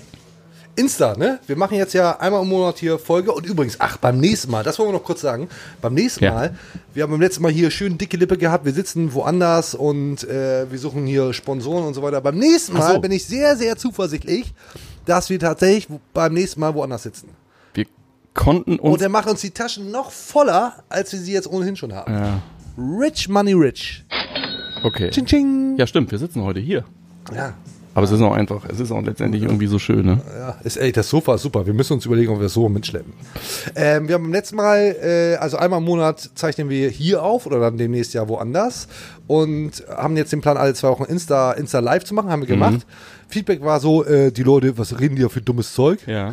Insta, 0.74 1.14
ne? 1.16 1.38
Wir 1.46 1.56
machen 1.56 1.76
jetzt 1.76 1.92
ja 1.92 2.18
einmal 2.18 2.42
im 2.42 2.48
Monat 2.48 2.78
hier 2.78 2.98
Folge. 2.98 3.32
Und 3.32 3.44
übrigens, 3.44 3.76
ach, 3.78 3.98
beim 3.98 4.18
nächsten 4.18 4.50
Mal, 4.50 4.62
das 4.64 4.78
wollen 4.78 4.88
wir 4.88 4.94
noch 4.94 5.04
kurz 5.04 5.20
sagen. 5.20 5.48
Beim 5.82 5.92
nächsten 5.94 6.24
Ja. 6.24 6.32
Mal, 6.32 6.56
wir 6.94 7.02
haben 7.02 7.10
beim 7.10 7.20
letzten 7.20 7.42
Mal 7.42 7.52
hier 7.52 7.70
schön 7.70 7.98
dicke 7.98 8.16
Lippe 8.16 8.38
gehabt. 8.38 8.64
Wir 8.64 8.72
sitzen 8.72 9.12
woanders 9.12 9.74
und 9.74 10.24
äh, 10.24 10.70
wir 10.70 10.78
suchen 10.78 11.06
hier 11.06 11.32
Sponsoren 11.34 11.84
und 11.84 11.94
so 11.94 12.02
weiter. 12.02 12.20
Beim 12.20 12.38
nächsten 12.38 12.72
Mal 12.74 12.94
so. 12.94 13.00
bin 13.00 13.12
ich 13.12 13.26
sehr, 13.26 13.56
sehr 13.56 13.76
zuversichtlich, 13.76 14.54
dass 15.04 15.28
wir 15.28 15.38
tatsächlich 15.38 15.88
beim 16.14 16.32
nächsten 16.32 16.60
Mal 16.60 16.74
woanders 16.74 17.02
sitzen. 17.02 17.28
Wir 17.74 17.84
konnten 18.32 18.78
uns. 18.78 18.94
Und 18.94 19.00
der 19.02 19.10
macht 19.10 19.28
uns 19.28 19.42
die 19.42 19.50
Taschen 19.50 19.90
noch 19.90 20.10
voller, 20.10 20.76
als 20.88 21.12
wir 21.12 21.18
sie 21.18 21.32
jetzt 21.32 21.48
ohnehin 21.50 21.76
schon 21.76 21.92
haben. 21.92 22.12
ja, 22.14 22.42
Rich 22.78 23.28
Money 23.28 23.52
Rich. 23.52 24.04
okay. 24.82 25.10
Ching, 25.10 25.26
ching. 25.26 25.76
Ja, 25.76 25.86
stimmt, 25.86 26.10
wir 26.10 26.18
sitzen 26.18 26.42
heute 26.42 26.60
hier. 26.60 26.84
Ja. 27.34 27.54
Aber 27.94 28.04
es 28.04 28.10
ist 28.10 28.22
auch 28.22 28.32
einfach, 28.32 28.64
es 28.70 28.80
ist 28.80 28.90
auch 28.90 29.02
letztendlich 29.02 29.42
irgendwie 29.42 29.66
so 29.66 29.78
schön, 29.78 30.06
ne? 30.06 30.20
Ja, 30.34 30.56
ist, 30.64 30.78
ey, 30.78 30.92
das 30.92 31.10
Sofa 31.10 31.34
ist 31.34 31.42
super. 31.42 31.66
Wir 31.66 31.74
müssen 31.74 31.92
uns 31.92 32.06
überlegen, 32.06 32.32
ob 32.32 32.38
wir 32.38 32.44
das 32.44 32.54
so 32.54 32.68
mitschleppen. 32.68 33.12
Ähm, 33.76 34.08
wir 34.08 34.14
haben 34.14 34.22
beim 34.22 34.32
letzten 34.32 34.56
Mal, 34.56 34.96
äh, 35.02 35.36
also 35.36 35.58
einmal 35.58 35.80
im 35.80 35.84
Monat 35.84 36.30
zeichnen 36.34 36.70
wir 36.70 36.88
hier 36.88 37.22
auf 37.22 37.44
oder 37.44 37.60
dann 37.60 37.76
demnächst 37.76 38.14
ja 38.14 38.26
woanders 38.28 38.88
und 39.26 39.84
haben 39.88 40.16
jetzt 40.16 40.32
den 40.32 40.40
Plan, 40.40 40.56
alle 40.56 40.72
zwei 40.72 40.88
Wochen 40.88 41.04
Insta, 41.04 41.52
Insta 41.52 41.80
live 41.80 42.04
zu 42.04 42.14
machen, 42.14 42.30
haben 42.30 42.40
wir 42.40 42.48
gemacht. 42.48 42.86
Feedback 43.28 43.62
war 43.62 43.78
so, 43.78 44.04
äh, 44.04 44.32
die 44.32 44.42
Leute, 44.42 44.78
was 44.78 44.98
reden 44.98 45.16
die 45.16 45.22
da 45.22 45.28
für 45.28 45.42
dummes 45.42 45.74
Zeug? 45.74 45.98
Ja. 46.06 46.32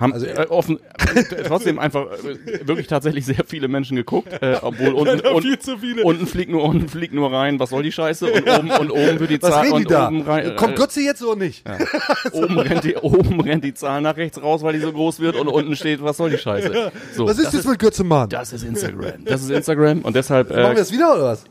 Haben 0.00 0.14
Also, 0.14 0.26
äh, 0.26 0.46
offen, 0.48 0.80
äh, 1.14 1.42
trotzdem 1.44 1.78
einfach 1.78 2.06
äh, 2.06 2.66
wirklich 2.66 2.86
tatsächlich 2.86 3.26
sehr 3.26 3.44
viele 3.46 3.68
Menschen 3.68 3.96
geguckt, 3.96 4.32
äh, 4.42 4.56
obwohl 4.62 4.94
unten, 4.94 5.60
zu 5.60 5.76
viele. 5.76 6.02
unten 6.04 6.26
fliegt 6.26 6.50
nur 6.50 6.64
unten 6.64 6.88
fliegt 6.88 7.12
nur 7.12 7.30
rein, 7.30 7.60
was 7.60 7.68
soll 7.70 7.82
die 7.82 7.92
Scheiße 7.92 8.32
und 8.32 8.48
oben 8.48 8.70
und 8.70 8.90
oben 8.90 9.20
wird 9.20 9.30
die 9.30 9.42
Was 9.42 9.50
Zahl 9.50 9.66
die 9.66 9.72
und 9.72 9.90
da? 9.90 10.08
oben 10.08 10.22
rein, 10.22 10.56
Kommt 10.56 10.72
äh, 10.72 10.76
Götze 10.76 11.02
jetzt 11.02 11.22
oder 11.22 11.36
nicht? 11.36 11.68
ja. 11.68 11.76
oben 12.32 12.58
rennt 12.58 12.84
die 12.84 12.96
oben 12.96 13.40
rennt 13.42 13.62
die 13.62 13.74
Zahl 13.74 14.00
nach 14.00 14.16
rechts 14.16 14.42
raus, 14.42 14.62
weil 14.62 14.72
die 14.72 14.80
so 14.80 14.90
groß 14.90 15.20
wird 15.20 15.36
und 15.36 15.48
unten 15.48 15.76
steht, 15.76 16.02
was 16.02 16.16
soll 16.16 16.30
die 16.30 16.38
Scheiße? 16.38 16.92
So, 17.14 17.26
was 17.26 17.36
ist 17.38 17.48
das 17.48 17.54
jetzt 17.54 17.68
mit 17.68 17.78
Götze 17.78 18.02
Mann? 18.02 18.28
das 18.30 18.52
ist 18.54 18.62
Instagram. 18.62 19.24
Das 19.26 19.42
ist 19.42 19.50
Instagram 19.50 20.00
und 20.00 20.16
deshalb 20.16 20.48
Machen 20.48 20.62
wir 20.62 20.70
äh, 20.70 20.74
das 20.76 20.92
wieder 20.92 21.12
oder 21.12 21.24
was? 21.24 21.44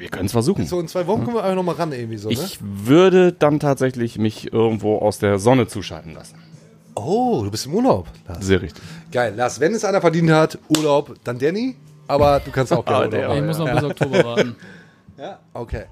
wir 0.00 0.08
können 0.08 0.26
es 0.26 0.32
versuchen. 0.32 0.66
So 0.66 0.80
in 0.80 0.88
zwei 0.88 1.06
Wochen 1.06 1.24
kommen 1.24 1.36
wir 1.36 1.44
einfach 1.44 1.54
nochmal 1.56 1.76
ran 1.76 1.92
irgendwie 1.92 2.16
so, 2.16 2.28
ne? 2.28 2.34
Ich 2.34 2.58
würde 2.60 3.32
dann 3.32 3.60
tatsächlich 3.60 4.18
mich 4.18 4.52
irgendwo 4.52 4.98
aus 4.98 5.18
der 5.18 5.38
Sonne 5.38 5.68
zuschalten 5.68 6.14
lassen. 6.14 6.36
Oh, 7.04 7.42
du 7.44 7.50
bist 7.50 7.66
im 7.66 7.74
Urlaub. 7.74 8.06
Lars. 8.26 8.44
Sehr 8.44 8.60
richtig. 8.62 8.82
Geil, 9.12 9.34
Lars, 9.36 9.60
wenn 9.60 9.74
es 9.74 9.84
einer 9.84 10.00
verdient 10.00 10.30
hat, 10.30 10.58
Urlaub, 10.68 11.14
dann 11.24 11.38
Danny. 11.38 11.76
Aber 12.06 12.40
du 12.40 12.50
kannst 12.50 12.72
auch 12.72 12.84
gerne 12.84 13.04
Ah, 13.16 13.28
Urlaub 13.28 13.36
Ich 13.36 13.42
muss 13.44 13.58
noch 13.58 13.72
bis 13.72 13.84
Oktober 13.84 14.24
warten. 14.24 14.56
Ja, 15.18 15.40
okay. 15.52 15.86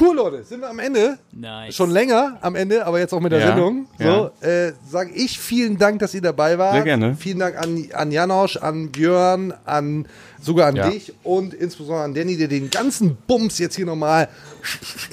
Cool, 0.00 0.16
Leute, 0.16 0.42
sind 0.44 0.60
wir 0.60 0.70
am 0.70 0.78
Ende? 0.78 1.18
Nice. 1.32 1.74
Schon 1.74 1.90
länger 1.90 2.38
am 2.40 2.54
Ende, 2.54 2.86
aber 2.86 2.98
jetzt 2.98 3.12
auch 3.12 3.20
mit 3.20 3.30
der 3.32 3.40
Ja, 3.40 3.46
Sendung. 3.48 3.86
So, 3.98 4.30
äh, 4.40 4.72
sage 4.88 5.10
ich 5.14 5.38
vielen 5.38 5.76
Dank, 5.78 5.98
dass 5.98 6.14
ihr 6.14 6.22
dabei 6.22 6.56
wart. 6.58 6.72
Sehr 6.74 6.82
gerne. 6.82 7.14
Vielen 7.18 7.38
Dank 7.40 7.56
an, 7.58 7.84
an 7.92 8.10
Janosch, 8.10 8.56
an 8.56 8.90
Björn, 8.90 9.52
an 9.66 10.06
sogar 10.40 10.68
an 10.68 10.76
Ja. 10.76 10.88
dich 10.88 11.12
und 11.22 11.54
insbesondere 11.54 12.04
an 12.04 12.14
Danny, 12.14 12.36
der 12.36 12.48
den 12.48 12.68
ganzen 12.70 13.16
Bums 13.28 13.58
jetzt 13.58 13.76
hier 13.76 13.86
nochmal 13.86 14.28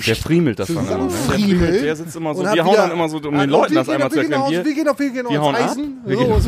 Der 0.08 0.16
friemelt 0.16 0.60
das 0.60 0.68
dann 0.68 0.78
immer. 0.78 0.98
Ne? 0.98 1.08
Der, 1.10 1.10
friemelt, 1.36 1.84
der 1.84 1.96
sitzt 1.96 2.16
immer 2.16 2.34
so. 2.34 2.42
Wir 2.44 2.50
hauen 2.64 2.72
wieder- 2.74 2.82
dann 2.84 2.92
immer 2.92 3.10
so, 3.10 3.18
um 3.18 3.24
den 3.24 3.34
und 3.42 3.50
Leuten 3.50 3.76
das 3.76 3.90
einmal 3.90 4.08
auf- 4.08 4.14
zu 4.14 4.18
wir 4.18 4.24
gehen 4.24 4.32
erklären. 4.32 4.42
auf- 4.42 4.52
Wir, 4.52 4.66
Wir 4.66 4.74
gehen 4.76 4.88
auf, 4.88 5.00
wir 5.00 5.10
gehen 5.12 5.26
wir 5.30 5.40
aufs 5.42 5.48
hauen 5.48 5.56
ab. 5.56 5.70
Eisen. 5.72 5.98
Wir 6.06 6.18
So, 6.18 6.24
gehen- 6.26 6.42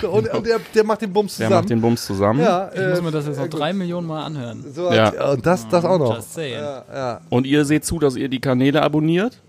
so. 0.00 0.08
Und, 0.08 0.28
und 0.34 0.46
der, 0.46 0.60
der 0.74 0.84
macht 0.84 1.02
den 1.02 1.12
Bums 1.12 1.36
der 1.36 1.46
zusammen. 1.48 1.60
macht 1.62 1.70
den 1.70 1.80
Bums 1.80 2.04
zusammen. 2.06 2.40
ja, 2.40 2.70
Ich 2.72 2.80
muss 2.80 2.98
äh, 2.98 3.02
mir 3.02 3.10
das 3.10 3.26
jetzt 3.26 3.38
noch 3.40 3.48
drei 3.48 3.72
Millionen 3.72 4.06
Mal 4.06 4.24
anhören. 4.24 4.64
so, 4.74 4.90
Ja. 4.92 5.30
Und 5.32 5.44
das, 5.44 5.68
das 5.68 5.84
auch 5.84 5.98
noch. 5.98 6.16
Just 6.16 6.34
saying. 6.34 6.54
Ja, 6.54 6.84
ja. 6.94 7.20
Und 7.34 7.46
ihr 7.46 7.64
seht 7.64 7.84
zu, 7.84 7.98
dass 7.98 8.16
ihr 8.16 8.28
die 8.28 8.40
Kanäle 8.40 8.82
abonniert. 8.82 9.40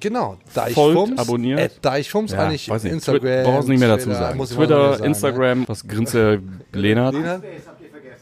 Genau. 0.00 0.36
Folgt, 0.46 0.76
Deichfums. 0.76 1.18
abonniert. 1.18 1.60
At 1.60 1.72
Deichfums 1.82 2.32
eigentlich 2.32 2.68
weiß 2.68 2.84
nicht. 2.84 2.92
Instagram. 2.92 3.20
Twitter, 3.20 3.42
brauchst 3.44 3.68
nicht 3.68 3.78
mehr 3.80 3.88
dazu 3.88 4.06
Twitter, 4.06 4.18
sagen. 4.18 4.38
mal 4.38 4.46
Twitter, 4.46 4.92
sagen, 4.92 5.04
Instagram, 5.04 5.68
was 5.68 5.86
grinst 5.86 6.14
der 6.14 6.40
Lenart? 6.72 7.14
Ne? 7.14 7.42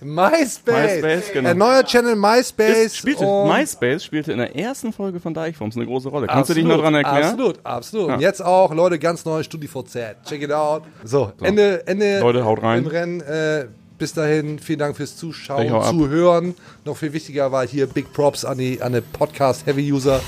MySpace. 0.00 1.00
MySpace, 1.02 1.32
genau. 1.32 1.50
Ein 1.50 1.58
neuer 1.58 1.84
Channel 1.84 2.16
MySpace. 2.16 2.86
Ist, 2.86 2.96
spielte, 2.96 3.24
MySpace 3.24 4.04
spielte 4.04 4.32
in 4.32 4.38
der 4.38 4.56
ersten 4.56 4.92
Folge 4.92 5.20
von 5.20 5.32
Deichfums 5.34 5.76
eine 5.76 5.86
große 5.86 6.08
Rolle. 6.08 6.26
Kannst 6.26 6.50
du 6.50 6.54
dich 6.54 6.64
noch 6.64 6.78
dran 6.80 6.94
erklären? 6.94 7.22
Absolut, 7.24 7.60
absolut. 7.64 8.08
Ja. 8.08 8.14
Und 8.14 8.20
jetzt 8.20 8.44
auch, 8.44 8.74
Leute, 8.74 8.98
ganz 8.98 9.24
neu, 9.24 9.42
StudiVZ. 9.42 10.16
Check 10.24 10.42
it 10.42 10.52
out. 10.52 10.82
So, 11.04 11.32
Ende, 11.40 11.86
Ende 11.86 12.18
Leute, 12.20 12.44
haut 12.44 12.62
rein. 12.62 12.80
im 12.80 12.86
Rennen. 12.88 13.20
Äh, 13.20 13.66
bis 13.98 14.12
dahin, 14.14 14.58
vielen 14.58 14.78
Dank 14.78 14.96
fürs 14.96 15.16
Zuschauen. 15.16 15.68
Zuhören. 15.68 16.54
Noch 16.84 16.96
viel 16.96 17.12
wichtiger 17.12 17.52
war 17.52 17.66
hier 17.66 17.86
Big 17.86 18.12
Props 18.12 18.44
an 18.44 18.58
die, 18.58 18.82
an 18.82 18.92
die 18.92 19.00
Podcast-Heavy-User. 19.00 20.20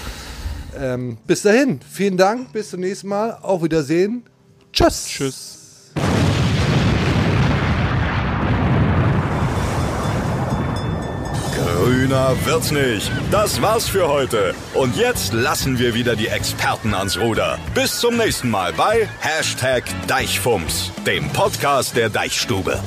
Ähm, 0.78 1.18
bis 1.26 1.42
dahin, 1.42 1.80
vielen 1.88 2.16
Dank, 2.16 2.52
bis 2.52 2.70
zum 2.70 2.80
nächsten 2.80 3.08
Mal. 3.08 3.38
Auf 3.42 3.62
Wiedersehen. 3.62 4.24
Tschüss. 4.72 5.06
Tschüss. 5.06 5.64
Grüner 11.54 12.34
wird's 12.44 12.70
nicht. 12.70 13.10
Das 13.30 13.60
war's 13.60 13.88
für 13.88 14.08
heute. 14.08 14.54
Und 14.74 14.96
jetzt 14.96 15.32
lassen 15.32 15.78
wir 15.78 15.94
wieder 15.94 16.16
die 16.16 16.28
Experten 16.28 16.94
ans 16.94 17.18
Ruder. 17.18 17.58
Bis 17.74 17.98
zum 17.98 18.16
nächsten 18.16 18.50
Mal 18.50 18.72
bei 18.72 19.08
Hashtag 19.20 19.84
Deichfumms, 20.06 20.92
dem 21.06 21.28
Podcast 21.30 21.96
der 21.96 22.08
Deichstube. 22.08 22.80